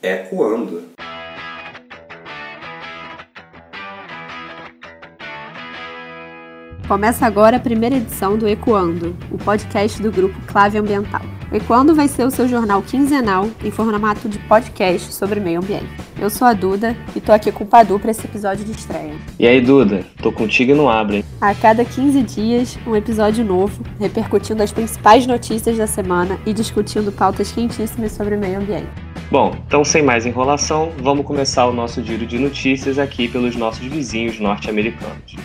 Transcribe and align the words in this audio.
Ecoando. 0.00 0.84
Começa 6.86 7.26
agora 7.26 7.56
a 7.56 7.60
primeira 7.60 7.96
edição 7.96 8.38
do 8.38 8.48
Ecoando, 8.48 9.16
o 9.32 9.36
podcast 9.36 10.00
do 10.00 10.12
grupo 10.12 10.40
Clave 10.46 10.78
Ambiental. 10.78 11.20
O 11.50 11.56
Ecoando 11.56 11.96
vai 11.96 12.06
ser 12.06 12.24
o 12.24 12.30
seu 12.30 12.46
jornal 12.46 12.80
quinzenal 12.80 13.50
em 13.64 13.72
formato 13.72 14.28
de 14.28 14.38
podcast 14.38 15.12
sobre 15.12 15.40
meio 15.40 15.58
ambiente. 15.58 15.88
Eu 16.20 16.30
sou 16.30 16.46
a 16.46 16.52
Duda 16.52 16.96
e 17.16 17.20
tô 17.20 17.32
aqui 17.32 17.50
com 17.50 17.64
o 17.64 17.66
Padu 17.66 17.98
para 17.98 18.12
esse 18.12 18.24
episódio 18.24 18.64
de 18.64 18.70
estreia. 18.70 19.14
E 19.36 19.48
aí, 19.48 19.60
Duda? 19.60 20.04
Tô 20.22 20.30
contigo 20.30 20.70
e 20.70 20.74
não 20.76 20.88
abre. 20.88 21.24
A 21.40 21.52
cada 21.56 21.84
15 21.84 22.22
dias, 22.22 22.78
um 22.86 22.94
episódio 22.94 23.44
novo, 23.44 23.82
repercutindo 23.98 24.62
as 24.62 24.70
principais 24.70 25.26
notícias 25.26 25.76
da 25.76 25.88
semana 25.88 26.38
e 26.46 26.52
discutindo 26.52 27.10
pautas 27.10 27.50
quentíssimas 27.50 28.12
sobre 28.12 28.36
meio 28.36 28.60
ambiente. 28.60 29.07
Bom, 29.30 29.54
então 29.66 29.84
sem 29.84 30.02
mais 30.02 30.24
enrolação, 30.24 30.90
vamos 31.02 31.26
começar 31.26 31.66
o 31.66 31.72
nosso 31.72 32.02
giro 32.02 32.24
de 32.24 32.38
notícias 32.38 32.98
aqui 32.98 33.28
pelos 33.28 33.54
nossos 33.56 33.84
vizinhos 33.84 34.40
norte-americanos. 34.40 35.36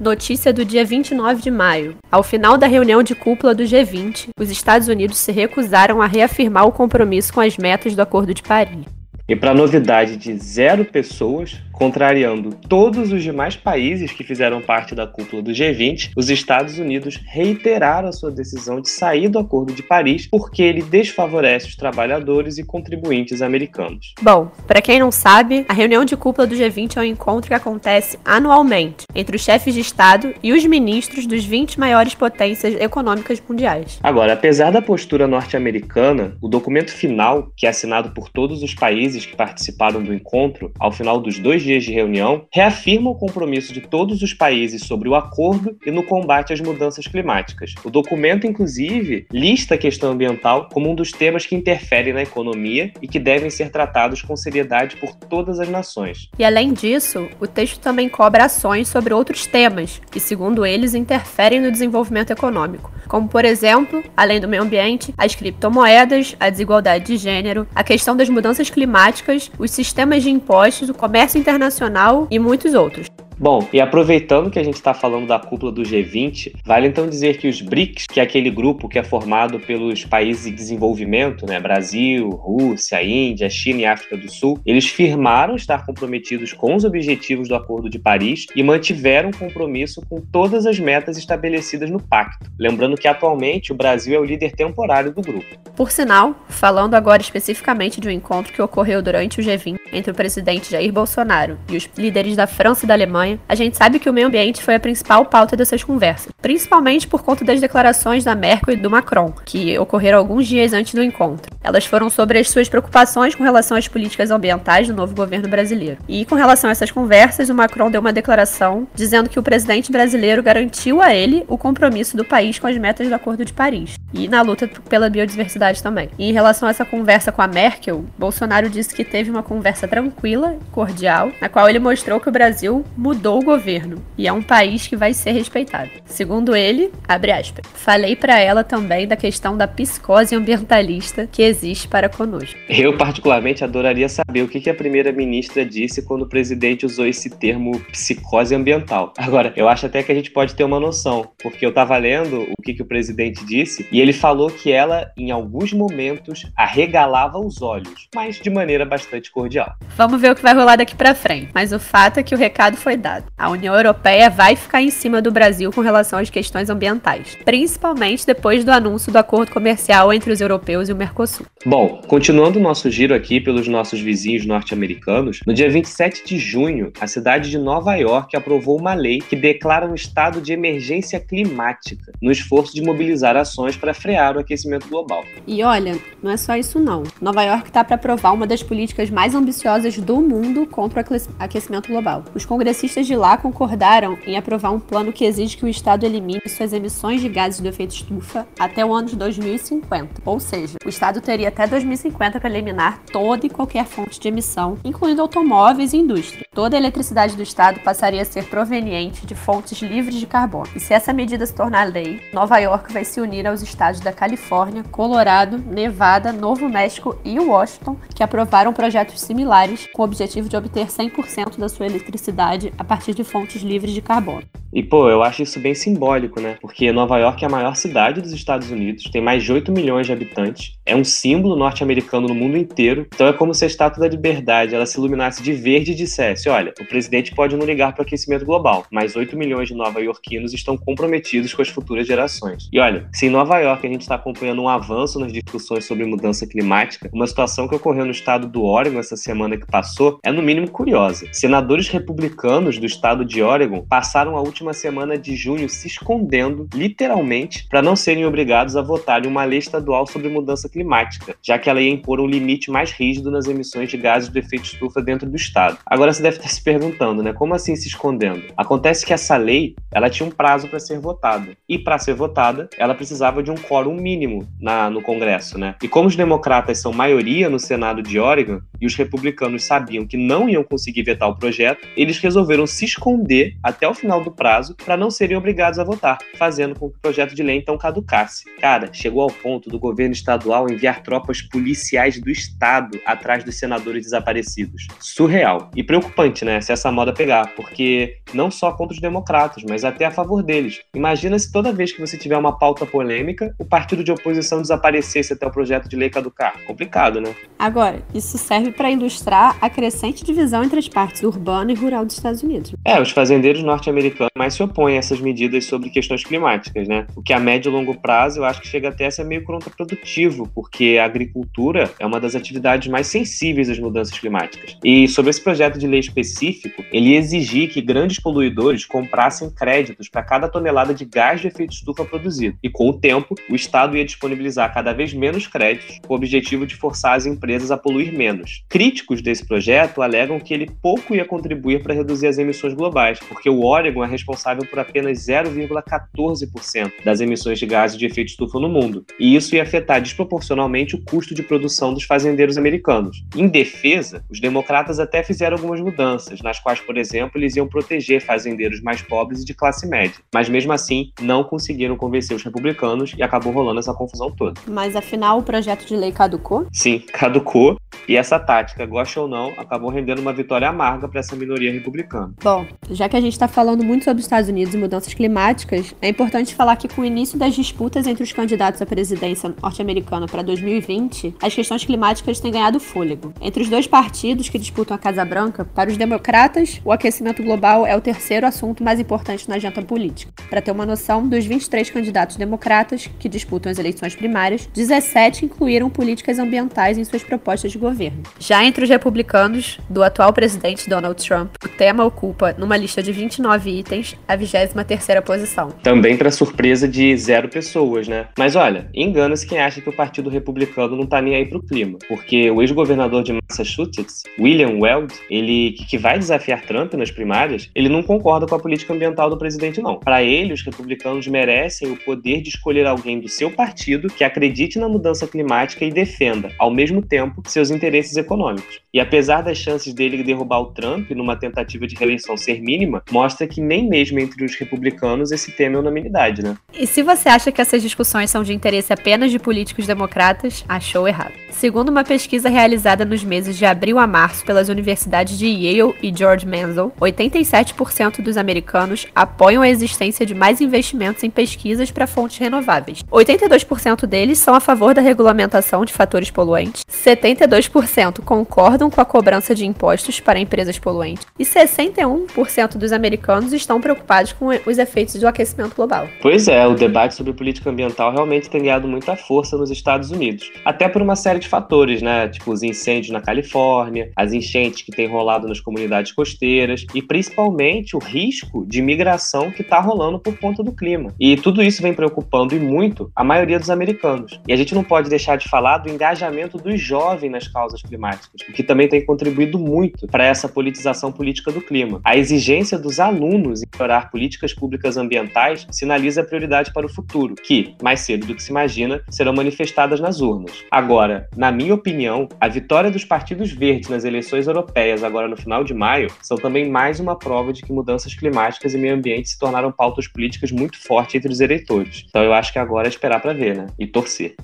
Notícia 0.00 0.52
do 0.52 0.64
dia 0.64 0.84
29 0.84 1.40
de 1.40 1.50
maio. 1.50 1.96
Ao 2.10 2.24
final 2.24 2.58
da 2.58 2.66
reunião 2.66 3.04
de 3.04 3.14
cúpula 3.14 3.54
do 3.54 3.62
G20, 3.62 4.30
os 4.38 4.50
Estados 4.50 4.88
Unidos 4.88 5.16
se 5.16 5.30
recusaram 5.30 6.02
a 6.02 6.06
reafirmar 6.06 6.66
o 6.66 6.72
compromisso 6.72 7.32
com 7.32 7.40
as 7.40 7.56
metas 7.56 7.94
do 7.94 8.02
Acordo 8.02 8.34
de 8.34 8.42
Paris. 8.42 8.84
E 9.28 9.36
para 9.36 9.54
novidade 9.54 10.16
de 10.16 10.36
zero 10.36 10.84
pessoas, 10.84 11.60
contrariando 11.76 12.56
todos 12.68 13.12
os 13.12 13.22
demais 13.22 13.54
países 13.54 14.10
que 14.10 14.24
fizeram 14.24 14.62
parte 14.62 14.94
da 14.94 15.06
cúpula 15.06 15.42
do 15.42 15.50
G20, 15.50 16.12
os 16.16 16.30
Estados 16.30 16.78
Unidos 16.78 17.20
reiteraram 17.26 18.08
a 18.08 18.12
sua 18.12 18.30
decisão 18.30 18.80
de 18.80 18.88
sair 18.88 19.28
do 19.28 19.38
Acordo 19.38 19.74
de 19.74 19.82
Paris 19.82 20.26
porque 20.30 20.62
ele 20.62 20.82
desfavorece 20.82 21.68
os 21.68 21.76
trabalhadores 21.76 22.56
e 22.56 22.64
contribuintes 22.64 23.42
americanos. 23.42 24.14
Bom, 24.22 24.50
para 24.66 24.80
quem 24.80 24.98
não 24.98 25.10
sabe, 25.10 25.66
a 25.68 25.74
reunião 25.74 26.04
de 26.04 26.16
cúpula 26.16 26.46
do 26.46 26.54
G20 26.54 26.96
é 26.96 27.00
um 27.00 27.04
encontro 27.04 27.48
que 27.48 27.54
acontece 27.54 28.18
anualmente 28.24 29.06
entre 29.14 29.36
os 29.36 29.42
chefes 29.42 29.74
de 29.74 29.80
Estado 29.80 30.32
e 30.42 30.52
os 30.52 30.64
ministros 30.64 31.26
dos 31.26 31.44
20 31.44 31.78
maiores 31.78 32.14
potências 32.14 32.74
econômicas 32.80 33.42
mundiais. 33.46 33.98
Agora, 34.02 34.32
apesar 34.32 34.70
da 34.70 34.80
postura 34.80 35.26
norte-americana, 35.26 36.36
o 36.40 36.48
documento 36.48 36.90
final, 36.90 37.52
que 37.54 37.66
é 37.66 37.68
assinado 37.68 38.12
por 38.12 38.30
todos 38.30 38.62
os 38.62 38.74
países 38.74 39.26
que 39.26 39.36
participaram 39.36 40.02
do 40.02 40.14
encontro, 40.14 40.72
ao 40.78 40.90
final 40.90 41.20
dos 41.20 41.38
dois 41.38 41.65
dias 41.66 41.84
de 41.84 41.92
reunião, 41.92 42.46
reafirma 42.52 43.10
o 43.10 43.14
compromisso 43.14 43.72
de 43.72 43.80
todos 43.80 44.22
os 44.22 44.32
países 44.32 44.82
sobre 44.82 45.08
o 45.08 45.14
acordo 45.14 45.76
e 45.84 45.90
no 45.90 46.02
combate 46.02 46.52
às 46.52 46.60
mudanças 46.60 47.06
climáticas. 47.06 47.74
O 47.84 47.90
documento, 47.90 48.46
inclusive, 48.46 49.26
lista 49.32 49.74
a 49.74 49.78
questão 49.78 50.12
ambiental 50.12 50.68
como 50.72 50.90
um 50.90 50.94
dos 50.94 51.12
temas 51.12 51.44
que 51.44 51.54
interferem 51.54 52.12
na 52.12 52.22
economia 52.22 52.92
e 53.02 53.08
que 53.08 53.18
devem 53.18 53.50
ser 53.50 53.70
tratados 53.70 54.22
com 54.22 54.36
seriedade 54.36 54.96
por 54.96 55.14
todas 55.14 55.60
as 55.60 55.68
nações. 55.68 56.30
E 56.38 56.44
além 56.44 56.72
disso, 56.72 57.28
o 57.40 57.46
texto 57.46 57.80
também 57.80 58.08
cobra 58.08 58.44
ações 58.44 58.88
sobre 58.88 59.12
outros 59.12 59.46
temas 59.46 60.00
que, 60.10 60.20
segundo 60.20 60.64
eles, 60.64 60.94
interferem 60.94 61.60
no 61.60 61.72
desenvolvimento 61.72 62.30
econômico, 62.30 62.92
como, 63.06 63.28
por 63.28 63.44
exemplo, 63.44 64.02
além 64.16 64.40
do 64.40 64.48
meio 64.48 64.62
ambiente, 64.62 65.14
as 65.16 65.34
criptomoedas, 65.34 66.36
a 66.38 66.50
desigualdade 66.50 67.04
de 67.04 67.16
gênero, 67.16 67.66
a 67.74 67.82
questão 67.82 68.16
das 68.16 68.28
mudanças 68.28 68.70
climáticas, 68.70 69.50
os 69.58 69.70
sistemas 69.70 70.22
de 70.22 70.30
impostos, 70.30 70.88
o 70.88 70.94
comércio 70.94 71.38
internacional 71.38 72.26
e 72.30 72.38
muitos 72.38 72.74
outros. 72.74 73.06
Bom, 73.38 73.68
e 73.70 73.78
aproveitando 73.82 74.50
que 74.50 74.58
a 74.58 74.64
gente 74.64 74.76
está 74.76 74.94
falando 74.94 75.26
da 75.26 75.38
cúpula 75.38 75.70
do 75.70 75.82
G20, 75.82 76.54
vale 76.64 76.88
então 76.88 77.06
dizer 77.06 77.36
que 77.36 77.46
os 77.46 77.60
BRICS, 77.60 78.06
que 78.06 78.18
é 78.18 78.22
aquele 78.22 78.48
grupo 78.48 78.88
que 78.88 78.98
é 78.98 79.04
formado 79.04 79.60
pelos 79.60 80.06
países 80.06 80.46
em 80.46 80.54
desenvolvimento, 80.54 81.44
né, 81.44 81.60
Brasil, 81.60 82.30
Rússia, 82.30 83.02
Índia, 83.02 83.50
China 83.50 83.80
e 83.82 83.84
África 83.84 84.16
do 84.16 84.30
Sul, 84.30 84.58
eles 84.64 84.86
firmaram 84.86 85.54
estar 85.54 85.84
comprometidos 85.84 86.54
com 86.54 86.74
os 86.74 86.84
objetivos 86.84 87.46
do 87.46 87.54
Acordo 87.54 87.90
de 87.90 87.98
Paris 87.98 88.46
e 88.56 88.62
mantiveram 88.62 89.30
compromisso 89.30 90.00
com 90.08 90.18
todas 90.18 90.64
as 90.64 90.80
metas 90.80 91.18
estabelecidas 91.18 91.90
no 91.90 92.00
pacto. 92.00 92.50
Lembrando 92.58 92.96
que 92.96 93.06
atualmente 93.06 93.70
o 93.70 93.74
Brasil 93.76 94.16
é 94.16 94.18
o 94.18 94.24
líder 94.24 94.52
temporário 94.52 95.12
do 95.12 95.20
grupo. 95.20 95.44
Por 95.76 95.90
sinal, 95.90 96.34
falando 96.48 96.94
agora 96.94 97.20
especificamente 97.20 98.00
de 98.00 98.08
um 98.08 98.10
encontro 98.10 98.50
que 98.50 98.62
ocorreu 98.62 99.02
durante 99.02 99.40
o 99.40 99.44
G20 99.44 99.78
entre 99.92 100.10
o 100.10 100.14
presidente 100.14 100.70
Jair 100.70 100.90
Bolsonaro 100.90 101.58
e 101.70 101.76
os 101.76 101.86
líderes 101.98 102.34
da 102.34 102.46
França 102.46 102.86
e 102.86 102.88
da 102.88 102.94
Alemanha 102.94 103.25
a 103.48 103.54
gente 103.54 103.76
sabe 103.76 103.98
que 103.98 104.08
o 104.08 104.12
meio 104.12 104.28
ambiente 104.28 104.62
foi 104.62 104.74
a 104.74 104.80
principal 104.80 105.24
pauta 105.24 105.56
dessas 105.56 105.82
conversas, 105.82 106.32
principalmente 106.40 107.06
por 107.06 107.22
conta 107.22 107.44
das 107.44 107.60
declarações 107.60 108.24
da 108.24 108.34
Merkel 108.34 108.74
e 108.74 108.76
do 108.76 108.90
Macron, 108.90 109.32
que 109.44 109.78
ocorreram 109.78 110.18
alguns 110.18 110.46
dias 110.46 110.72
antes 110.72 110.94
do 110.94 111.02
encontro. 111.02 111.50
Elas 111.62 111.84
foram 111.84 112.08
sobre 112.08 112.38
as 112.38 112.48
suas 112.48 112.68
preocupações 112.68 113.34
com 113.34 113.42
relação 113.42 113.76
às 113.76 113.88
políticas 113.88 114.30
ambientais 114.30 114.86
do 114.86 114.94
novo 114.94 115.14
governo 115.14 115.48
brasileiro. 115.48 115.98
E 116.08 116.24
com 116.24 116.34
relação 116.34 116.68
a 116.68 116.72
essas 116.72 116.90
conversas, 116.90 117.48
o 117.48 117.54
Macron 117.54 117.90
deu 117.90 118.00
uma 118.00 118.12
declaração 118.12 118.86
dizendo 118.94 119.28
que 119.28 119.38
o 119.38 119.42
presidente 119.42 119.90
brasileiro 119.90 120.42
garantiu 120.42 121.02
a 121.02 121.14
ele 121.14 121.44
o 121.48 121.58
compromisso 121.58 122.16
do 122.16 122.24
país 122.24 122.58
com 122.58 122.66
as 122.66 122.76
metas 122.78 123.08
do 123.08 123.14
Acordo 123.14 123.44
de 123.44 123.52
Paris 123.52 123.94
e 124.12 124.28
na 124.28 124.42
luta 124.42 124.68
pela 124.88 125.10
biodiversidade 125.10 125.82
também. 125.82 126.08
E 126.18 126.28
em 126.28 126.32
relação 126.32 126.68
a 126.68 126.70
essa 126.70 126.84
conversa 126.84 127.32
com 127.32 127.42
a 127.42 127.46
Merkel, 127.46 128.04
Bolsonaro 128.18 128.70
disse 128.70 128.94
que 128.94 129.04
teve 129.04 129.30
uma 129.30 129.42
conversa 129.42 129.88
tranquila, 129.88 130.56
cordial, 130.70 131.30
na 131.40 131.48
qual 131.48 131.68
ele 131.68 131.78
mostrou 131.78 132.20
que 132.20 132.28
o 132.28 132.32
Brasil 132.32 132.84
mudou 132.96 133.15
mudou 133.16 133.40
o 133.40 133.44
governo 133.44 134.04
e 134.18 134.28
é 134.28 134.32
um 134.32 134.42
país 134.42 134.86
que 134.86 134.94
vai 134.94 135.14
ser 135.14 135.32
respeitado. 135.32 135.90
Segundo 136.04 136.54
ele, 136.54 136.92
abre 137.08 137.32
aspas, 137.32 137.64
falei 137.72 138.14
para 138.14 138.38
ela 138.38 138.62
também 138.62 139.08
da 139.08 139.16
questão 139.16 139.56
da 139.56 139.66
psicose 139.66 140.34
ambientalista 140.34 141.26
que 141.26 141.42
existe 141.42 141.88
para 141.88 142.10
conosco. 142.10 142.58
Eu 142.68 142.94
particularmente 142.96 143.64
adoraria 143.64 144.08
saber 144.08 144.42
o 144.42 144.48
que 144.48 144.68
a 144.68 144.74
primeira-ministra 144.74 145.64
disse 145.64 146.02
quando 146.02 146.22
o 146.22 146.28
presidente 146.28 146.84
usou 146.84 147.06
esse 147.06 147.30
termo 147.30 147.80
psicose 147.90 148.54
ambiental. 148.54 149.14
Agora, 149.16 149.52
eu 149.56 149.66
acho 149.66 149.86
até 149.86 150.02
que 150.02 150.12
a 150.12 150.14
gente 150.14 150.30
pode 150.30 150.54
ter 150.54 150.64
uma 150.64 150.78
noção, 150.78 151.30
porque 151.42 151.64
eu 151.64 151.70
estava 151.70 151.96
lendo 151.96 152.42
o 152.58 152.62
que, 152.62 152.74
que 152.74 152.82
o 152.82 152.86
presidente 152.86 153.44
disse 153.46 153.88
e 153.90 153.98
ele 153.98 154.12
falou 154.12 154.50
que 154.50 154.70
ela, 154.70 155.10
em 155.16 155.30
alguns 155.30 155.72
momentos, 155.72 156.44
arregalava 156.54 157.38
os 157.38 157.62
olhos, 157.62 158.08
mas 158.14 158.36
de 158.36 158.50
maneira 158.50 158.84
bastante 158.84 159.30
cordial. 159.30 159.74
Vamos 159.96 160.20
ver 160.20 160.32
o 160.32 160.34
que 160.34 160.42
vai 160.42 160.52
rolar 160.52 160.76
daqui 160.76 160.94
para 160.94 161.14
frente, 161.14 161.50
mas 161.54 161.72
o 161.72 161.78
fato 161.78 162.18
é 162.18 162.22
que 162.22 162.34
o 162.34 162.38
recado 162.38 162.76
foi 162.76 162.96
a 163.36 163.50
União 163.50 163.74
Europeia 163.74 164.28
vai 164.28 164.56
ficar 164.56 164.82
em 164.82 164.90
cima 164.90 165.22
do 165.22 165.30
Brasil 165.30 165.70
com 165.72 165.80
relação 165.80 166.18
às 166.18 166.30
questões 166.30 166.70
ambientais, 166.70 167.36
principalmente 167.44 168.26
depois 168.26 168.64
do 168.64 168.70
anúncio 168.70 169.12
do 169.12 169.18
acordo 169.18 169.52
comercial 169.52 170.12
entre 170.12 170.32
os 170.32 170.40
europeus 170.40 170.88
e 170.88 170.92
o 170.92 170.96
Mercosul. 170.96 171.46
Bom, 171.64 172.00
continuando 172.06 172.58
o 172.58 172.62
nosso 172.62 172.90
giro 172.90 173.14
aqui 173.14 173.40
pelos 173.40 173.66
nossos 173.68 174.00
vizinhos 174.00 174.46
norte-americanos, 174.46 175.40
no 175.46 175.52
dia 175.52 175.68
27 175.68 176.24
de 176.24 176.38
junho, 176.38 176.92
a 177.00 177.06
cidade 177.06 177.50
de 177.50 177.58
Nova 177.58 177.94
York 177.96 178.36
aprovou 178.36 178.78
uma 178.78 178.94
lei 178.94 179.18
que 179.18 179.36
declara 179.36 179.86
um 179.86 179.94
estado 179.94 180.40
de 180.40 180.52
emergência 180.52 181.20
climática, 181.20 182.12
no 182.22 182.30
esforço 182.30 182.74
de 182.74 182.82
mobilizar 182.82 183.36
ações 183.36 183.76
para 183.76 183.92
frear 183.92 184.36
o 184.36 184.40
aquecimento 184.40 184.88
global. 184.88 185.24
E 185.46 185.62
olha, 185.62 185.98
não 186.22 186.30
é 186.30 186.36
só 186.36 186.56
isso 186.56 186.78
não. 186.78 187.02
Nova 187.20 187.42
York 187.42 187.68
está 187.68 187.82
para 187.82 187.96
aprovar 187.96 188.32
uma 188.32 188.46
das 188.46 188.62
políticas 188.62 189.10
mais 189.10 189.34
ambiciosas 189.34 189.98
do 189.98 190.20
mundo 190.20 190.66
contra 190.66 191.02
o 191.02 191.16
aquecimento 191.38 191.88
global. 191.88 192.24
Os 192.34 192.44
congressistas 192.44 192.95
cientistas 192.96 193.06
de 193.06 193.16
lá 193.16 193.36
concordaram 193.36 194.18
em 194.26 194.36
aprovar 194.36 194.70
um 194.70 194.80
plano 194.80 195.12
que 195.12 195.24
exige 195.24 195.56
que 195.56 195.64
o 195.64 195.68
Estado 195.68 196.04
elimine 196.04 196.40
suas 196.48 196.72
emissões 196.72 197.20
de 197.20 197.28
gases 197.28 197.60
do 197.60 197.68
efeito 197.68 197.94
estufa 197.94 198.46
até 198.58 198.84
o 198.84 198.94
ano 198.94 199.08
de 199.08 199.16
2050. 199.16 200.22
Ou 200.24 200.40
seja, 200.40 200.76
o 200.84 200.88
Estado 200.88 201.20
teria 201.20 201.48
até 201.48 201.66
2050 201.66 202.40
para 202.40 202.48
eliminar 202.48 203.00
toda 203.12 203.46
e 203.46 203.50
qualquer 203.50 203.84
fonte 203.84 204.18
de 204.18 204.28
emissão, 204.28 204.78
incluindo 204.84 205.20
automóveis 205.20 205.92
e 205.92 205.98
indústria. 205.98 206.46
Toda 206.54 206.76
a 206.76 206.78
eletricidade 206.78 207.36
do 207.36 207.42
Estado 207.42 207.80
passaria 207.80 208.22
a 208.22 208.24
ser 208.24 208.44
proveniente 208.44 209.26
de 209.26 209.34
fontes 209.34 209.80
livres 209.82 210.14
de 210.14 210.26
carbono. 210.26 210.68
E 210.74 210.80
se 210.80 210.94
essa 210.94 211.12
medida 211.12 211.44
se 211.44 211.54
tornar 211.54 211.84
lei, 211.84 212.22
Nova 212.32 212.58
York 212.58 212.92
vai 212.92 213.04
se 213.04 213.20
unir 213.20 213.46
aos 213.46 213.62
estados 213.62 214.00
da 214.00 214.12
Califórnia, 214.12 214.84
Colorado, 214.84 215.58
Nevada, 215.58 216.32
Novo 216.32 216.68
México 216.68 217.18
e 217.24 217.38
Washington, 217.38 217.96
que 218.14 218.22
aprovaram 218.22 218.72
projetos 218.72 219.20
similares 219.20 219.86
com 219.92 220.02
o 220.02 220.04
objetivo 220.04 220.48
de 220.48 220.56
obter 220.56 220.86
100% 220.86 221.58
da 221.58 221.68
sua 221.68 221.86
eletricidade 221.86 222.72
a 222.78 222.85
partir 222.86 223.14
de 223.14 223.24
fontes 223.24 223.62
livres 223.62 223.92
de 223.92 224.00
carbono. 224.00 224.44
E, 224.72 224.82
pô, 224.82 225.08
eu 225.08 225.22
acho 225.22 225.42
isso 225.42 225.58
bem 225.58 225.74
simbólico, 225.74 226.40
né? 226.40 226.58
Porque 226.60 226.92
Nova 226.92 227.18
York 227.18 227.42
é 227.42 227.46
a 227.46 227.50
maior 227.50 227.76
cidade 227.76 228.20
dos 228.20 228.32
Estados 228.32 228.70
Unidos, 228.70 229.04
tem 229.10 229.22
mais 229.22 229.42
de 229.42 229.52
8 229.52 229.72
milhões 229.72 230.06
de 230.06 230.12
habitantes, 230.12 230.72
é 230.84 230.94
um 230.94 231.04
símbolo 231.04 231.56
norte-americano 231.56 232.28
no 232.28 232.34
mundo 232.34 232.56
inteiro. 232.56 233.06
Então 233.14 233.26
é 233.26 233.32
como 233.32 233.54
se 233.54 233.64
a 233.64 233.66
Estátua 233.66 234.02
da 234.02 234.08
Liberdade 234.08 234.74
ela 234.74 234.86
se 234.86 234.98
iluminasse 234.98 235.42
de 235.42 235.52
verde 235.52 235.92
e 235.92 235.94
dissesse: 235.94 236.48
olha, 236.48 236.74
o 236.80 236.84
presidente 236.84 237.34
pode 237.34 237.56
não 237.56 237.64
ligar 237.64 237.92
para 237.92 238.02
o 238.02 238.06
aquecimento 238.06 238.44
global, 238.44 238.84
mas 238.90 239.16
8 239.16 239.36
milhões 239.36 239.68
de 239.68 239.74
nova-iorquinos 239.74 240.52
estão 240.52 240.76
comprometidos 240.76 241.54
com 241.54 241.62
as 241.62 241.68
futuras 241.68 242.06
gerações. 242.06 242.68
E 242.72 242.78
olha, 242.78 243.08
se 243.12 243.26
em 243.26 243.30
Nova 243.30 243.58
York 243.58 243.86
a 243.86 243.90
gente 243.90 244.02
está 244.02 244.16
acompanhando 244.16 244.62
um 244.62 244.68
avanço 244.68 245.18
nas 245.18 245.32
discussões 245.32 245.84
sobre 245.84 246.04
mudança 246.04 246.46
climática, 246.46 247.08
uma 247.12 247.26
situação 247.26 247.66
que 247.66 247.74
ocorreu 247.74 248.04
no 248.04 248.10
estado 248.10 248.46
do 248.46 248.64
Oregon 248.64 248.98
essa 248.98 249.16
semana 249.16 249.56
que 249.56 249.66
passou 249.66 250.18
é 250.22 250.30
no 250.30 250.42
mínimo 250.42 250.70
curiosa. 250.70 251.26
Senadores 251.32 251.88
republicanos 251.88 252.78
do 252.78 252.86
estado 252.86 253.24
de 253.24 253.42
Oregon 253.42 253.84
passaram 253.88 254.36
a 254.36 254.40
última 254.40 254.55
última 254.56 254.72
semana 254.72 255.18
de 255.18 255.36
junho 255.36 255.68
se 255.68 255.86
escondendo, 255.86 256.66
literalmente, 256.72 257.66
para 257.68 257.82
não 257.82 257.94
serem 257.94 258.24
obrigados 258.24 258.74
a 258.74 258.80
votar 258.80 259.22
em 259.22 259.28
uma 259.28 259.44
lei 259.44 259.58
estadual 259.58 260.06
sobre 260.06 260.30
mudança 260.30 260.66
climática, 260.66 261.36
já 261.42 261.58
que 261.58 261.68
ela 261.68 261.80
ia 261.80 261.90
impor 261.90 262.20
um 262.20 262.26
limite 262.26 262.70
mais 262.70 262.90
rígido 262.90 263.30
nas 263.30 263.46
emissões 263.46 263.90
de 263.90 263.98
gases 263.98 264.30
do 264.30 264.38
efeito 264.38 264.64
estufa 264.64 265.02
dentro 265.02 265.28
do 265.28 265.36
estado. 265.36 265.76
Agora 265.84 266.10
você 266.10 266.22
deve 266.22 266.38
estar 266.38 266.48
se 266.48 266.62
perguntando, 266.62 267.22
né? 267.22 267.34
Como 267.34 267.54
assim 267.54 267.76
se 267.76 267.86
escondendo? 267.86 268.44
Acontece 268.56 269.04
que 269.04 269.12
essa 269.12 269.36
lei, 269.36 269.76
ela 269.92 270.08
tinha 270.08 270.26
um 270.26 270.32
prazo 270.32 270.68
para 270.68 270.80
ser 270.80 270.98
votada. 270.98 271.54
E 271.68 271.78
para 271.78 271.98
ser 271.98 272.14
votada, 272.14 272.70
ela 272.78 272.94
precisava 272.94 273.42
de 273.42 273.50
um 273.50 273.56
quórum 273.56 273.94
mínimo 273.94 274.48
na, 274.58 274.88
no 274.88 275.02
Congresso, 275.02 275.58
né? 275.58 275.74
E 275.82 275.88
como 275.88 276.08
os 276.08 276.16
democratas 276.16 276.78
são 276.78 276.94
maioria 276.94 277.50
no 277.50 277.58
Senado 277.58 278.02
de 278.02 278.18
Oregon 278.18 278.60
e 278.80 278.86
os 278.86 278.94
republicanos 278.94 279.64
sabiam 279.64 280.06
que 280.06 280.16
não 280.16 280.48
iam 280.48 280.64
conseguir 280.64 281.02
vetar 281.02 281.28
o 281.28 281.36
projeto, 281.36 281.86
eles 281.94 282.18
resolveram 282.18 282.66
se 282.66 282.86
esconder 282.86 283.54
até 283.62 283.86
o 283.86 283.92
final 283.92 284.24
do 284.24 284.30
prazo 284.30 284.45
para 284.84 284.96
não 284.96 285.10
serem 285.10 285.36
obrigados 285.36 285.78
a 285.78 285.84
votar, 285.84 286.18
fazendo 286.38 286.78
com 286.78 286.90
que 286.90 286.96
o 286.96 287.00
projeto 287.00 287.34
de 287.34 287.42
lei 287.42 287.56
então 287.56 287.76
caducasse. 287.76 288.44
Cara, 288.60 288.88
chegou 288.92 289.22
ao 289.22 289.30
ponto 289.30 289.68
do 289.68 289.78
governo 289.78 290.12
estadual 290.12 290.70
enviar 290.70 291.02
tropas 291.02 291.42
policiais 291.42 292.20
do 292.20 292.30
estado 292.30 293.00
atrás 293.04 293.44
dos 293.44 293.58
senadores 293.58 294.04
desaparecidos. 294.04 294.86
Surreal. 295.00 295.70
E 295.74 295.82
preocupante, 295.82 296.44
né, 296.44 296.60
se 296.60 296.72
essa 296.72 296.90
moda 296.92 297.12
pegar, 297.12 297.54
porque 297.54 298.18
não 298.32 298.50
só 298.50 298.72
contra 298.72 298.94
os 298.94 299.00
democratas, 299.00 299.62
mas 299.68 299.84
até 299.84 300.04
a 300.04 300.10
favor 300.10 300.42
deles. 300.42 300.80
Imagina 300.94 301.38
se 301.38 301.50
toda 301.50 301.72
vez 301.72 301.92
que 301.92 302.00
você 302.00 302.16
tiver 302.16 302.36
uma 302.36 302.58
pauta 302.58 302.86
polêmica, 302.86 303.54
o 303.58 303.64
partido 303.64 304.04
de 304.04 304.12
oposição 304.12 304.60
desaparecesse 304.60 305.32
até 305.32 305.46
o 305.46 305.50
projeto 305.50 305.88
de 305.88 305.96
lei 305.96 306.10
caducar. 306.10 306.54
Complicado, 306.66 307.20
né? 307.20 307.34
Agora, 307.58 308.02
isso 308.14 308.38
serve 308.38 308.70
para 308.70 308.90
ilustrar 308.90 309.56
a 309.60 309.68
crescente 309.68 310.24
divisão 310.24 310.62
entre 310.62 310.78
as 310.78 310.88
partes 310.88 311.22
urbana 311.22 311.72
e 311.72 311.74
rural 311.74 312.04
dos 312.04 312.16
Estados 312.16 312.42
Unidos. 312.42 312.74
É, 312.84 313.00
os 313.00 313.10
fazendeiros 313.10 313.62
norte-americanos 313.62 314.30
mais 314.36 314.54
se 314.54 314.62
opõem 314.62 314.96
a 314.96 314.98
essas 314.98 315.20
medidas 315.20 315.64
sobre 315.64 315.90
questões 315.90 316.22
climáticas, 316.22 316.86
né? 316.86 317.06
O 317.16 317.22
que 317.22 317.32
a 317.32 317.40
médio 317.40 317.70
e 317.70 317.72
longo 317.72 317.94
prazo 317.94 318.40
eu 318.40 318.44
acho 318.44 318.60
que 318.60 318.68
chega 318.68 318.88
até 318.88 319.06
a 319.06 319.10
ser 319.10 319.24
meio 319.24 319.42
contraprodutivo, 319.42 320.48
porque 320.54 320.98
a 321.00 321.04
agricultura 321.04 321.90
é 321.98 322.06
uma 322.06 322.20
das 322.20 322.34
atividades 322.34 322.88
mais 322.88 323.06
sensíveis 323.06 323.70
às 323.70 323.78
mudanças 323.78 324.18
climáticas. 324.18 324.76
E 324.84 325.08
sobre 325.08 325.30
esse 325.30 325.42
projeto 325.42 325.78
de 325.78 325.86
lei 325.86 326.00
específico, 326.00 326.84
ele 326.92 327.14
exigia 327.16 327.66
que 327.66 327.80
grandes 327.80 328.20
poluidores 328.20 328.84
comprassem 328.84 329.50
créditos 329.50 330.08
para 330.08 330.22
cada 330.22 330.48
tonelada 330.48 330.92
de 330.92 331.04
gás 331.04 331.40
de 331.40 331.48
efeito 331.48 331.72
estufa 331.72 332.04
produzido. 332.04 332.58
E 332.62 332.68
com 332.68 332.88
o 332.88 332.92
tempo, 332.92 333.34
o 333.48 333.54
Estado 333.54 333.96
ia 333.96 334.04
disponibilizar 334.04 334.72
cada 334.72 334.92
vez 334.92 335.14
menos 335.14 335.46
créditos, 335.46 335.98
com 336.06 336.12
o 336.12 336.16
objetivo 336.16 336.66
de 336.66 336.76
forçar 336.76 337.16
as 337.16 337.26
empresas 337.26 337.70
a 337.70 337.76
poluir 337.76 338.12
menos. 338.12 338.64
Críticos 338.68 339.22
desse 339.22 339.46
projeto 339.46 340.02
alegam 340.02 340.38
que 340.38 340.52
ele 340.52 340.70
pouco 340.82 341.14
ia 341.14 341.24
contribuir 341.24 341.82
para 341.82 341.94
reduzir 341.94 342.26
as 342.26 342.38
emissões 342.38 342.74
globais, 342.74 343.18
porque 343.20 343.48
o 343.48 343.64
Oregon 343.64 344.04
é 344.04 344.06
responsável 344.06 344.25
por 344.66 344.78
apenas 344.78 345.26
0,14% 345.26 347.04
das 347.04 347.20
emissões 347.20 347.58
de 347.58 347.66
gases 347.66 347.98
de 347.98 348.06
efeito 348.06 348.28
estufa 348.28 348.58
no 348.58 348.68
mundo, 348.68 349.04
e 349.18 349.36
isso 349.36 349.54
ia 349.54 349.62
afetar 349.62 350.00
desproporcionalmente 350.00 350.96
o 350.96 351.02
custo 351.02 351.34
de 351.34 351.42
produção 351.42 351.94
dos 351.94 352.04
fazendeiros 352.04 352.58
americanos. 352.58 353.24
Em 353.34 353.48
defesa, 353.48 354.24
os 354.30 354.40
democratas 354.40 354.98
até 354.98 355.22
fizeram 355.22 355.56
algumas 355.56 355.80
mudanças, 355.80 356.40
nas 356.40 356.58
quais, 356.58 356.80
por 356.80 356.96
exemplo, 356.96 357.38
eles 357.38 357.56
iam 357.56 357.68
proteger 357.68 358.20
fazendeiros 358.20 358.80
mais 358.80 359.02
pobres 359.02 359.42
e 359.42 359.44
de 359.44 359.54
classe 359.54 359.86
média, 359.86 360.16
mas 360.32 360.48
mesmo 360.48 360.72
assim 360.72 361.12
não 361.20 361.44
conseguiram 361.44 361.96
convencer 361.96 362.36
os 362.36 362.42
republicanos 362.42 363.14
e 363.16 363.22
acabou 363.22 363.52
rolando 363.52 363.80
essa 363.80 363.94
confusão 363.94 364.30
toda. 364.30 364.60
Mas 364.66 364.96
afinal 364.96 365.38
o 365.38 365.42
projeto 365.42 365.86
de 365.86 365.96
lei 365.96 366.12
caducou? 366.12 366.66
Sim, 366.72 366.98
caducou, 367.12 367.76
e 368.08 368.16
essa 368.16 368.38
tática, 368.38 368.86
gosta 368.86 369.20
ou 369.20 369.28
não, 369.28 369.52
acabou 369.56 369.90
rendendo 369.90 370.20
uma 370.20 370.32
vitória 370.32 370.68
amarga 370.68 371.08
para 371.08 371.20
essa 371.20 371.34
minoria 371.34 371.72
republicana. 371.72 372.32
Bom, 372.42 372.66
já 372.90 373.08
que 373.08 373.16
a 373.16 373.20
gente 373.20 373.32
está 373.32 373.48
falando 373.48 373.82
muito 373.82 374.04
sobre 374.04 374.15
os 374.20 374.26
Estados 374.26 374.48
Unidos 374.48 374.74
e 374.74 374.78
mudanças 374.78 375.14
climáticas, 375.14 375.94
é 376.00 376.08
importante 376.08 376.54
falar 376.54 376.76
que 376.76 376.88
com 376.88 377.02
o 377.02 377.04
início 377.04 377.38
das 377.38 377.54
disputas 377.54 378.06
entre 378.06 378.22
os 378.22 378.32
candidatos 378.32 378.82
à 378.82 378.86
presidência 378.86 379.54
norte-americana 379.62 380.26
para 380.26 380.42
2020, 380.42 381.34
as 381.42 381.54
questões 381.54 381.84
climáticas 381.84 382.40
têm 382.40 382.52
ganhado 382.52 382.80
fôlego. 382.80 383.32
Entre 383.40 383.62
os 383.62 383.68
dois 383.68 383.86
partidos 383.86 384.48
que 384.48 384.58
disputam 384.58 384.94
a 384.94 384.98
Casa 384.98 385.24
Branca, 385.24 385.64
para 385.64 385.90
os 385.90 385.96
democratas, 385.96 386.80
o 386.84 386.92
aquecimento 386.92 387.42
global 387.42 387.86
é 387.86 387.96
o 387.96 388.00
terceiro 388.00 388.46
assunto 388.46 388.82
mais 388.82 389.00
importante 389.00 389.48
na 389.48 389.56
agenda 389.56 389.82
política. 389.82 390.32
Para 390.48 390.62
ter 390.62 390.70
uma 390.70 390.86
noção, 390.86 391.26
dos 391.26 391.44
23 391.44 391.90
candidatos 391.90 392.36
democratas 392.36 393.08
que 393.18 393.28
disputam 393.28 393.70
as 393.70 393.78
eleições 393.78 394.14
primárias, 394.14 394.68
17 394.74 395.44
incluíram 395.44 395.90
políticas 395.90 396.38
ambientais 396.38 396.98
em 396.98 397.04
suas 397.04 397.22
propostas 397.22 397.72
de 397.72 397.78
governo. 397.78 398.22
Já 398.38 398.64
entre 398.64 398.84
os 398.84 398.90
republicanos, 398.90 399.78
do 399.88 400.02
atual 400.02 400.32
presidente 400.32 400.88
Donald 400.88 401.22
Trump, 401.22 401.54
o 401.64 401.68
tema 401.68 402.04
ocupa, 402.04 402.54
numa 402.58 402.76
lista 402.76 403.02
de 403.02 403.12
29 403.12 403.70
itens, 403.70 404.05
a 404.28 404.36
23ª 404.36 405.22
posição. 405.22 405.70
Também 405.82 406.16
para 406.16 406.30
surpresa 406.30 406.86
de 406.86 407.16
zero 407.16 407.48
pessoas, 407.48 408.06
né? 408.06 408.28
Mas 408.38 408.54
olha, 408.54 408.88
engana-se 408.94 409.46
quem 409.46 409.58
acha 409.58 409.80
que 409.80 409.88
o 409.88 409.92
Partido 409.92 410.30
Republicano 410.30 410.96
não 410.96 411.06
tá 411.06 411.20
nem 411.20 411.34
aí 411.34 411.46
pro 411.46 411.62
clima, 411.62 411.98
porque 412.08 412.50
o 412.50 412.60
ex-governador 412.60 413.22
de 413.22 413.32
Massachusetts, 413.32 414.22
William 414.38 414.78
Weld, 414.78 415.12
ele 415.30 415.72
que 415.72 415.98
vai 415.98 416.18
desafiar 416.18 416.62
Trump 416.62 416.94
nas 416.94 417.10
primárias, 417.10 417.70
ele 417.74 417.88
não 417.88 418.02
concorda 418.02 418.46
com 418.46 418.54
a 418.54 418.60
política 418.60 418.92
ambiental 418.92 419.30
do 419.30 419.38
presidente 419.38 419.80
não. 419.80 419.98
Para 419.98 420.22
ele, 420.22 420.52
os 420.52 420.62
republicanos 420.62 421.26
merecem 421.26 421.90
o 421.90 421.96
poder 421.96 422.42
de 422.42 422.50
escolher 422.50 422.86
alguém 422.86 423.20
do 423.20 423.28
seu 423.28 423.50
partido 423.50 424.08
que 424.08 424.24
acredite 424.24 424.78
na 424.78 424.88
mudança 424.88 425.26
climática 425.26 425.84
e 425.84 425.90
defenda, 425.90 426.50
ao 426.58 426.70
mesmo 426.70 427.02
tempo, 427.02 427.42
seus 427.46 427.70
interesses 427.70 428.16
econômicos. 428.16 428.80
E 428.92 429.00
apesar 429.00 429.42
das 429.42 429.58
chances 429.58 429.92
dele 429.92 430.22
derrubar 430.22 430.60
o 430.60 430.72
Trump 430.72 431.10
numa 431.10 431.36
tentativa 431.36 431.86
de 431.86 431.94
reeleição 431.94 432.36
ser 432.36 432.60
mínima, 432.60 433.02
mostra 433.10 433.46
que 433.46 433.60
nem 433.60 433.88
mesmo 433.88 433.95
entre 433.96 434.44
os 434.44 434.54
republicanos 434.56 435.32
esse 435.32 435.52
tema 435.52 435.76
é 435.76 435.78
unanimidade, 435.78 436.42
né? 436.42 436.56
E 436.72 436.86
se 436.86 437.02
você 437.02 437.28
acha 437.28 437.50
que 437.50 437.60
essas 437.60 437.82
discussões 437.82 438.30
são 438.30 438.42
de 438.42 438.52
interesse 438.52 438.92
apenas 438.92 439.30
de 439.30 439.38
políticos 439.38 439.86
democratas, 439.86 440.64
achou 440.68 441.06
errado. 441.08 441.32
Segundo 441.50 441.88
uma 441.88 442.04
pesquisa 442.04 442.50
realizada 442.50 443.04
nos 443.04 443.24
meses 443.24 443.56
de 443.56 443.64
abril 443.64 443.98
a 443.98 444.06
março 444.06 444.44
pelas 444.44 444.68
universidades 444.68 445.38
de 445.38 445.46
Yale 445.46 445.94
e 446.02 446.14
George 446.14 446.46
Mansell, 446.46 446.92
87% 447.00 448.20
dos 448.20 448.36
americanos 448.36 449.06
apoiam 449.14 449.62
a 449.62 449.68
existência 449.68 450.26
de 450.26 450.34
mais 450.34 450.60
investimentos 450.60 451.24
em 451.24 451.30
pesquisas 451.30 451.90
para 451.90 452.06
fontes 452.06 452.36
renováveis. 452.36 453.02
82% 453.10 454.06
deles 454.06 454.38
são 454.38 454.54
a 454.54 454.60
favor 454.60 454.92
da 454.92 455.00
regulamentação 455.00 455.84
de 455.84 455.94
fatores 455.94 456.30
poluentes, 456.30 456.84
72% 456.90 458.20
concordam 458.20 458.90
com 458.90 459.00
a 459.00 459.04
cobrança 459.04 459.54
de 459.54 459.64
impostos 459.64 460.20
para 460.20 460.38
empresas 460.38 460.78
poluentes 460.78 461.26
e 461.38 461.44
61% 461.44 462.76
dos 462.76 462.92
americanos 462.92 463.52
estão 463.52 463.80
preocupados 463.86 464.32
com 464.32 464.48
os 464.66 464.78
efeitos 464.78 465.14
do 465.14 465.28
aquecimento 465.28 465.76
global. 465.76 466.08
Pois 466.20 466.48
é, 466.48 466.66
o 466.66 466.74
debate 466.74 467.14
sobre 467.14 467.32
política 467.32 467.70
ambiental 467.70 468.12
realmente 468.12 468.50
tem 468.50 468.62
ganhado 468.62 468.88
muita 468.88 469.16
força 469.16 469.56
nos 469.56 469.70
Estados 469.70 470.10
Unidos, 470.10 470.50
até 470.64 470.88
por 470.88 471.00
uma 471.00 471.14
série 471.14 471.38
de 471.38 471.46
fatores, 471.46 472.02
né? 472.02 472.26
Tipo 472.26 472.50
os 472.50 472.64
incêndios 472.64 473.12
na 473.12 473.20
Califórnia, 473.20 474.10
as 474.16 474.32
enchentes 474.32 474.82
que 474.82 474.90
têm 474.90 475.06
rolado 475.06 475.46
nas 475.46 475.60
comunidades 475.60 476.10
costeiras 476.10 476.84
e 476.92 477.00
principalmente 477.00 477.94
o 477.94 478.00
risco 478.00 478.66
de 478.66 478.82
migração 478.82 479.52
que 479.52 479.62
está 479.62 479.78
rolando 479.78 480.18
por 480.18 480.36
conta 480.36 480.64
do 480.64 480.72
clima. 480.72 481.14
E 481.20 481.36
tudo 481.36 481.62
isso 481.62 481.80
vem 481.80 481.94
preocupando 481.94 482.56
e 482.56 482.58
muito 482.58 483.08
a 483.14 483.22
maioria 483.22 483.60
dos 483.60 483.70
americanos. 483.70 484.40
E 484.48 484.52
a 484.52 484.56
gente 484.56 484.74
não 484.74 484.82
pode 484.82 485.08
deixar 485.08 485.36
de 485.36 485.48
falar 485.48 485.78
do 485.78 485.88
engajamento 485.88 486.58
dos 486.58 486.80
jovens 486.80 487.30
nas 487.30 487.46
causas 487.46 487.82
climáticas, 487.82 488.40
o 488.48 488.52
que 488.52 488.64
também 488.64 488.88
tem 488.88 489.04
contribuído 489.06 489.60
muito 489.60 490.08
para 490.08 490.24
essa 490.24 490.48
politização 490.48 491.12
política 491.12 491.52
do 491.52 491.60
clima. 491.60 492.00
A 492.02 492.16
exigência 492.16 492.76
dos 492.76 492.98
alunos 492.98 493.62
melhorar 493.74 494.10
políticas 494.10 494.52
públicas 494.52 494.96
ambientais 494.96 495.66
sinaliza 495.70 496.24
prioridade 496.24 496.72
para 496.72 496.86
o 496.86 496.88
futuro, 496.88 497.34
que, 497.34 497.74
mais 497.82 498.00
cedo 498.00 498.26
do 498.26 498.34
que 498.34 498.42
se 498.42 498.50
imagina, 498.50 499.02
serão 499.10 499.32
manifestadas 499.32 500.00
nas 500.00 500.20
urnas. 500.20 500.64
Agora, 500.70 501.28
na 501.36 501.52
minha 501.52 501.74
opinião, 501.74 502.28
a 502.40 502.48
vitória 502.48 502.90
dos 502.90 503.04
partidos 503.04 503.52
verdes 503.52 503.88
nas 503.88 504.04
eleições 504.04 504.46
europeias 504.46 505.02
agora 505.02 505.28
no 505.28 505.36
final 505.36 505.64
de 505.64 505.74
maio 505.74 506.08
são 506.22 506.36
também 506.36 506.68
mais 506.68 507.00
uma 507.00 507.18
prova 507.18 507.52
de 507.52 507.62
que 507.62 507.72
mudanças 507.72 508.14
climáticas 508.14 508.74
e 508.74 508.78
meio 508.78 508.94
ambiente 508.94 509.28
se 509.28 509.38
tornaram 509.38 509.72
pautas 509.72 510.08
políticas 510.08 510.50
muito 510.50 510.78
fortes 510.78 511.14
entre 511.14 511.32
os 511.32 511.40
eleitores. 511.40 512.04
Então 512.08 512.22
eu 512.22 512.32
acho 512.32 512.52
que 512.52 512.58
agora 512.58 512.86
é 512.86 512.90
esperar 512.90 513.20
para 513.20 513.32
ver, 513.32 513.56
né? 513.56 513.66
E 513.78 513.86
torcer. 513.86 514.34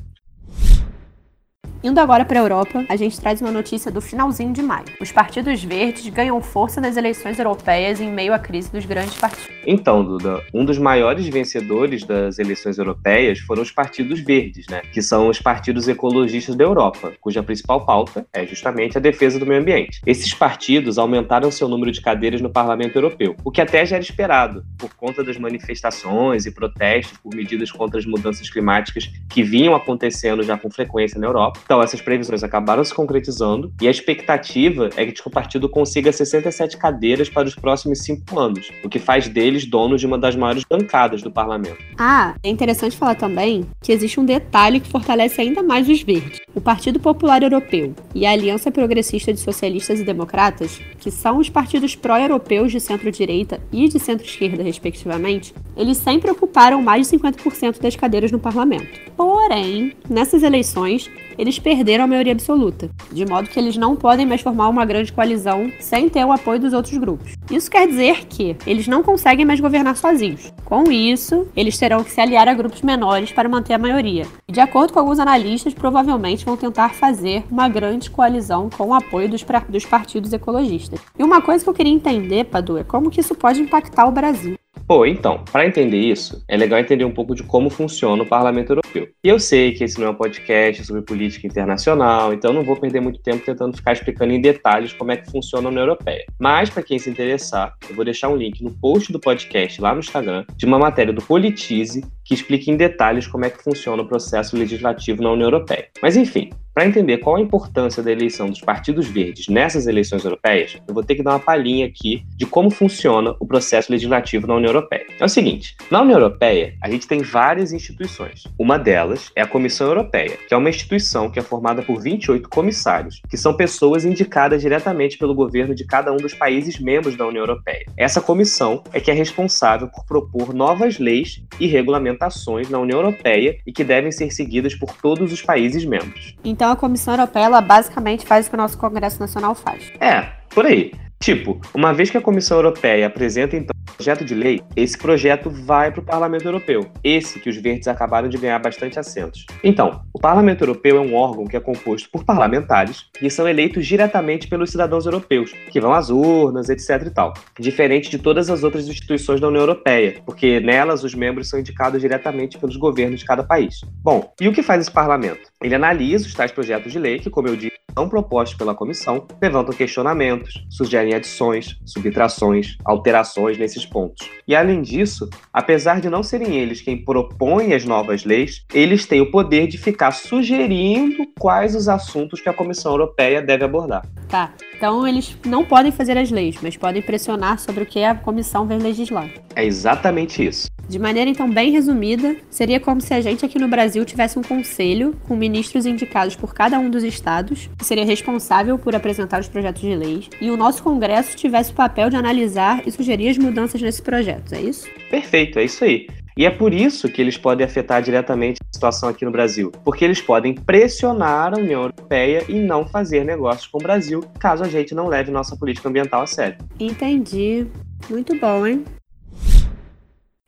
Indo 1.84 1.98
agora 1.98 2.24
para 2.24 2.38
a 2.38 2.42
Europa, 2.42 2.84
a 2.88 2.94
gente 2.94 3.20
traz 3.20 3.40
uma 3.40 3.50
notícia 3.50 3.90
do 3.90 4.00
finalzinho 4.00 4.52
de 4.52 4.62
maio. 4.62 4.84
Os 5.00 5.10
partidos 5.10 5.64
verdes 5.64 6.08
ganham 6.10 6.40
força 6.40 6.80
nas 6.80 6.96
eleições 6.96 7.36
europeias 7.40 8.00
em 8.00 8.08
meio 8.08 8.32
à 8.32 8.38
crise 8.38 8.70
dos 8.70 8.84
grandes 8.84 9.16
partidos. 9.16 9.50
Então, 9.66 10.04
Duda, 10.04 10.40
um 10.54 10.64
dos 10.64 10.78
maiores 10.78 11.26
vencedores 11.26 12.04
das 12.04 12.38
eleições 12.38 12.78
europeias 12.78 13.40
foram 13.40 13.62
os 13.62 13.72
partidos 13.72 14.20
verdes, 14.20 14.66
né? 14.68 14.82
Que 14.92 15.02
são 15.02 15.28
os 15.28 15.40
partidos 15.40 15.88
ecologistas 15.88 16.54
da 16.54 16.62
Europa, 16.62 17.14
cuja 17.20 17.42
principal 17.42 17.84
pauta 17.84 18.24
é 18.32 18.46
justamente 18.46 18.96
a 18.96 19.00
defesa 19.00 19.40
do 19.40 19.46
meio 19.46 19.60
ambiente. 19.60 20.00
Esses 20.06 20.32
partidos 20.32 20.98
aumentaram 20.98 21.50
seu 21.50 21.68
número 21.68 21.90
de 21.90 22.00
cadeiras 22.00 22.40
no 22.40 22.50
Parlamento 22.50 22.94
Europeu, 22.94 23.34
o 23.44 23.50
que 23.50 23.60
até 23.60 23.84
já 23.84 23.96
era 23.96 24.04
esperado, 24.04 24.64
por 24.78 24.94
conta 24.94 25.24
das 25.24 25.36
manifestações 25.36 26.46
e 26.46 26.52
protestos 26.52 27.18
por 27.18 27.34
medidas 27.34 27.72
contra 27.72 27.98
as 27.98 28.06
mudanças 28.06 28.48
climáticas 28.48 29.10
que 29.28 29.42
vinham 29.42 29.74
acontecendo 29.74 30.44
já 30.44 30.56
com 30.56 30.70
frequência 30.70 31.18
na 31.18 31.26
Europa 31.26 31.71
Então, 31.72 31.82
essas 31.82 32.02
previsões 32.02 32.44
acabaram 32.44 32.84
se 32.84 32.92
concretizando 32.92 33.72
e 33.80 33.88
a 33.88 33.90
expectativa 33.90 34.90
é 34.94 35.06
que 35.06 35.12
tipo, 35.12 35.30
o 35.30 35.32
partido 35.32 35.70
consiga 35.70 36.12
67 36.12 36.76
cadeiras 36.76 37.30
para 37.30 37.48
os 37.48 37.54
próximos 37.54 38.00
cinco 38.00 38.38
anos, 38.38 38.70
o 38.84 38.90
que 38.90 38.98
faz 38.98 39.26
deles 39.26 39.64
donos 39.64 39.98
de 40.02 40.06
uma 40.06 40.18
das 40.18 40.36
maiores 40.36 40.64
bancadas 40.68 41.22
do 41.22 41.30
parlamento. 41.30 41.78
Ah, 41.96 42.34
é 42.42 42.50
interessante 42.50 42.94
falar 42.94 43.14
também 43.14 43.66
que 43.80 43.90
existe 43.90 44.20
um 44.20 44.24
detalhe 44.26 44.80
que 44.80 44.90
fortalece 44.90 45.40
ainda 45.40 45.62
mais 45.62 45.88
os 45.88 46.02
verdes. 46.02 46.40
O 46.54 46.60
Partido 46.60 47.00
Popular 47.00 47.42
Europeu 47.42 47.94
e 48.14 48.26
a 48.26 48.32
Aliança 48.32 48.70
Progressista 48.70 49.32
de 49.32 49.40
Socialistas 49.40 49.98
e 49.98 50.04
Democratas, 50.04 50.78
que 50.98 51.10
são 51.10 51.38
os 51.38 51.48
partidos 51.48 51.96
pró-europeus 51.96 52.70
de 52.70 52.80
centro-direita 52.80 53.58
e 53.72 53.88
de 53.88 53.98
centro-esquerda, 53.98 54.62
respectivamente, 54.62 55.54
eles 55.74 55.96
sempre 55.96 56.30
ocuparam 56.30 56.82
mais 56.82 57.08
de 57.08 57.16
50% 57.16 57.80
das 57.80 57.96
cadeiras 57.96 58.30
no 58.30 58.38
parlamento. 58.38 59.00
Porém, 59.16 59.94
nessas 60.10 60.42
eleições, 60.42 61.10
eles 61.38 61.58
perderam 61.58 62.04
a 62.04 62.06
maioria 62.06 62.32
absoluta, 62.32 62.90
de 63.10 63.24
modo 63.24 63.48
que 63.48 63.58
eles 63.58 63.76
não 63.76 63.96
podem 63.96 64.26
mais 64.26 64.40
formar 64.40 64.68
uma 64.68 64.84
grande 64.84 65.12
coalizão 65.12 65.70
sem 65.80 66.08
ter 66.08 66.24
o 66.24 66.32
apoio 66.32 66.60
dos 66.60 66.72
outros 66.72 66.96
grupos. 66.96 67.32
Isso 67.50 67.70
quer 67.70 67.86
dizer 67.86 68.26
que 68.26 68.56
eles 68.66 68.86
não 68.86 69.02
conseguem 69.02 69.44
mais 69.44 69.60
governar 69.60 69.96
sozinhos. 69.96 70.52
Com 70.64 70.90
isso, 70.90 71.46
eles 71.56 71.76
terão 71.78 72.02
que 72.02 72.10
se 72.10 72.20
aliar 72.20 72.48
a 72.48 72.54
grupos 72.54 72.82
menores 72.82 73.32
para 73.32 73.48
manter 73.48 73.74
a 73.74 73.78
maioria. 73.78 74.26
E, 74.48 74.52
de 74.52 74.60
acordo 74.60 74.92
com 74.92 74.98
alguns 74.98 75.18
analistas, 75.18 75.74
provavelmente 75.74 76.44
vão 76.44 76.56
tentar 76.56 76.94
fazer 76.94 77.44
uma 77.50 77.68
grande 77.68 78.10
coalizão 78.10 78.70
com 78.70 78.88
o 78.88 78.94
apoio 78.94 79.28
dos, 79.28 79.44
dos 79.68 79.84
partidos 79.84 80.32
ecologistas. 80.32 81.00
E 81.18 81.22
uma 81.22 81.40
coisa 81.40 81.62
que 81.62 81.70
eu 81.70 81.74
queria 81.74 81.92
entender, 81.92 82.44
Padu, 82.44 82.78
é 82.78 82.84
como 82.84 83.10
que 83.10 83.20
isso 83.20 83.34
pode 83.34 83.60
impactar 83.60 84.06
o 84.06 84.12
Brasil. 84.12 84.56
Pô, 84.86 85.06
então, 85.06 85.44
para 85.50 85.66
entender 85.66 85.98
isso, 85.98 86.42
é 86.48 86.56
legal 86.56 86.78
entender 86.78 87.04
um 87.04 87.10
pouco 87.10 87.34
de 87.34 87.42
como 87.42 87.70
funciona 87.70 88.22
o 88.22 88.26
Parlamento 88.26 88.70
Europeu. 88.70 89.08
E 89.24 89.28
eu 89.28 89.38
sei 89.38 89.72
que 89.72 89.84
esse 89.84 89.98
não 89.98 90.08
é 90.08 90.10
um 90.10 90.14
podcast 90.14 90.84
sobre 90.84 91.02
política 91.02 91.46
internacional, 91.46 92.32
então 92.32 92.52
não 92.52 92.64
vou 92.64 92.76
perder 92.76 93.00
muito 93.00 93.20
tempo 93.20 93.44
tentando 93.44 93.76
ficar 93.76 93.92
explicando 93.92 94.32
em 94.32 94.40
detalhes 94.40 94.92
como 94.92 95.12
é 95.12 95.16
que 95.16 95.30
funciona 95.30 95.68
a 95.68 95.70
União 95.70 95.84
Europeia. 95.84 96.24
Mas, 96.38 96.68
para 96.68 96.82
quem 96.82 96.98
se 96.98 97.08
interessar, 97.08 97.74
eu 97.88 97.94
vou 97.94 98.04
deixar 98.04 98.28
um 98.28 98.36
link 98.36 98.62
no 98.62 98.70
post 98.70 99.12
do 99.12 99.20
podcast 99.20 99.80
lá 99.80 99.92
no 99.94 100.00
Instagram 100.00 100.44
de 100.56 100.66
uma 100.66 100.78
matéria 100.78 101.12
do 101.12 101.22
Politize 101.22 102.04
que 102.24 102.34
explica 102.34 102.70
em 102.70 102.76
detalhes 102.76 103.26
como 103.26 103.44
é 103.44 103.50
que 103.50 103.62
funciona 103.62 104.02
o 104.02 104.08
processo 104.08 104.56
legislativo 104.56 105.22
na 105.22 105.32
União 105.32 105.46
Europeia. 105.46 105.88
Mas 106.00 106.16
enfim, 106.16 106.50
para 106.74 106.86
entender 106.86 107.18
qual 107.18 107.36
a 107.36 107.40
importância 107.40 108.02
da 108.02 108.10
eleição 108.10 108.48
dos 108.48 108.60
partidos 108.60 109.06
verdes 109.06 109.48
nessas 109.48 109.86
eleições 109.86 110.24
europeias, 110.24 110.78
eu 110.88 110.94
vou 110.94 111.02
ter 111.02 111.14
que 111.14 111.22
dar 111.22 111.32
uma 111.32 111.38
palhinha 111.38 111.86
aqui 111.86 112.24
de 112.36 112.46
como 112.46 112.70
funciona 112.70 113.34
o 113.38 113.46
processo 113.46 113.92
legislativo 113.92 114.46
na 114.46 114.54
União 114.54 114.70
Europeia. 114.70 115.06
É 115.18 115.24
o 115.24 115.28
seguinte: 115.28 115.76
na 115.90 116.00
União 116.00 116.18
Europeia, 116.18 116.74
a 116.80 116.90
gente 116.90 117.06
tem 117.06 117.20
várias 117.20 117.72
instituições. 117.72 118.44
Uma 118.58 118.78
delas 118.78 119.30
é 119.36 119.42
a 119.42 119.46
Comissão 119.46 119.86
Europeia, 119.86 120.38
que 120.48 120.54
é 120.54 120.56
uma 120.56 120.70
instituição 120.70 121.30
que 121.30 121.38
é 121.38 121.42
formada 121.42 121.82
por 121.82 122.00
28 122.00 122.48
comissários, 122.48 123.20
que 123.28 123.36
são 123.36 123.54
pessoas 123.54 124.04
indicadas 124.04 124.62
diretamente 124.62 125.18
pelo 125.18 125.34
governo 125.34 125.74
de 125.74 125.84
cada 125.84 126.12
um 126.12 126.16
dos 126.16 126.34
países 126.34 126.78
membros 126.78 127.16
da 127.16 127.26
União 127.26 127.42
Europeia. 127.42 127.84
Essa 127.96 128.20
comissão 128.20 128.82
é 128.92 129.00
que 129.00 129.10
é 129.10 129.14
responsável 129.14 129.88
por 129.88 130.06
propor 130.06 130.54
novas 130.54 130.98
leis 130.98 131.42
e 131.60 131.66
regulamentações 131.66 132.70
na 132.70 132.78
União 132.78 133.00
Europeia 133.00 133.58
e 133.66 133.72
que 133.72 133.84
devem 133.84 134.10
ser 134.10 134.30
seguidas 134.30 134.74
por 134.74 134.94
todos 134.96 135.32
os 135.32 135.42
países 135.42 135.84
membros. 135.84 136.34
Então, 136.44 136.62
então 136.62 136.71
a 136.71 136.76
Comissão 136.76 137.14
Europeia 137.14 137.47
ela 137.47 137.61
basicamente 137.61 138.25
faz 138.25 138.47
o 138.47 138.50
que 138.50 138.54
o 138.54 138.57
nosso 138.57 138.78
Congresso 138.78 139.19
Nacional 139.19 139.52
faz. 139.52 139.90
É, 139.99 140.28
por 140.49 140.64
aí. 140.64 140.92
Tipo, 141.22 141.60
uma 141.72 141.94
vez 141.94 142.10
que 142.10 142.16
a 142.16 142.20
Comissão 142.20 142.56
Europeia 142.56 143.06
apresenta 143.06 143.56
então 143.56 143.72
um 143.88 143.92
projeto 143.92 144.24
de 144.24 144.34
lei, 144.34 144.60
esse 144.74 144.98
projeto 144.98 145.48
vai 145.48 145.92
para 145.92 146.00
o 146.00 146.04
Parlamento 146.04 146.46
Europeu. 146.46 146.90
Esse 147.04 147.38
que 147.38 147.48
os 147.48 147.56
verdes 147.56 147.86
acabaram 147.86 148.28
de 148.28 148.36
ganhar 148.36 148.58
bastante 148.58 148.98
assentos. 148.98 149.46
Então, 149.62 150.02
o 150.12 150.18
Parlamento 150.18 150.62
Europeu 150.62 150.96
é 150.96 151.00
um 151.00 151.14
órgão 151.14 151.46
que 151.46 151.56
é 151.56 151.60
composto 151.60 152.10
por 152.10 152.24
parlamentares 152.24 153.04
e 153.22 153.30
são 153.30 153.48
eleitos 153.48 153.86
diretamente 153.86 154.48
pelos 154.48 154.72
cidadãos 154.72 155.06
europeus, 155.06 155.52
que 155.70 155.80
vão 155.80 155.92
às 155.92 156.10
urnas, 156.10 156.68
etc 156.68 157.06
e 157.06 157.10
tal. 157.10 157.34
Diferente 157.56 158.10
de 158.10 158.18
todas 158.18 158.50
as 158.50 158.64
outras 158.64 158.88
instituições 158.88 159.40
da 159.40 159.46
União 159.46 159.62
Europeia, 159.62 160.20
porque 160.26 160.58
nelas 160.58 161.04
os 161.04 161.14
membros 161.14 161.48
são 161.48 161.60
indicados 161.60 162.00
diretamente 162.00 162.58
pelos 162.58 162.76
governos 162.76 163.20
de 163.20 163.26
cada 163.26 163.44
país. 163.44 163.80
Bom, 164.02 164.32
e 164.40 164.48
o 164.48 164.52
que 164.52 164.60
faz 164.60 164.80
esse 164.80 164.90
parlamento? 164.90 165.52
Ele 165.62 165.76
analisa 165.76 166.26
os 166.26 166.34
tais 166.34 166.50
projetos 166.50 166.90
de 166.90 166.98
lei 166.98 167.20
que, 167.20 167.30
como 167.30 167.46
eu 167.46 167.54
disse, 167.54 167.71
propostos 168.08 168.56
pela 168.56 168.75
comissão, 168.75 169.26
levantam 169.40 169.75
questionamentos, 169.75 170.64
sugerem 170.70 171.14
adições, 171.14 171.78
subtrações, 171.84 172.76
alterações 172.84 173.58
nesses 173.58 173.87
pontos. 173.87 174.28
E 174.46 174.54
além 174.54 174.82
disso, 174.82 175.28
apesar 175.52 176.00
de 176.00 176.08
não 176.08 176.22
serem 176.22 176.56
eles 176.56 176.80
quem 176.80 177.04
propõem 177.04 177.75
as 177.75 177.84
novas 177.84 178.25
leis, 178.25 178.64
eles 178.72 179.06
têm 179.06 179.20
o 179.20 179.30
poder 179.30 179.66
de 179.66 179.78
ficar 179.78 180.12
sugerindo 180.12 181.26
quais 181.38 181.75
os 181.75 181.88
assuntos 181.88 182.40
que 182.40 182.49
a 182.49 182.54
Comissão 182.54 182.92
Europeia 182.92 183.42
deve 183.42 183.64
abordar. 183.64 184.06
Tá. 184.28 184.52
Então 184.75 185.06
eles 185.06 185.37
não 185.46 185.64
podem 185.64 185.92
fazer 185.92 186.16
as 186.18 186.30
leis, 186.30 186.56
mas 186.62 186.76
podem 186.76 187.02
pressionar 187.02 187.58
sobre 187.58 187.84
o 187.84 187.87
que 187.87 188.02
a 188.02 188.14
comissão 188.14 188.66
vem 188.66 188.78
legislar. 188.78 189.30
É 189.54 189.64
exatamente 189.64 190.44
isso. 190.44 190.68
De 190.92 190.99
maneira 190.99 191.30
então 191.30 191.50
bem 191.50 191.70
resumida, 191.70 192.37
seria 192.50 192.78
como 192.78 193.00
se 193.00 193.14
a 193.14 193.20
gente 193.22 193.46
aqui 193.46 193.58
no 193.58 193.66
Brasil 193.66 194.04
tivesse 194.04 194.38
um 194.38 194.42
conselho 194.42 195.16
com 195.26 195.34
ministros 195.34 195.87
indicados 195.87 196.37
por 196.37 196.52
cada 196.52 196.78
um 196.78 196.90
dos 196.90 197.02
estados, 197.02 197.70
que 197.78 197.84
seria 197.87 198.04
responsável 198.04 198.78
por 198.78 198.94
apresentar 198.94 199.40
os 199.40 199.49
projetos 199.49 199.80
de 199.80 199.96
leis, 199.96 200.28
e 200.38 200.50
o 200.50 200.56
nosso 200.56 200.82
Congresso 200.82 201.34
tivesse 201.34 201.72
o 201.72 201.75
papel 201.75 202.11
de 202.11 202.16
analisar 202.16 202.87
e 202.87 202.90
sugerir 202.92 203.30
as 203.30 203.38
mudanças 203.38 203.80
nesses 203.80 204.02
projetos, 204.02 204.52
é 204.52 204.61
isso? 204.61 204.87
Perfeito, 205.11 205.58
é 205.58 205.64
isso 205.64 205.82
aí. 205.82 206.08
E 206.37 206.44
é 206.44 206.50
por 206.50 206.75
isso 206.75 207.08
que 207.08 207.22
eles 207.22 207.38
podem 207.38 207.64
afetar 207.64 208.02
diretamente 208.02 208.61
a 208.61 208.75
situação 208.75 209.08
aqui 209.08 209.25
no 209.25 209.30
Brasil, 209.30 209.72
porque 209.82 210.04
eles 210.04 210.20
podem 210.20 210.52
pressionar 210.52 211.54
a 211.54 211.56
União 211.56 211.80
Europeia 211.84 212.44
e 212.50 212.61
não 212.61 212.87
fazer 212.87 213.25
negócios 213.25 213.66
com 213.66 213.78
o 213.78 213.82
Brasil, 213.82 214.22
caso 214.38 214.62
a 214.62 214.68
gente 214.68 214.94
não 214.94 215.08
leve 215.08 215.30
nossa 215.30 215.56
política 215.56 215.88
ambiental 215.88 216.20
a 216.20 216.26
sério. 216.26 216.58
Entendi. 216.78 217.66
Muito 218.11 218.38
bom, 218.38 218.66
hein? 218.66 218.84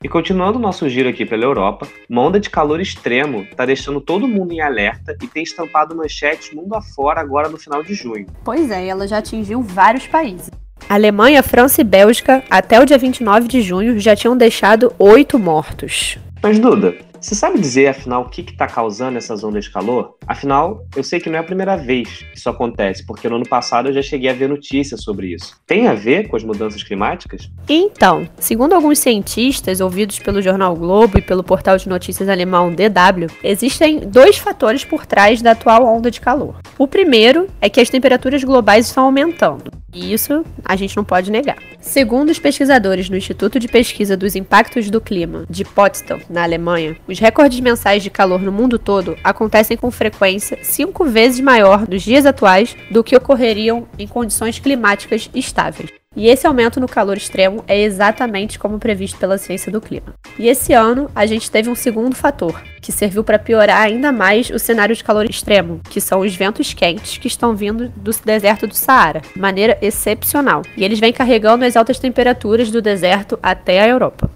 E 0.05 0.09
continuando 0.09 0.59
o 0.59 0.61
nosso 0.61 0.87
giro 0.87 1.09
aqui 1.09 1.25
pela 1.25 1.45
Europa, 1.45 1.89
uma 2.11 2.21
onda 2.21 2.39
de 2.39 2.51
calor 2.51 2.79
extremo 2.79 3.47
está 3.51 3.65
deixando 3.65 4.03
todo 4.03 4.29
mundo 4.29 4.53
em 4.53 4.61
alerta 4.61 5.17
e 5.23 5.27
tem 5.27 5.43
estampado 5.43 5.97
manchetes 5.97 6.53
mundo 6.53 6.75
afora 6.75 7.23
agora 7.23 7.49
no 7.49 7.57
final 7.57 7.83
de 7.83 7.95
junho. 7.95 8.27
Pois 8.45 8.71
é, 8.71 8.87
ela 8.87 9.09
já 9.09 9.17
atingiu 9.17 9.63
vários 9.63 10.07
países. 10.07 10.51
Alemanha, 10.91 11.43
França 11.43 11.81
e 11.81 11.85
Bélgica, 11.85 12.45
até 12.51 12.79
o 12.79 12.85
dia 12.85 12.99
29 12.99 13.49
de 13.49 13.63
junho, 13.63 13.99
já 13.99 14.15
tinham 14.15 14.37
deixado 14.37 14.93
oito 14.99 15.39
mortos. 15.39 16.19
Mas, 16.43 16.59
Duda, 16.59 16.95
você 17.25 17.35
sabe 17.35 17.59
dizer, 17.59 17.87
afinal, 17.87 18.23
o 18.23 18.29
que 18.29 18.43
está 18.43 18.67
causando 18.67 19.17
essas 19.17 19.43
ondas 19.43 19.65
de 19.65 19.71
calor? 19.71 20.15
Afinal, 20.27 20.87
eu 20.95 21.03
sei 21.03 21.19
que 21.19 21.31
não 21.31 21.39
é 21.39 21.41
a 21.41 21.45
primeira 21.45 21.75
vez 21.75 22.19
que 22.19 22.37
isso 22.37 22.51
acontece, 22.51 23.07
porque 23.07 23.27
no 23.31 23.37
ano 23.37 23.49
passado 23.49 23.89
eu 23.89 23.95
já 23.95 24.03
cheguei 24.03 24.29
a 24.29 24.35
ver 24.35 24.47
notícias 24.47 25.03
sobre 25.03 25.29
isso. 25.29 25.57
Tem 25.67 25.89
a 25.89 25.95
ver 25.95 26.29
com 26.29 26.37
as 26.37 26.45
mudanças 26.45 26.83
climáticas? 26.83 27.51
Então, 27.67 28.29
segundo 28.39 28.75
alguns 28.75 28.99
cientistas 28.99 29.81
ouvidos 29.81 30.19
pelo 30.19 30.43
jornal 30.43 30.77
Globo 30.77 31.17
e 31.17 31.23
pelo 31.23 31.43
portal 31.43 31.79
de 31.79 31.89
notícias 31.89 32.29
alemão 32.29 32.71
DW, 32.71 33.27
existem 33.43 34.01
dois 34.01 34.37
fatores 34.37 34.85
por 34.85 35.07
trás 35.07 35.41
da 35.41 35.53
atual 35.53 35.87
onda 35.87 36.11
de 36.11 36.21
calor. 36.21 36.57
O 36.79 36.87
primeiro 36.87 37.49
é 37.59 37.71
que 37.71 37.81
as 37.81 37.89
temperaturas 37.89 38.45
globais 38.45 38.87
estão 38.87 39.05
aumentando. 39.05 39.73
E 39.95 40.13
isso 40.13 40.45
a 40.65 40.75
gente 40.75 40.97
não 40.97 41.05
pode 41.05 41.31
negar. 41.31 41.57
Segundo 41.81 42.31
os 42.31 42.39
pesquisadores 42.39 43.09
no 43.09 43.17
Instituto 43.17 43.61
de 43.61 43.69
Pesquisa 43.69 44.17
dos 44.17 44.35
Impactos 44.35 44.91
do 44.91 45.01
Clima 45.01 45.45
de 45.49 45.65
Potsdam, 45.65 46.21
na 46.29 46.43
Alemanha, 46.43 46.97
os 47.07 47.19
recordes 47.19 47.61
mensais 47.61 48.03
de 48.03 48.11
calor 48.11 48.41
no 48.41 48.51
mundo 48.51 48.79
todo 48.79 49.17
acontecem 49.23 49.77
com 49.77 49.91
frequência 49.91 50.59
cinco 50.63 51.05
vezes 51.05 51.41
maior 51.41 51.89
nos 51.89 52.03
dias 52.03 52.27
atuais 52.27 52.77
do 52.91 53.05
que 53.05 53.17
ocorreriam 53.17 53.87
em 53.99 54.09
condições 54.09 54.59
climáticas 54.59 55.31
estáveis. 55.35 55.91
E 56.17 56.29
esse 56.29 56.47
aumento 56.47 56.81
no 56.81 56.87
calor 56.87 57.17
extremo 57.17 57.65
é 57.67 57.81
exatamente 57.81 58.59
como 58.59 58.79
previsto 58.79 59.19
pela 59.19 59.39
ciência 59.39 59.73
do 59.73 59.81
clima. 59.81 60.15
E 60.39 60.49
esse 60.49 60.73
ano 60.73 61.11
a 61.15 61.27
gente 61.27 61.51
teve 61.51 61.69
um 61.69 61.75
segundo 61.75 62.15
fator, 62.15 62.63
que 62.81 62.93
serviu 62.93 63.25
para 63.25 63.39
piorar 63.39 63.83
ainda 63.83 64.13
mais 64.13 64.51
o 64.51 64.59
cenário 64.59 64.95
de 64.95 65.03
calor 65.03 65.29
extremo, 65.29 65.81
que 65.91 66.01
são 66.01 66.21
os 66.21 66.35
ventos 66.35 66.73
quentes 66.73 67.19
que 67.19 67.29
estão 67.29 67.57
vindo 67.57 67.89
do 67.97 68.11
deserto 68.25 68.67
do 68.67 68.75
Saara, 68.75 69.23
de 69.35 69.41
maneira 69.41 69.77
excepcional. 69.81 70.63
E 70.77 70.85
eles 70.85 71.01
vêm 71.01 71.13
carregando 71.13 71.65
as 71.65 71.77
altas 71.77 71.99
temperaturas 71.99 72.71
do 72.71 72.81
deserto 72.81 73.39
até 73.43 73.81
a 73.81 73.89
Europa. 73.89 74.31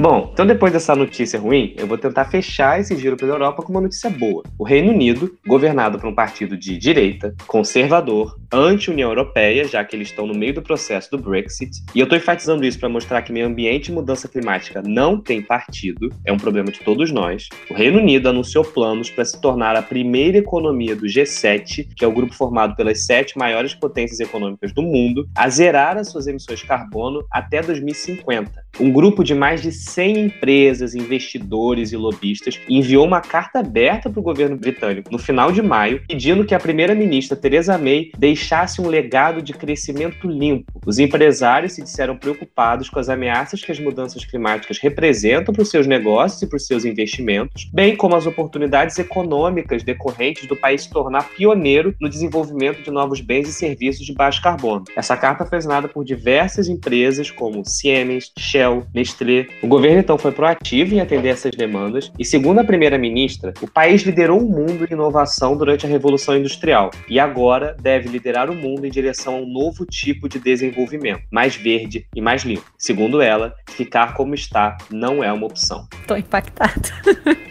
Bom, 0.00 0.30
então 0.32 0.46
depois 0.46 0.72
dessa 0.72 0.94
notícia 0.94 1.40
ruim, 1.40 1.74
eu 1.76 1.84
vou 1.84 1.98
tentar 1.98 2.26
fechar 2.26 2.78
esse 2.78 2.96
giro 2.96 3.16
pela 3.16 3.32
Europa 3.32 3.64
com 3.64 3.72
uma 3.72 3.80
notícia 3.80 4.08
boa. 4.08 4.44
O 4.56 4.62
Reino 4.62 4.92
Unido, 4.92 5.36
governado 5.44 5.98
por 5.98 6.08
um 6.08 6.14
partido 6.14 6.56
de 6.56 6.78
direita, 6.78 7.34
conservador, 7.48 8.38
anti-União 8.52 9.10
Europeia, 9.10 9.64
já 9.64 9.84
que 9.84 9.96
eles 9.96 10.10
estão 10.10 10.24
no 10.24 10.38
meio 10.38 10.54
do 10.54 10.62
processo 10.62 11.10
do 11.10 11.18
Brexit. 11.18 11.82
E 11.96 11.98
eu 11.98 12.04
estou 12.04 12.16
enfatizando 12.16 12.64
isso 12.64 12.78
para 12.78 12.88
mostrar 12.88 13.22
que 13.22 13.32
meio 13.32 13.48
ambiente 13.48 13.88
e 13.88 13.92
mudança 13.92 14.28
climática 14.28 14.80
não 14.86 15.20
tem 15.20 15.42
partido, 15.42 16.10
é 16.24 16.32
um 16.32 16.36
problema 16.36 16.70
de 16.70 16.78
todos 16.78 17.10
nós. 17.10 17.48
O 17.68 17.74
Reino 17.74 17.98
Unido 17.98 18.28
anunciou 18.28 18.64
planos 18.64 19.10
para 19.10 19.24
se 19.24 19.40
tornar 19.40 19.74
a 19.74 19.82
primeira 19.82 20.38
economia 20.38 20.94
do 20.94 21.06
G7, 21.06 21.88
que 21.96 22.04
é 22.04 22.08
o 22.08 22.12
grupo 22.12 22.34
formado 22.34 22.76
pelas 22.76 23.04
sete 23.04 23.36
maiores 23.36 23.74
potências 23.74 24.20
econômicas 24.20 24.72
do 24.72 24.82
mundo, 24.82 25.28
a 25.34 25.48
zerar 25.48 25.96
as 25.96 26.08
suas 26.08 26.28
emissões 26.28 26.60
de 26.60 26.66
carbono 26.66 27.26
até 27.32 27.60
2050. 27.60 28.67
Um 28.80 28.92
grupo 28.92 29.24
de 29.24 29.34
mais 29.34 29.60
de 29.60 29.72
100 29.72 30.26
empresas, 30.26 30.94
investidores 30.94 31.90
e 31.90 31.96
lobistas 31.96 32.60
enviou 32.68 33.04
uma 33.04 33.20
carta 33.20 33.58
aberta 33.58 34.08
para 34.08 34.20
o 34.20 34.22
governo 34.22 34.56
britânico 34.56 35.10
no 35.10 35.18
final 35.18 35.50
de 35.50 35.60
maio, 35.60 36.00
pedindo 36.06 36.44
que 36.44 36.54
a 36.54 36.60
primeira-ministra 36.60 37.36
Theresa 37.36 37.76
May 37.76 38.12
deixasse 38.16 38.80
um 38.80 38.86
legado 38.86 39.42
de 39.42 39.52
crescimento 39.52 40.28
limpo. 40.28 40.80
Os 40.86 41.00
empresários 41.00 41.72
se 41.72 41.82
disseram 41.82 42.16
preocupados 42.16 42.88
com 42.88 43.00
as 43.00 43.08
ameaças 43.08 43.64
que 43.64 43.72
as 43.72 43.80
mudanças 43.80 44.24
climáticas 44.24 44.78
representam 44.78 45.52
para 45.52 45.62
os 45.62 45.70
seus 45.70 45.86
negócios 45.88 46.40
e 46.42 46.46
para 46.46 46.56
os 46.56 46.66
seus 46.66 46.84
investimentos, 46.84 47.68
bem 47.72 47.96
como 47.96 48.14
as 48.14 48.26
oportunidades 48.26 48.96
econômicas 48.96 49.82
decorrentes 49.82 50.46
do 50.46 50.54
país 50.54 50.82
se 50.82 50.90
tornar 50.90 51.28
pioneiro 51.30 51.96
no 52.00 52.08
desenvolvimento 52.08 52.80
de 52.82 52.92
novos 52.92 53.20
bens 53.20 53.48
e 53.48 53.52
serviços 53.52 54.06
de 54.06 54.14
baixo 54.14 54.40
carbono. 54.40 54.84
Essa 54.94 55.16
carta 55.16 55.44
foi 55.44 55.58
assinada 55.58 55.88
por 55.88 56.04
diversas 56.04 56.68
empresas 56.68 57.28
como 57.28 57.64
Siemens, 57.64 58.32
Shell, 58.38 58.67
Shell, 58.68 58.86
Nestlé. 58.94 59.46
O 59.62 59.66
governo 59.66 60.00
então 60.00 60.18
foi 60.18 60.32
proativo 60.32 60.94
em 60.94 61.00
atender 61.00 61.30
essas 61.30 61.52
demandas 61.52 62.12
e, 62.18 62.24
segundo 62.24 62.58
a 62.58 62.64
primeira-ministra, 62.64 63.54
o 63.62 63.66
país 63.68 64.02
liderou 64.02 64.40
o 64.40 64.48
mundo 64.48 64.84
em 64.84 64.92
inovação 64.92 65.56
durante 65.56 65.86
a 65.86 65.88
Revolução 65.88 66.36
Industrial 66.36 66.90
e 67.08 67.18
agora 67.18 67.74
deve 67.80 68.08
liderar 68.08 68.50
o 68.50 68.54
mundo 68.54 68.84
em 68.84 68.90
direção 68.90 69.36
a 69.36 69.38
um 69.38 69.46
novo 69.46 69.86
tipo 69.86 70.28
de 70.28 70.38
desenvolvimento, 70.38 71.22
mais 71.30 71.56
verde 71.56 72.06
e 72.14 72.20
mais 72.20 72.42
limpo. 72.42 72.70
Segundo 72.76 73.20
ela, 73.20 73.54
ficar 73.70 74.14
como 74.14 74.34
está 74.34 74.76
não 74.90 75.24
é 75.24 75.32
uma 75.32 75.46
opção. 75.46 75.86
Estou 76.00 76.16
impactada. 76.16 76.88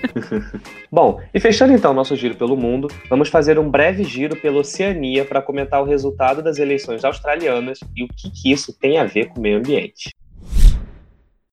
Bom, 0.91 1.19
e 1.33 1.39
fechando 1.39 1.73
então 1.73 1.93
nosso 1.93 2.15
giro 2.15 2.35
pelo 2.35 2.55
mundo, 2.55 2.87
vamos 3.09 3.29
fazer 3.29 3.59
um 3.59 3.69
breve 3.69 4.03
giro 4.03 4.35
pela 4.35 4.59
Oceania 4.59 5.25
para 5.25 5.41
comentar 5.41 5.81
o 5.81 5.85
resultado 5.85 6.41
das 6.41 6.59
eleições 6.59 7.03
australianas 7.03 7.79
e 7.95 8.03
o 8.03 8.07
que, 8.07 8.29
que 8.29 8.51
isso 8.51 8.77
tem 8.77 8.97
a 8.97 9.03
ver 9.03 9.27
com 9.27 9.39
o 9.39 9.41
meio 9.41 9.57
ambiente. 9.57 10.11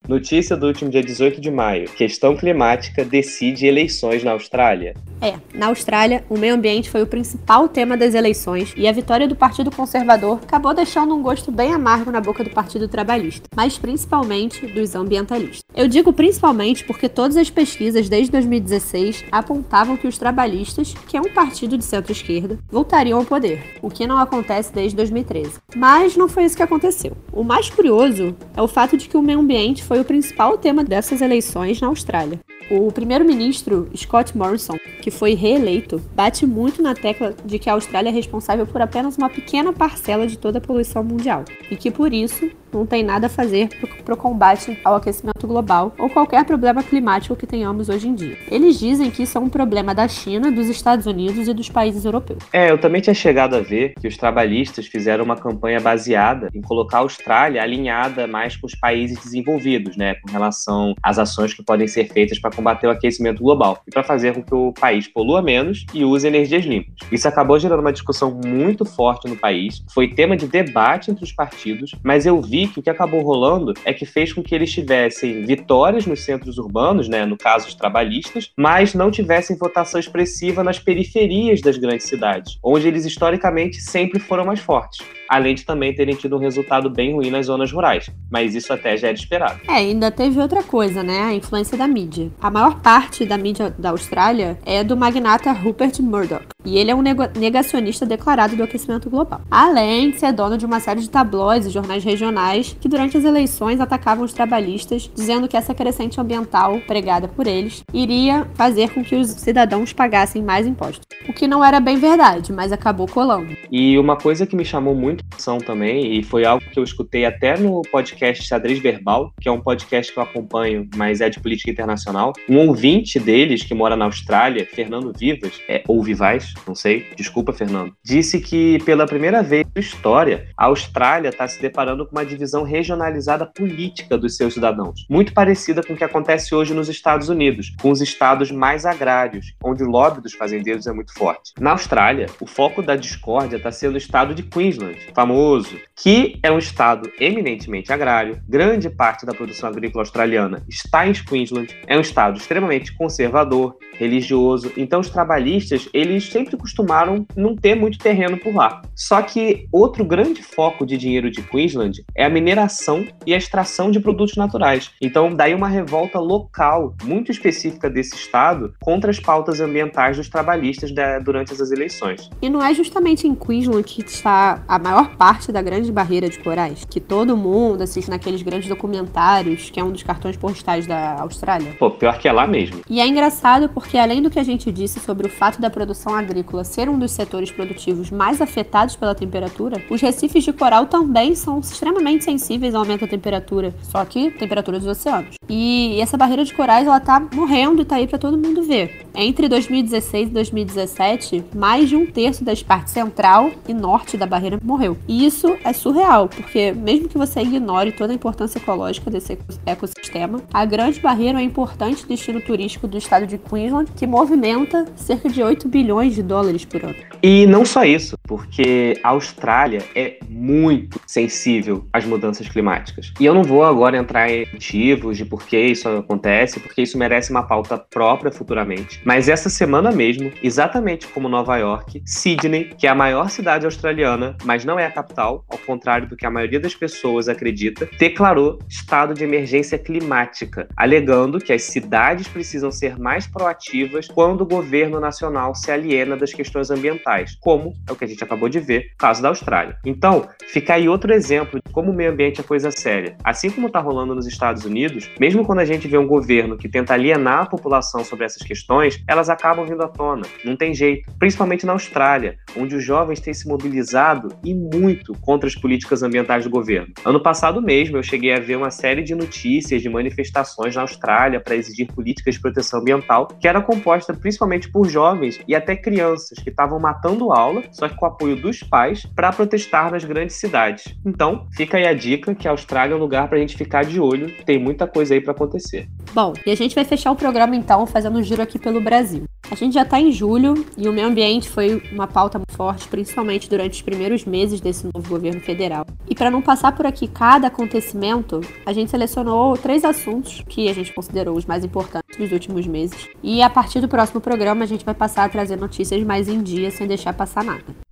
Notícia 0.06 0.54
do 0.54 0.66
último 0.66 0.90
dia 0.90 1.02
18 1.02 1.40
de 1.40 1.50
maio. 1.50 1.88
Questão 1.88 2.36
climática 2.36 3.06
decide 3.06 3.66
eleições 3.66 4.22
na 4.22 4.32
Austrália. 4.32 4.94
É, 5.18 5.36
na 5.54 5.68
Austrália, 5.68 6.22
o 6.28 6.36
meio 6.36 6.54
ambiente 6.54 6.90
foi 6.90 7.00
o 7.02 7.06
principal 7.06 7.66
tema 7.66 7.96
das 7.96 8.12
eleições 8.12 8.74
e 8.76 8.86
a 8.86 8.92
vitória 8.92 9.26
do 9.26 9.34
Partido 9.34 9.70
Conservador 9.70 10.40
acabou 10.42 10.74
deixando 10.74 11.14
um 11.14 11.22
gosto 11.22 11.50
bem 11.50 11.72
amargo 11.72 12.10
na 12.10 12.20
boca 12.20 12.44
do 12.44 12.50
Partido 12.50 12.86
Trabalhista, 12.86 13.48
mas 13.56 13.78
principalmente 13.78 14.66
dos 14.66 14.94
ambientalistas. 14.94 15.62
Eu 15.74 15.88
digo 15.88 16.12
principalmente 16.12 16.84
porque 16.84 17.08
todas 17.08 17.38
as 17.38 17.48
pesquisas 17.48 18.06
desde 18.06 18.30
2016 18.32 19.24
apontavam 19.32 19.96
que 19.96 20.06
os 20.06 20.18
trabalhistas, 20.18 20.92
que 21.08 21.16
é 21.16 21.20
um 21.22 21.32
partido 21.32 21.78
de 21.78 21.84
centro-esquerda, 21.84 22.58
voltariam 22.70 23.18
ao 23.18 23.24
poder, 23.24 23.78
o 23.80 23.88
que 23.88 24.06
não 24.06 24.18
acontece 24.18 24.70
desde 24.74 24.94
2013. 24.96 25.52
Mas 25.74 26.14
não 26.14 26.28
foi 26.28 26.44
isso 26.44 26.56
que 26.56 26.62
aconteceu. 26.62 27.16
O 27.32 27.42
mais 27.42 27.70
curioso 27.70 28.36
é 28.54 28.60
o 28.60 28.68
fato 28.68 28.98
de 28.98 29.08
que 29.08 29.16
o 29.16 29.22
meio 29.22 29.40
ambiente 29.40 29.82
foi 29.82 29.93
o 30.00 30.04
principal 30.04 30.56
tema 30.58 30.84
dessas 30.84 31.20
eleições 31.20 31.80
na 31.80 31.88
Austrália. 31.88 32.40
O 32.70 32.90
primeiro-ministro 32.90 33.90
Scott 33.94 34.36
Morrison, 34.36 34.76
que 35.02 35.10
foi 35.10 35.34
reeleito, 35.34 36.00
bate 36.14 36.46
muito 36.46 36.82
na 36.82 36.94
tecla 36.94 37.34
de 37.44 37.58
que 37.58 37.68
a 37.68 37.74
Austrália 37.74 38.08
é 38.08 38.12
responsável 38.12 38.66
por 38.66 38.80
apenas 38.80 39.18
uma 39.18 39.28
pequena 39.28 39.72
parcela 39.72 40.26
de 40.26 40.38
toda 40.38 40.58
a 40.58 40.60
poluição 40.60 41.04
mundial 41.04 41.44
e 41.70 41.76
que 41.76 41.90
por 41.90 42.12
isso 42.12 42.50
não 42.72 42.86
tem 42.86 43.02
nada 43.02 43.26
a 43.26 43.30
fazer 43.30 43.68
para 44.04 44.14
o 44.14 44.16
combate 44.16 44.78
ao 44.82 44.96
aquecimento 44.96 45.46
global 45.46 45.94
ou 45.98 46.08
qualquer 46.08 46.44
problema 46.44 46.82
climático 46.82 47.36
que 47.36 47.46
tenhamos 47.46 47.88
hoje 47.88 48.08
em 48.08 48.14
dia. 48.14 48.36
Eles 48.50 48.78
dizem 48.78 49.10
que 49.10 49.22
isso 49.22 49.38
é 49.38 49.40
um 49.40 49.48
problema 49.48 49.94
da 49.94 50.08
China, 50.08 50.50
dos 50.50 50.68
Estados 50.68 51.06
Unidos 51.06 51.46
e 51.46 51.54
dos 51.54 51.68
países 51.68 52.04
europeus. 52.04 52.42
É, 52.52 52.70
eu 52.70 52.78
também 52.78 53.00
tinha 53.00 53.14
chegado 53.14 53.54
a 53.54 53.60
ver 53.60 53.94
que 54.00 54.08
os 54.08 54.16
trabalhistas 54.16 54.86
fizeram 54.86 55.24
uma 55.24 55.36
campanha 55.36 55.80
baseada 55.80 56.48
em 56.54 56.62
colocar 56.62 56.98
a 56.98 57.00
Austrália 57.00 57.62
alinhada 57.62 58.26
mais 58.26 58.56
com 58.56 58.66
os 58.66 58.74
países 58.74 59.18
desenvolvidos, 59.22 59.83
né, 59.96 60.14
com 60.16 60.30
relação 60.30 60.94
às 61.02 61.18
ações 61.18 61.54
que 61.54 61.62
podem 61.62 61.86
ser 61.86 62.12
feitas 62.12 62.38
para 62.38 62.50
combater 62.50 62.86
o 62.86 62.90
aquecimento 62.90 63.42
global 63.42 63.82
e 63.86 63.90
para 63.90 64.02
fazer 64.02 64.34
com 64.34 64.42
que 64.42 64.54
o 64.54 64.72
país 64.72 65.08
polua 65.08 65.42
menos 65.42 65.84
e 65.92 66.04
use 66.04 66.26
energias 66.26 66.64
limpas. 66.64 66.94
Isso 67.10 67.28
acabou 67.28 67.58
gerando 67.58 67.80
uma 67.80 67.92
discussão 67.92 68.40
muito 68.44 68.84
forte 68.84 69.28
no 69.28 69.36
país, 69.36 69.84
foi 69.92 70.08
tema 70.08 70.36
de 70.36 70.46
debate 70.46 71.10
entre 71.10 71.24
os 71.24 71.32
partidos, 71.32 71.94
mas 72.02 72.26
eu 72.26 72.40
vi 72.40 72.68
que 72.68 72.80
o 72.80 72.82
que 72.82 72.90
acabou 72.90 73.22
rolando 73.22 73.74
é 73.84 73.92
que 73.92 74.06
fez 74.06 74.32
com 74.32 74.42
que 74.42 74.54
eles 74.54 74.72
tivessem 74.72 75.42
vitórias 75.42 76.06
nos 76.06 76.24
centros 76.24 76.58
urbanos, 76.58 77.08
né, 77.08 77.24
no 77.24 77.36
caso 77.36 77.68
os 77.68 77.74
trabalhistas, 77.74 78.50
mas 78.56 78.94
não 78.94 79.10
tivessem 79.10 79.56
votação 79.56 80.00
expressiva 80.00 80.62
nas 80.62 80.78
periferias 80.78 81.60
das 81.60 81.76
grandes 81.76 82.06
cidades, 82.06 82.58
onde 82.62 82.88
eles 82.88 83.04
historicamente 83.04 83.80
sempre 83.80 84.18
foram 84.18 84.44
mais 84.44 84.60
fortes 84.60 85.04
além 85.28 85.54
de 85.54 85.64
também 85.64 85.94
terem 85.94 86.14
tido 86.14 86.36
um 86.36 86.40
resultado 86.40 86.88
bem 86.90 87.14
ruim 87.14 87.30
nas 87.30 87.46
zonas 87.46 87.72
rurais. 87.72 88.10
Mas 88.30 88.54
isso 88.54 88.72
até 88.72 88.96
já 88.96 89.08
era 89.08 89.16
esperado. 89.16 89.60
É, 89.68 89.72
ainda 89.74 90.10
teve 90.10 90.40
outra 90.40 90.62
coisa, 90.62 91.02
né? 91.02 91.22
A 91.22 91.34
influência 91.34 91.76
da 91.76 91.86
mídia. 91.86 92.30
A 92.40 92.50
maior 92.50 92.80
parte 92.80 93.24
da 93.24 93.36
mídia 93.36 93.74
da 93.78 93.90
Austrália 93.90 94.58
é 94.64 94.82
do 94.84 94.96
magnata 94.96 95.52
Rupert 95.52 96.00
Murdoch. 96.00 96.53
E 96.64 96.78
ele 96.78 96.90
é 96.90 96.94
um 96.94 97.02
negacionista 97.02 98.06
declarado 98.06 98.56
do 98.56 98.62
aquecimento 98.62 99.10
global. 99.10 99.40
Além 99.50 100.10
de 100.10 100.18
ser 100.18 100.32
dono 100.32 100.56
de 100.56 100.64
uma 100.64 100.80
série 100.80 101.00
de 101.00 101.10
tabloides 101.10 101.68
e 101.68 101.70
jornais 101.70 102.02
regionais 102.02 102.76
que, 102.80 102.88
durante 102.88 103.16
as 103.16 103.24
eleições, 103.24 103.80
atacavam 103.80 104.24
os 104.24 104.32
trabalhistas, 104.32 105.10
dizendo 105.14 105.46
que 105.46 105.56
essa 105.56 105.74
crescente 105.74 106.20
ambiental 106.20 106.80
pregada 106.86 107.28
por 107.28 107.46
eles 107.46 107.82
iria 107.92 108.46
fazer 108.54 108.90
com 108.90 109.04
que 109.04 109.14
os 109.14 109.28
cidadãos 109.28 109.92
pagassem 109.92 110.42
mais 110.42 110.66
impostos. 110.66 111.06
O 111.28 111.32
que 111.32 111.46
não 111.46 111.64
era 111.64 111.80
bem 111.80 111.96
verdade, 111.96 112.52
mas 112.52 112.72
acabou 112.72 113.06
colando. 113.06 113.56
E 113.70 113.98
uma 113.98 114.16
coisa 114.16 114.46
que 114.46 114.56
me 114.56 114.64
chamou 114.64 114.94
muito 114.94 115.24
atenção 115.30 115.58
também, 115.58 116.18
e 116.18 116.22
foi 116.22 116.44
algo 116.44 116.64
que 116.70 116.78
eu 116.78 116.84
escutei 116.84 117.24
até 117.24 117.58
no 117.58 117.82
podcast 117.82 118.46
Xadrez 118.46 118.78
Verbal, 118.78 119.32
que 119.40 119.48
é 119.48 119.52
um 119.52 119.60
podcast 119.60 120.12
que 120.12 120.18
eu 120.18 120.22
acompanho, 120.22 120.88
mas 120.96 121.20
é 121.20 121.28
de 121.28 121.40
política 121.40 121.70
internacional. 121.70 122.32
Um 122.48 122.58
ouvinte 122.68 123.18
deles, 123.18 123.62
que 123.62 123.74
mora 123.74 123.96
na 123.96 124.06
Austrália, 124.06 124.66
Fernando 124.66 125.12
Vivas, 125.16 125.60
é, 125.68 125.82
ou 125.86 126.02
Vivais, 126.02 126.53
não 126.66 126.74
sei, 126.74 127.10
desculpa, 127.16 127.52
Fernando, 127.52 127.94
disse 128.02 128.40
que 128.40 128.78
pela 128.84 129.06
primeira 129.06 129.42
vez 129.42 129.64
na 129.74 129.80
história, 129.80 130.48
a 130.56 130.66
Austrália 130.66 131.28
está 131.28 131.46
se 131.46 131.60
deparando 131.60 132.06
com 132.06 132.12
uma 132.16 132.24
divisão 132.24 132.62
regionalizada 132.62 133.46
política 133.46 134.16
dos 134.16 134.36
seus 134.36 134.54
cidadãos, 134.54 135.06
muito 135.08 135.32
parecida 135.32 135.82
com 135.82 135.92
o 135.92 135.96
que 135.96 136.04
acontece 136.04 136.54
hoje 136.54 136.74
nos 136.74 136.88
Estados 136.88 137.28
Unidos, 137.28 137.74
com 137.80 137.90
os 137.90 138.00
estados 138.00 138.50
mais 138.50 138.86
agrários, 138.86 139.54
onde 139.62 139.82
o 139.82 139.88
lobby 139.88 140.20
dos 140.20 140.34
fazendeiros 140.34 140.86
é 140.86 140.92
muito 140.92 141.14
forte. 141.14 141.52
Na 141.58 141.72
Austrália, 141.72 142.26
o 142.40 142.46
foco 142.46 142.82
da 142.82 142.96
discórdia 142.96 143.56
está 143.56 143.70
sendo 143.70 143.94
o 143.94 143.98
estado 143.98 144.34
de 144.34 144.42
Queensland, 144.42 144.98
famoso, 145.14 145.76
que 145.96 146.38
é 146.42 146.50
um 146.50 146.58
estado 146.58 147.10
eminentemente 147.18 147.92
agrário, 147.92 148.40
grande 148.48 148.90
parte 148.90 149.24
da 149.24 149.34
produção 149.34 149.68
agrícola 149.68 150.02
australiana 150.02 150.62
está 150.68 151.06
em 151.06 151.12
Queensland, 151.12 151.74
é 151.86 151.96
um 151.96 152.00
estado 152.00 152.38
extremamente 152.38 152.94
conservador, 152.96 153.76
religioso, 153.94 154.72
então 154.76 155.00
os 155.00 155.08
trabalhistas, 155.08 155.88
eles 155.92 156.28
sempre 156.44 156.56
costumaram 156.58 157.26
não 157.34 157.56
ter 157.56 157.74
muito 157.74 157.98
terreno 157.98 158.38
por 158.38 158.54
lá. 158.54 158.82
Só 158.94 159.22
que 159.22 159.66
outro 159.72 160.04
grande 160.04 160.42
foco 160.42 160.84
de 160.84 160.96
dinheiro 160.98 161.30
de 161.30 161.42
Queensland 161.42 162.04
é 162.14 162.24
a 162.24 162.30
mineração 162.30 163.06
e 163.26 163.32
a 163.32 163.36
extração 163.36 163.90
de 163.90 163.98
produtos 163.98 164.36
naturais. 164.36 164.90
Então, 165.00 165.34
daí 165.34 165.54
uma 165.54 165.68
revolta 165.68 166.18
local, 166.18 166.94
muito 167.02 167.30
específica 167.30 167.88
desse 167.88 168.14
estado, 168.14 168.74
contra 168.82 169.10
as 169.10 169.18
pautas 169.18 169.60
ambientais 169.60 170.18
dos 170.18 170.28
trabalhistas 170.28 170.90
durante 171.24 171.52
essas 171.52 171.72
eleições. 171.72 172.28
E 172.42 172.50
não 172.50 172.62
é 172.62 172.74
justamente 172.74 173.26
em 173.26 173.34
Queensland 173.34 173.84
que 173.84 174.02
está 174.02 174.62
a 174.68 174.78
maior 174.78 175.16
parte 175.16 175.50
da 175.50 175.62
grande 175.62 175.90
barreira 175.90 176.28
de 176.28 176.38
corais, 176.38 176.84
que 176.84 177.00
todo 177.00 177.36
mundo 177.36 177.82
assiste 177.82 178.10
naqueles 178.10 178.42
grandes 178.42 178.68
documentários, 178.68 179.70
que 179.70 179.80
é 179.80 179.84
um 179.84 179.90
dos 179.90 180.02
cartões 180.02 180.36
postais 180.36 180.86
da 180.86 181.20
Austrália? 181.20 181.74
Pô, 181.78 181.90
pior 181.90 182.18
que 182.18 182.28
é 182.28 182.32
lá 182.32 182.46
mesmo. 182.46 182.82
E 182.88 183.00
é 183.00 183.06
engraçado 183.06 183.68
porque, 183.70 183.96
além 183.96 184.20
do 184.20 184.30
que 184.30 184.38
a 184.38 184.44
gente 184.44 184.70
disse 184.70 185.00
sobre 185.00 185.26
o 185.26 185.30
fato 185.30 185.60
da 185.60 185.70
produção 185.70 186.14
agrícola 186.14 186.33
ser 186.64 186.88
um 186.88 186.98
dos 186.98 187.12
setores 187.12 187.50
produtivos 187.50 188.10
mais 188.10 188.40
afetados 188.40 188.96
pela 188.96 189.14
temperatura, 189.14 189.82
os 189.90 190.00
recifes 190.00 190.44
de 190.44 190.52
coral 190.52 190.86
também 190.86 191.34
são 191.34 191.60
extremamente 191.60 192.24
sensíveis 192.24 192.74
ao 192.74 192.82
aumento 192.82 193.02
da 193.02 193.08
temperatura, 193.08 193.74
só 193.82 194.04
que 194.04 194.30
temperatura 194.30 194.78
dos 194.78 194.88
oceanos. 194.88 195.36
E 195.48 196.00
essa 196.00 196.16
barreira 196.16 196.44
de 196.44 196.54
corais, 196.54 196.86
ela 196.86 197.00
tá 197.00 197.20
morrendo 197.32 197.82
e 197.82 197.84
tá 197.84 197.96
aí 197.96 198.06
para 198.06 198.18
todo 198.18 198.38
mundo 198.38 198.62
ver. 198.62 199.06
Entre 199.14 199.48
2016 199.48 200.28
e 200.28 200.32
2017, 200.32 201.44
mais 201.54 201.88
de 201.88 201.96
um 201.96 202.06
terço 202.06 202.42
das 202.42 202.62
partes 202.62 202.92
central 202.92 203.50
e 203.68 203.74
norte 203.74 204.16
da 204.16 204.26
barreira 204.26 204.58
morreu. 204.62 204.96
E 205.06 205.24
isso 205.24 205.56
é 205.62 205.72
surreal, 205.72 206.28
porque 206.28 206.72
mesmo 206.72 207.08
que 207.08 207.16
você 207.16 207.40
ignore 207.40 207.92
toda 207.92 208.12
a 208.12 208.16
importância 208.16 208.58
ecológica 208.58 209.10
desse 209.10 209.38
ecossistema, 209.64 210.40
a 210.52 210.64
Grande 210.64 210.98
Barreira 211.00 211.38
é 211.38 211.42
um 211.42 211.44
importante 211.44 212.06
destino 212.06 212.40
turístico 212.40 212.88
do 212.88 212.98
estado 212.98 213.26
de 213.26 213.38
Queensland, 213.38 213.90
que 213.92 214.06
movimenta 214.06 214.86
cerca 214.96 215.28
de 215.28 215.42
8 215.42 215.68
bilhões 215.68 216.14
de 216.14 216.22
dólares 216.24 216.64
por 216.64 216.84
ano. 216.84 216.96
E 217.22 217.46
não 217.46 217.64
só 217.64 217.84
isso, 217.84 218.16
porque 218.24 218.98
a 219.02 219.10
Austrália 219.10 219.82
é 219.94 220.18
muito 220.28 221.00
sensível 221.06 221.86
às 221.92 222.04
mudanças 222.04 222.48
climáticas. 222.48 223.12
E 223.20 223.24
eu 223.24 223.34
não 223.34 223.42
vou 223.42 223.64
agora 223.64 223.96
entrar 223.96 224.30
em 224.30 224.46
motivos 224.52 225.16
de 225.16 225.24
por 225.24 225.44
que 225.46 225.58
isso 225.58 225.88
acontece, 225.88 226.60
porque 226.60 226.82
isso 226.82 226.98
merece 226.98 227.30
uma 227.30 227.42
pauta 227.42 227.78
própria 227.78 228.32
futuramente. 228.32 229.00
Mas 229.04 229.28
essa 229.28 229.48
semana 229.48 229.90
mesmo, 229.90 230.32
exatamente 230.42 231.06
como 231.08 231.28
Nova 231.28 231.56
York, 231.56 232.02
Sydney, 232.04 232.70
que 232.76 232.86
é 232.86 232.90
a 232.90 232.94
maior 232.94 233.30
cidade 233.30 233.64
australiana, 233.64 234.36
mas 234.44 234.64
não 234.64 234.78
é 234.78 234.86
a 234.86 234.90
capital, 234.90 235.44
ao 235.48 235.58
contrário 235.58 236.08
do 236.08 236.16
que 236.16 236.26
a 236.26 236.30
maioria 236.30 236.60
das 236.60 236.74
pessoas 236.74 237.28
acredita, 237.28 237.88
declarou 237.98 238.58
estado 238.68 239.14
de 239.14 239.24
emergência 239.24 239.78
climática, 239.78 240.68
alegando 240.76 241.38
que 241.38 241.52
as 241.52 241.64
cidades 241.64 242.28
precisam 242.28 242.70
ser 242.70 242.98
mais 242.98 243.26
proativas 243.26 244.08
quando 244.08 244.42
o 244.42 244.46
governo 244.46 245.00
nacional 245.00 245.54
se 245.54 245.70
aliena 245.70 246.03
das 246.16 246.32
questões 246.32 246.70
ambientais, 246.70 247.36
como 247.40 247.72
é 247.88 247.92
o 247.92 247.96
que 247.96 248.04
a 248.04 248.08
gente 248.08 248.22
acabou 248.22 248.48
de 248.48 248.60
ver, 248.60 248.90
no 248.92 248.96
caso 248.98 249.22
da 249.22 249.28
Austrália. 249.28 249.76
Então, 249.84 250.28
fica 250.46 250.74
aí 250.74 250.88
outro 250.88 251.12
exemplo 251.12 251.60
de 251.64 251.72
como 251.72 251.90
o 251.90 251.94
meio 251.94 252.12
ambiente 252.12 252.40
é 252.40 252.44
coisa 252.44 252.70
séria. 252.70 253.16
Assim 253.24 253.50
como 253.50 253.66
está 253.66 253.80
rolando 253.80 254.14
nos 254.14 254.26
Estados 254.26 254.64
Unidos, 254.64 255.10
mesmo 255.18 255.44
quando 255.44 255.60
a 255.60 255.64
gente 255.64 255.88
vê 255.88 255.98
um 255.98 256.06
governo 256.06 256.56
que 256.56 256.68
tenta 256.68 256.94
alienar 256.94 257.42
a 257.42 257.46
população 257.46 258.04
sobre 258.04 258.24
essas 258.24 258.42
questões, 258.42 259.02
elas 259.08 259.28
acabam 259.28 259.66
vindo 259.66 259.82
à 259.82 259.88
tona. 259.88 260.26
Não 260.44 260.56
tem 260.56 260.74
jeito. 260.74 261.10
Principalmente 261.18 261.66
na 261.66 261.72
Austrália, 261.72 262.36
onde 262.56 262.76
os 262.76 262.84
jovens 262.84 263.20
têm 263.20 263.34
se 263.34 263.48
mobilizado 263.48 264.28
e 264.44 264.54
muito 264.54 265.12
contra 265.20 265.48
as 265.48 265.54
políticas 265.54 266.02
ambientais 266.02 266.44
do 266.44 266.50
governo. 266.50 266.92
Ano 267.04 267.20
passado 267.20 267.60
mesmo, 267.60 267.96
eu 267.96 268.02
cheguei 268.02 268.32
a 268.32 268.40
ver 268.40 268.56
uma 268.56 268.70
série 268.70 269.02
de 269.02 269.14
notícias 269.14 269.82
de 269.82 269.88
manifestações 269.88 270.74
na 270.74 270.82
Austrália 270.82 271.40
para 271.40 271.56
exigir 271.56 271.86
políticas 271.86 272.34
de 272.34 272.40
proteção 272.40 272.80
ambiental, 272.80 273.28
que 273.40 273.48
era 273.48 273.60
composta 273.60 274.14
principalmente 274.14 274.70
por 274.70 274.88
jovens 274.88 275.40
e 275.46 275.54
até 275.54 275.76
crianças 275.76 275.93
que 276.42 276.50
estavam 276.50 276.78
matando 276.78 277.32
aula, 277.32 277.62
só 277.72 277.88
que 277.88 277.96
com 277.96 278.04
o 278.04 278.08
apoio 278.08 278.36
dos 278.36 278.62
pais, 278.62 279.06
para 279.06 279.32
protestar 279.32 279.90
nas 279.90 280.04
grandes 280.04 280.36
cidades. 280.36 280.94
Então, 281.04 281.46
fica 281.52 281.76
aí 281.76 281.86
a 281.86 281.94
dica 281.94 282.34
que 282.34 282.48
a 282.48 282.50
Austrália 282.50 282.94
é 282.94 282.96
um 282.96 283.00
lugar 283.00 283.28
para 283.28 283.38
a 283.38 283.40
gente 283.40 283.56
ficar 283.56 283.84
de 283.84 284.00
olho, 284.00 284.32
tem 284.44 284.58
muita 284.58 284.86
coisa 284.86 285.14
aí 285.14 285.20
para 285.20 285.32
acontecer. 285.32 285.88
Bom, 286.12 286.32
e 286.46 286.50
a 286.50 286.54
gente 286.54 286.74
vai 286.74 286.84
fechar 286.84 287.10
o 287.10 287.16
programa 287.16 287.56
então 287.56 287.86
fazendo 287.86 288.18
um 288.18 288.22
giro 288.22 288.42
aqui 288.42 288.58
pelo 288.58 288.80
Brasil. 288.80 289.24
A 289.50 289.54
gente 289.54 289.74
já 289.74 289.82
está 289.82 290.00
em 290.00 290.10
julho 290.10 290.64
e 290.76 290.88
o 290.88 290.92
meio 290.92 291.06
ambiente 291.06 291.48
foi 291.48 291.82
uma 291.92 292.06
pauta 292.06 292.38
muito 292.38 292.56
forte, 292.56 292.88
principalmente 292.88 293.48
durante 293.48 293.74
os 293.74 293.82
primeiros 293.82 294.24
meses 294.24 294.60
desse 294.60 294.88
novo 294.92 295.08
governo 295.08 295.40
federal. 295.40 295.86
E 296.08 296.14
para 296.14 296.30
não 296.30 296.40
passar 296.40 296.72
por 296.72 296.86
aqui 296.86 297.06
cada 297.06 297.48
acontecimento, 297.48 298.40
a 298.64 298.72
gente 298.72 298.90
selecionou 298.90 299.56
três 299.58 299.84
assuntos 299.84 300.42
que 300.48 300.68
a 300.68 300.72
gente 300.72 300.92
considerou 300.92 301.36
os 301.36 301.44
mais 301.44 301.64
importantes 301.64 302.16
dos 302.16 302.32
últimos 302.32 302.66
meses. 302.66 303.08
E 303.22 303.42
a 303.42 303.50
partir 303.50 303.80
do 303.80 303.88
próximo 303.88 304.20
programa 304.20 304.64
a 304.64 304.66
gente 304.66 304.84
vai 304.84 304.94
passar 304.94 305.24
a 305.24 305.28
trazer 305.28 305.56
notícias 305.56 305.83
mais 306.04 306.28
em 306.28 306.42
dia 306.42 306.70
sem 306.70 306.86
deixar 306.86 307.12
passar 307.12 307.44
nada. 307.44 307.84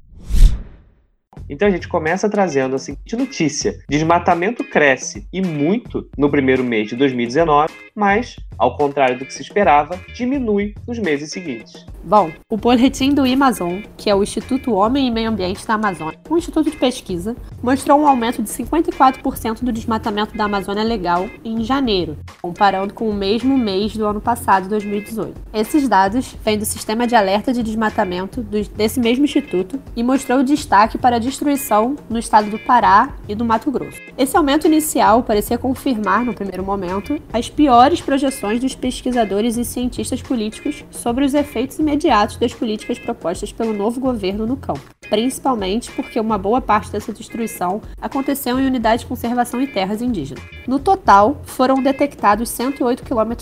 Então 1.48 1.68
a 1.68 1.70
gente 1.70 1.88
começa 1.88 2.30
trazendo 2.30 2.76
a 2.76 2.78
seguinte 2.78 3.16
notícia: 3.16 3.78
desmatamento 3.88 4.64
cresce 4.64 5.26
e 5.32 5.42
muito 5.42 6.08
no 6.16 6.30
primeiro 6.30 6.64
mês 6.64 6.88
de 6.88 6.96
2019, 6.96 7.72
mas, 7.94 8.36
ao 8.62 8.76
contrário 8.76 9.18
do 9.18 9.26
que 9.26 9.34
se 9.34 9.42
esperava, 9.42 9.98
diminui 10.14 10.72
nos 10.86 10.96
meses 10.96 11.32
seguintes. 11.32 11.84
Bom, 12.04 12.30
o 12.48 12.56
boletim 12.56 13.12
do 13.12 13.22
Amazon, 13.22 13.80
que 13.96 14.08
é 14.08 14.14
o 14.14 14.22
Instituto 14.22 14.72
Homem 14.72 15.06
e 15.06 15.10
Meio 15.10 15.30
Ambiente 15.30 15.66
da 15.66 15.74
Amazônia, 15.74 16.18
um 16.30 16.36
instituto 16.36 16.70
de 16.70 16.76
pesquisa, 16.76 17.36
mostrou 17.62 18.00
um 18.00 18.06
aumento 18.06 18.42
de 18.42 18.48
54% 18.48 19.62
do 19.62 19.72
desmatamento 19.72 20.36
da 20.36 20.44
Amazônia 20.44 20.82
legal 20.82 21.28
em 21.44 21.62
janeiro, 21.62 22.16
comparando 22.40 22.94
com 22.94 23.08
o 23.08 23.14
mesmo 23.14 23.56
mês 23.56 23.96
do 23.96 24.06
ano 24.06 24.20
passado, 24.20 24.68
2018. 24.68 25.40
Esses 25.52 25.88
dados 25.88 26.36
vêm 26.44 26.58
do 26.58 26.64
sistema 26.64 27.06
de 27.06 27.14
alerta 27.14 27.52
de 27.52 27.62
desmatamento 27.62 28.42
desse 28.76 28.98
mesmo 28.98 29.24
instituto 29.24 29.80
e 29.94 30.02
mostrou 30.02 30.42
destaque 30.42 30.98
para 30.98 31.16
a 31.16 31.20
destruição 31.20 31.96
no 32.08 32.18
estado 32.18 32.50
do 32.50 32.58
Pará 32.58 33.14
e 33.28 33.34
do 33.34 33.44
Mato 33.44 33.70
Grosso. 33.70 34.00
Esse 34.18 34.36
aumento 34.36 34.66
inicial 34.66 35.22
parecia 35.22 35.58
confirmar, 35.58 36.24
no 36.24 36.34
primeiro 36.34 36.64
momento, 36.64 37.16
as 37.32 37.48
piores 37.48 38.00
projeções 38.00 38.51
dos 38.60 38.74
pesquisadores 38.74 39.56
e 39.56 39.64
cientistas 39.64 40.22
políticos 40.22 40.84
sobre 40.90 41.24
os 41.24 41.34
efeitos 41.34 41.78
imediatos 41.78 42.36
das 42.36 42.52
políticas 42.52 42.98
propostas 42.98 43.52
pelo 43.52 43.72
novo 43.72 44.00
governo 44.00 44.46
no 44.46 44.56
campo, 44.56 44.82
principalmente 45.08 45.90
porque 45.92 46.18
uma 46.18 46.38
boa 46.38 46.60
parte 46.60 46.90
dessa 46.90 47.12
destruição 47.12 47.80
aconteceu 48.00 48.58
em 48.58 48.66
unidades 48.66 49.02
de 49.02 49.08
conservação 49.08 49.60
e 49.60 49.66
terras 49.66 50.02
indígenas. 50.02 50.42
No 50.66 50.78
total, 50.78 51.40
foram 51.44 51.82
detectados 51.82 52.48
108 52.50 53.02
km 53.02 53.32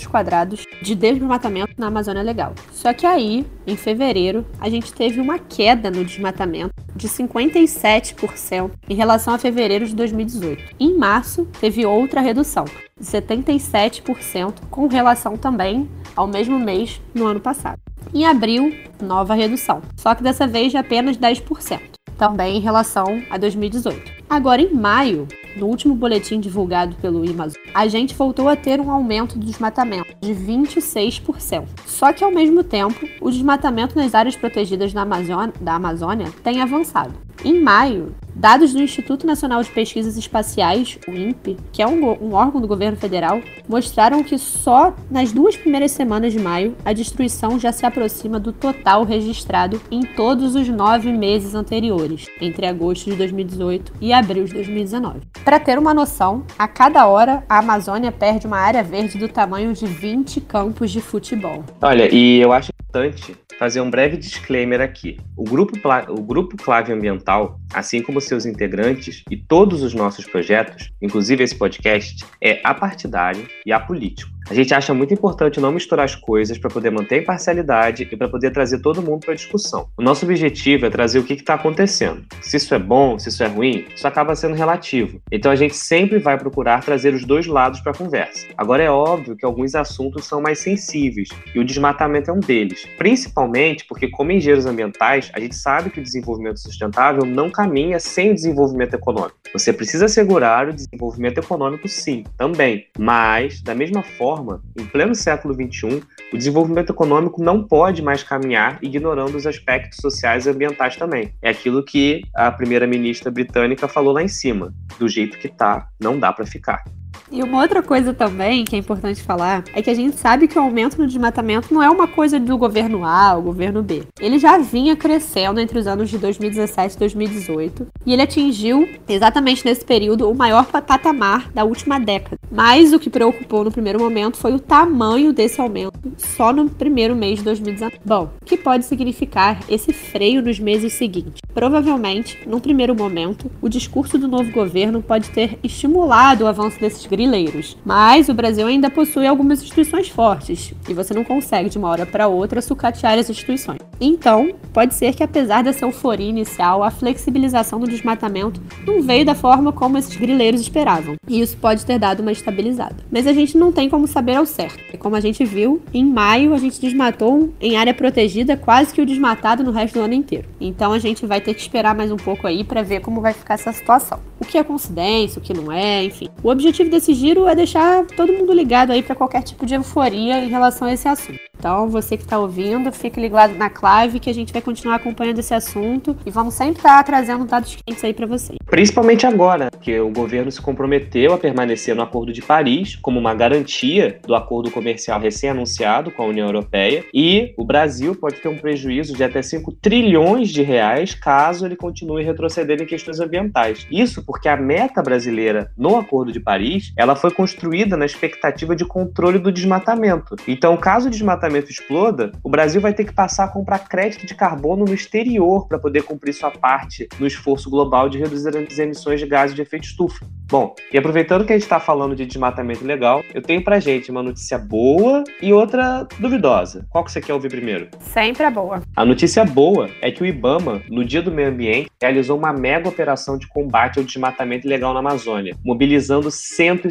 de 0.83 0.95
desmatamento 0.95 1.75
na 1.79 1.87
Amazônia 1.87 2.23
Legal. 2.23 2.55
Só 2.73 2.93
que 2.93 3.07
aí, 3.07 3.47
em 3.67 3.77
fevereiro, 3.77 4.45
a 4.61 4.69
gente 4.69 4.93
teve 4.93 5.21
uma 5.21 5.39
queda 5.39 5.91
no 5.91 6.05
desmatamento 6.05 6.75
de 6.95 7.09
57% 7.09 8.71
em 8.89 8.95
relação 8.95 9.35
a 9.35 9.39
fevereiro 9.39 9.87
de 9.87 9.95
2018. 9.95 10.75
Em 10.79 10.97
março, 10.97 11.47
teve 11.61 11.87
outra 11.87 12.21
redução, 12.21 12.65
de 13.01 13.07
77%, 13.07 14.55
com 14.71 14.87
relação 14.87 15.37
também 15.37 15.89
ao 16.15 16.27
mesmo 16.27 16.59
mês 16.59 17.01
no 17.15 17.27
ano 17.27 17.41
passado. 17.41 17.79
Em 18.13 18.27
abril, 18.27 18.75
nova 19.01 19.35
redução, 19.35 19.81
só 19.97 20.15
que 20.15 20.23
dessa 20.23 20.47
vez 20.47 20.71
de 20.71 20.77
apenas 20.77 21.17
10%, 21.17 21.81
também 22.19 22.59
em 22.59 22.61
relação 22.61 23.23
a 23.31 23.39
2018. 23.39 24.20
Agora, 24.31 24.63
em 24.63 24.73
maio, 24.73 25.27
no 25.57 25.67
último 25.67 25.93
boletim 25.93 26.39
divulgado 26.39 26.95
pelo 27.03 27.29
Amazon, 27.29 27.61
a 27.75 27.89
gente 27.89 28.15
voltou 28.15 28.49
a 28.49 28.55
ter 28.55 28.81
um 28.81 28.89
aumento 28.89 29.37
do 29.37 29.45
desmatamento 29.45 30.15
de 30.21 30.33
26%. 30.33 31.67
Só 31.85 32.13
que, 32.13 32.23
ao 32.23 32.31
mesmo 32.31 32.63
tempo, 32.63 33.09
o 33.21 33.29
desmatamento 33.29 33.99
nas 33.99 34.15
áreas 34.15 34.37
protegidas 34.37 34.93
da 34.93 35.03
Amazônia, 35.03 35.53
da 35.61 35.75
Amazônia 35.75 36.33
tem 36.45 36.63
avançado. 36.63 37.13
Em 37.43 37.59
maio, 37.59 38.15
dados 38.35 38.75
do 38.75 38.83
Instituto 38.83 39.27
Nacional 39.27 39.63
de 39.63 39.71
Pesquisas 39.71 40.17
Espaciais, 40.19 40.99
o 41.09 41.11
INPE, 41.11 41.57
que 41.73 41.81
é 41.81 41.87
um, 41.87 42.05
um, 42.23 42.35
órgão 42.35 42.61
do 42.61 42.69
governo 42.69 42.99
federal, 42.99 43.41
mostraram 43.67 44.23
que 44.23 44.37
só 44.37 44.95
nas 45.11 45.33
duas 45.33 45.57
primeiras 45.57 45.91
semanas 45.93 46.35
de 46.35 46.39
maio 46.39 46.77
a 46.85 46.93
destruição 46.93 47.59
já 47.59 47.73
se 47.73 47.87
aproxima 47.87 48.39
do 48.39 48.53
total 48.53 49.05
registrado 49.05 49.81
em 49.91 50.03
todos 50.03 50.55
os 50.55 50.69
nove 50.69 51.11
meses 51.13 51.55
anteriores, 51.55 52.29
entre 52.43 52.67
agosto 52.67 53.09
de 53.11 53.17
2018 53.17 53.95
e 54.03 54.13
abril 54.13 54.20
de 54.45 54.55
2019. 54.55 55.21
Para 55.45 55.61
ter 55.61 55.79
uma 55.79 55.95
noção, 55.95 56.45
a 56.59 56.67
cada 56.67 57.07
hora 57.07 57.45
a 57.49 57.59
Amazônia 57.59 58.11
perde 58.11 58.47
uma 58.47 58.59
área 58.59 58.83
verde 58.83 59.19
do 59.19 59.29
tamanho 59.29 59.73
de 59.73 59.87
20 59.87 60.41
campos 60.41 60.91
de 60.91 61.01
futebol. 61.01 61.65
Olha, 61.83 62.13
e 62.13 62.41
eu 62.41 62.53
acho 62.53 62.71
importante 62.81 63.37
fazer 63.59 63.81
um 63.81 63.91
breve 63.91 64.17
disclaimer 64.17 64.81
aqui. 64.81 65.19
O 65.37 65.45
grupo, 65.45 65.75
o 66.09 66.23
grupo 66.23 66.57
Clave 66.57 66.93
Ambiental, 66.93 67.60
assim 67.73 68.03
como 68.03 68.21
seus 68.21 68.47
integrantes 68.47 69.23
e 69.31 69.37
todos 69.37 69.83
os 69.83 69.95
nossos 69.95 70.27
projetos, 70.27 70.91
inclusive 71.01 71.45
esse 71.45 71.55
podcast, 71.55 72.25
é 72.41 72.61
apartidário 72.65 73.47
e 73.65 73.73
apolítico. 73.73 74.31
A 74.49 74.55
gente 74.55 74.75
acha 74.75 74.93
muito 74.93 75.15
importante 75.15 75.61
não 75.61 75.71
misturar 75.71 76.05
as 76.05 76.17
coisas 76.17 76.59
para 76.59 76.69
poder 76.69 76.91
manter 76.91 77.17
a 77.17 77.19
imparcialidade 77.19 78.09
e 78.11 78.17
para 78.17 78.29
poder 78.29 78.51
trazer 78.51 78.81
todo 78.81 79.01
mundo 79.01 79.21
para 79.21 79.33
a 79.33 79.37
discussão. 79.37 79.89
O 79.97 80.03
nosso 80.03 80.25
objetivo 80.25 80.87
é 80.87 80.91
trazer 80.91 81.21
o 81.21 81.23
que 81.23 81.35
está 81.35 81.55
acontecendo. 81.55 82.25
Se 82.43 82.57
isso 82.57 82.75
é 82.75 82.79
bom, 82.79 83.17
se 83.17 83.29
isso 83.29 83.45
é 83.45 83.47
ruim, 83.47 83.85
isso 83.95 84.09
acaba 84.09 84.35
sendo 84.35 84.57
relativo. 84.57 85.23
Então 85.31 85.53
a 85.53 85.55
gente 85.55 85.77
sempre 85.77 86.19
vai 86.19 86.37
procurar 86.37 86.83
trazer 86.83 87.15
os 87.15 87.25
dois 87.25 87.47
lados 87.47 87.81
para 87.81 87.93
a 87.93 87.95
conversa. 87.95 88.49
Agora 88.57 88.83
é 88.83 88.91
óbvio 88.91 89.37
que 89.37 89.45
alguns 89.45 89.77
assuntos 89.77 90.25
são 90.25 90.41
mais 90.41 90.59
sensíveis 90.59 91.29
e 91.55 91.61
o 91.61 91.65
desmatamento 91.65 92.31
é 92.31 92.35
um 92.35 92.41
deles, 92.41 92.89
principalmente 92.99 93.85
porque, 93.87 94.09
como 94.09 94.33
engenheiros 94.33 94.67
ambientais, 94.67 95.31
a 95.33 95.39
gente 95.39 95.55
sabe 95.55 95.91
que 95.91 96.01
o 96.01 96.03
desenvolvimento 96.03 96.59
sustentável 96.59 97.25
não 97.25 97.51
caminha 97.61 98.01
sem 98.01 98.35
desenvolvimento 98.35 98.95
econômico. 98.95 99.39
Você 99.53 99.73
precisa 99.73 100.07
assegurar 100.07 100.69
o 100.69 100.73
desenvolvimento 100.73 101.39
econômico, 101.39 101.89
sim, 101.89 102.25
também, 102.37 102.87
mas 102.99 103.61
da 103.61 103.75
mesma 103.75 104.03
forma 104.03 104.41
forma, 104.41 104.63
em 104.79 104.85
pleno 104.85 105.15
século 105.15 105.55
XXI, 105.55 106.03
o 106.33 106.37
desenvolvimento 106.37 106.93
econômico 106.93 107.43
não 107.43 107.63
pode 107.63 108.03
mais 108.03 108.23
caminhar 108.23 108.79
ignorando 108.83 109.37
os 109.37 109.47
aspectos 109.47 109.99
sociais 110.01 110.47
e 110.47 110.51
ambientais 110.51 110.97
também. 110.97 111.33
É 111.43 111.51
aquilo 111.51 111.83
que 111.83 112.23
a 112.35 112.51
primeira-ministra 112.51 113.31
britânica 113.31 113.89
falou 113.89 114.13
lá 114.13 114.23
em 114.23 114.29
cima. 114.29 114.73
Do 114.99 115.09
jeito 115.09 115.39
que 115.39 115.49
tá, 115.49 115.89
não 116.01 116.19
dá 116.19 116.33
para 116.33 116.47
ficar. 116.47 116.85
E 117.33 117.45
uma 117.45 117.63
outra 117.63 117.81
coisa 117.81 118.13
também 118.13 118.65
que 118.65 118.75
é 118.75 118.79
importante 118.79 119.23
falar 119.23 119.63
é 119.73 119.81
que 119.81 119.89
a 119.89 119.95
gente 119.95 120.17
sabe 120.17 120.49
que 120.49 120.59
o 120.59 120.63
aumento 120.63 120.99
no 120.99 121.07
desmatamento 121.07 121.73
não 121.73 121.81
é 121.81 121.89
uma 121.89 122.09
coisa 122.09 122.41
do 122.41 122.59
governo 122.59 123.05
A 123.05 123.37
ou 123.37 123.43
governo 123.43 123.85
B. 123.85 124.03
Ele 124.21 124.37
já 124.37 124.59
vinha 124.59 124.97
crescendo 124.97 125.61
entre 125.61 125.79
os 125.79 125.87
anos 125.87 126.11
de 126.11 126.19
2017 126.19 126.97
e 126.97 126.99
2018 126.99 127.87
e 128.05 128.13
ele 128.13 128.23
atingiu 128.23 128.89
exatamente 129.09 129.65
nesse 129.65 129.85
período 129.85 130.29
o 130.29 130.35
maior 130.35 130.67
patamar 130.67 131.53
da 131.53 131.63
última 131.63 132.01
década. 132.01 132.37
Mas 132.51 132.93
o 132.93 132.99
que 132.99 133.09
preocupou 133.09 133.63
no 133.63 133.71
primeiro 133.71 134.01
momento 134.01 134.37
foi 134.37 134.53
o 134.53 134.59
tamanho 134.59 135.33
desse 135.33 135.61
aumento 135.61 136.01
só 136.17 136.53
no 136.53 136.69
primeiro 136.69 137.15
mês 137.15 137.39
de 137.39 137.45
2019. 137.45 138.01
Bom, 138.05 138.31
o 138.43 138.45
que 138.45 138.57
pode 138.57 138.85
significar 138.85 139.61
esse 139.69 139.93
freio 139.93 140.43
nos 140.43 140.59
meses 140.59 140.95
seguintes? 140.95 141.41
Provavelmente, 141.55 142.39
num 142.47 142.59
primeiro 142.59 142.95
momento, 142.95 143.51
o 143.63 143.69
discurso 143.69 144.19
do 144.19 144.27
novo 144.27 144.51
governo 144.51 145.01
pode 145.01 145.31
ter 145.31 145.59
estimulado 145.63 146.45
o 146.45 146.47
avanço 146.49 146.81
desses 146.81 147.07
grileiros, 147.21 147.77
mas 147.85 148.31
o 148.31 148.35
Brasil 148.35 148.67
ainda 148.67 148.89
possui 148.89 149.27
algumas 149.27 149.61
instituições 149.61 150.09
fortes 150.09 150.73
e 150.89 150.95
você 150.95 151.13
não 151.13 151.23
consegue 151.23 151.69
de 151.69 151.77
uma 151.77 151.89
hora 151.89 152.07
para 152.07 152.29
outra 152.29 152.63
sucatear 152.63 153.19
as 153.19 153.29
instituições. 153.29 153.79
Então, 154.01 154.53
pode 154.73 154.95
ser 154.95 155.15
que 155.15 155.23
apesar 155.23 155.63
dessa 155.63 155.85
euforia 155.85 156.29
inicial, 156.29 156.83
a 156.83 156.91
flexibilização 156.91 157.79
do 157.79 157.87
desmatamento 157.87 158.63
não 158.87 159.03
veio 159.03 159.27
da 159.27 159.35
forma 159.35 159.71
como 159.71 159.99
esses 159.99 160.17
grileiros 160.17 160.63
esperavam, 160.63 161.17
e 161.29 161.41
isso 161.41 161.57
pode 161.59 161.85
ter 161.85 161.99
dado 161.99 162.21
uma 162.21 162.33
estabilizada. 162.33 162.97
Mas 163.11 163.27
a 163.27 163.33
gente 163.35 163.59
não 163.59 163.71
tem 163.71 163.91
como 163.91 164.07
saber 164.07 164.37
ao 164.37 164.47
certo. 164.47 164.79
E 164.95 164.97
como 164.97 165.17
a 165.17 165.21
gente 165.21 165.45
viu, 165.45 165.83
em 165.93 166.05
maio 166.05 166.55
a 166.55 166.59
gente 166.59 166.81
desmatou 166.81 167.53
em 167.61 167.77
área 167.77 167.93
protegida 167.93 168.57
quase 168.57 168.95
que 168.95 169.03
o 169.03 169.07
desmatado 169.07 169.63
no 169.63 169.71
resto 169.71 169.99
do 169.99 170.05
ano 170.05 170.15
inteiro. 170.15 170.49
Então 170.59 170.93
a 170.93 170.99
gente 170.99 171.27
vai 171.27 171.41
ter 171.41 171.53
que 171.53 171.61
esperar 171.61 171.95
mais 171.95 172.11
um 172.11 172.17
pouco 172.17 172.47
aí 172.47 172.65
para 172.65 172.83
ver 172.83 173.01
como 173.01 173.21
vai 173.21 173.35
ficar 173.35 173.55
essa 173.55 173.73
situação. 173.73 174.19
O 174.41 174.45
que 174.45 174.57
é 174.57 174.65
coincidência, 174.65 175.39
o 175.39 175.43
que 175.43 175.53
não 175.53 175.71
é, 175.71 176.03
enfim. 176.03 176.29
O 176.43 176.49
objetivo 176.49 176.89
desse 176.89 177.10
giro 177.15 177.47
é 177.47 177.55
deixar 177.55 178.07
todo 178.07 178.33
mundo 178.33 178.53
ligado 178.53 178.93
aí 178.93 179.03
para 179.03 179.15
qualquer 179.15 179.43
tipo 179.43 179.67
de 179.67 179.75
euforia 179.75 180.43
em 180.45 180.49
relação 180.49 180.89
a 180.89 180.93
esse 180.93 181.09
assunto. 181.09 181.51
Então, 181.61 181.91
você 181.91 182.17
que 182.17 182.23
está 182.23 182.39
ouvindo, 182.39 182.91
fique 182.91 183.21
ligado 183.21 183.55
na 183.55 183.69
clave 183.69 184.19
que 184.19 184.31
a 184.31 184.33
gente 184.33 184.51
vai 184.51 184.63
continuar 184.63 184.97
acompanhando 184.97 185.41
esse 185.41 185.53
assunto 185.53 186.17
e 186.25 186.31
vamos 186.31 186.55
sempre 186.55 186.79
estar 186.79 186.97
tá 186.97 187.03
trazendo 187.03 187.45
dados 187.45 187.77
quentes 187.85 188.03
aí 188.03 188.15
para 188.15 188.27
vocês. 188.27 188.57
Principalmente 188.65 189.27
agora, 189.27 189.71
que 189.79 190.01
o 190.01 190.09
governo 190.09 190.51
se 190.51 190.63
comprometeu 190.63 191.35
a 191.35 191.39
permanecer 191.39 191.95
no 191.95 192.01
Acordo 192.01 192.33
de 192.33 192.41
Paris 192.41 192.97
como 192.97 193.21
uma 193.21 193.35
garantia 193.35 194.19
do 194.27 194.35
acordo 194.35 194.71
comercial 194.71 195.21
recém-anunciado 195.21 196.11
com 196.11 196.23
a 196.23 196.27
União 196.27 196.47
Europeia 196.47 197.05
e 197.13 197.53
o 197.59 197.65
Brasil 197.65 198.15
pode 198.15 198.41
ter 198.41 198.49
um 198.49 198.57
prejuízo 198.57 199.15
de 199.15 199.23
até 199.23 199.43
5 199.43 199.71
trilhões 199.83 200.49
de 200.49 200.63
reais 200.63 201.15
caso 201.15 201.67
ele 201.67 201.77
continue 201.77 202.25
retrocedendo 202.25 202.85
em 202.85 202.87
questões 202.87 203.21
ambientais. 203.21 203.87
Isso 203.91 204.25
porque 204.25 204.49
a 204.49 204.57
meta 204.57 205.03
brasileira 205.03 205.71
no 205.77 205.97
Acordo 205.97 206.33
de 206.33 206.41
Paris, 206.41 206.93
ela 207.01 207.17
foi 207.17 207.31
construída 207.31 207.97
na 207.97 208.05
expectativa 208.05 208.77
de 208.77 208.85
controle 208.85 209.39
do 209.39 209.51
desmatamento. 209.51 210.37
Então, 210.47 210.77
caso 210.77 211.09
o 211.09 211.11
desmatamento 211.11 211.71
exploda, 211.71 212.31
o 212.45 212.51
Brasil 212.51 212.79
vai 212.79 212.93
ter 212.93 213.05
que 213.05 213.13
passar 213.15 213.45
a 213.45 213.49
comprar 213.49 213.79
crédito 213.79 214.27
de 214.27 214.35
carbono 214.35 214.85
no 214.85 214.93
exterior 214.93 215.67
para 215.67 215.79
poder 215.79 216.03
cumprir 216.03 216.35
sua 216.35 216.51
parte 216.51 217.09
no 217.19 217.27
esforço 217.27 217.71
global 217.71 218.11
de 218.11 218.19
reduzir 218.19 218.51
as 218.51 218.79
emissões 218.79 219.19
de 219.19 219.27
gases 219.27 219.57
de 219.57 219.63
efeito 219.63 219.85
estufa. 219.85 220.27
Bom, 220.51 220.75
e 220.93 220.99
aproveitando 220.99 221.45
que 221.45 221.53
a 221.53 221.57
gente 221.57 221.63
está 221.63 221.79
falando 221.79 222.17
de 222.17 222.27
desmatamento 222.27 222.85
legal, 222.85 223.23
eu 223.33 223.41
tenho 223.41 223.63
pra 223.63 223.79
gente 223.79 224.11
uma 224.11 224.21
notícia 224.21 224.59
boa 224.59 225.23
e 225.41 225.53
outra 225.53 226.07
duvidosa. 226.19 226.85
Qual 226.91 227.05
que 227.05 227.13
você 227.13 227.21
quer 227.21 227.33
ouvir 227.33 227.49
primeiro? 227.49 227.89
Sempre 228.01 228.43
a 228.43 228.51
boa. 228.51 228.83
A 228.97 229.05
notícia 229.05 229.45
boa 229.45 229.89
é 230.03 230.11
que 230.11 230.25
o 230.25 230.27
IBAMA, 230.27 230.83
no 230.91 231.05
Dia 231.05 231.23
do 231.23 231.31
Meio 231.31 231.51
Ambiente, 231.51 231.89
realizou 232.03 232.37
uma 232.37 232.53
mega 232.53 232.89
operação 232.89 233.39
de 233.39 233.47
combate 233.47 234.01
ao 234.01 234.05
desmatamento 234.05 234.67
ilegal 234.67 234.93
na 234.93 234.99
Amazônia, 234.99 235.57
mobilizando 235.65 236.33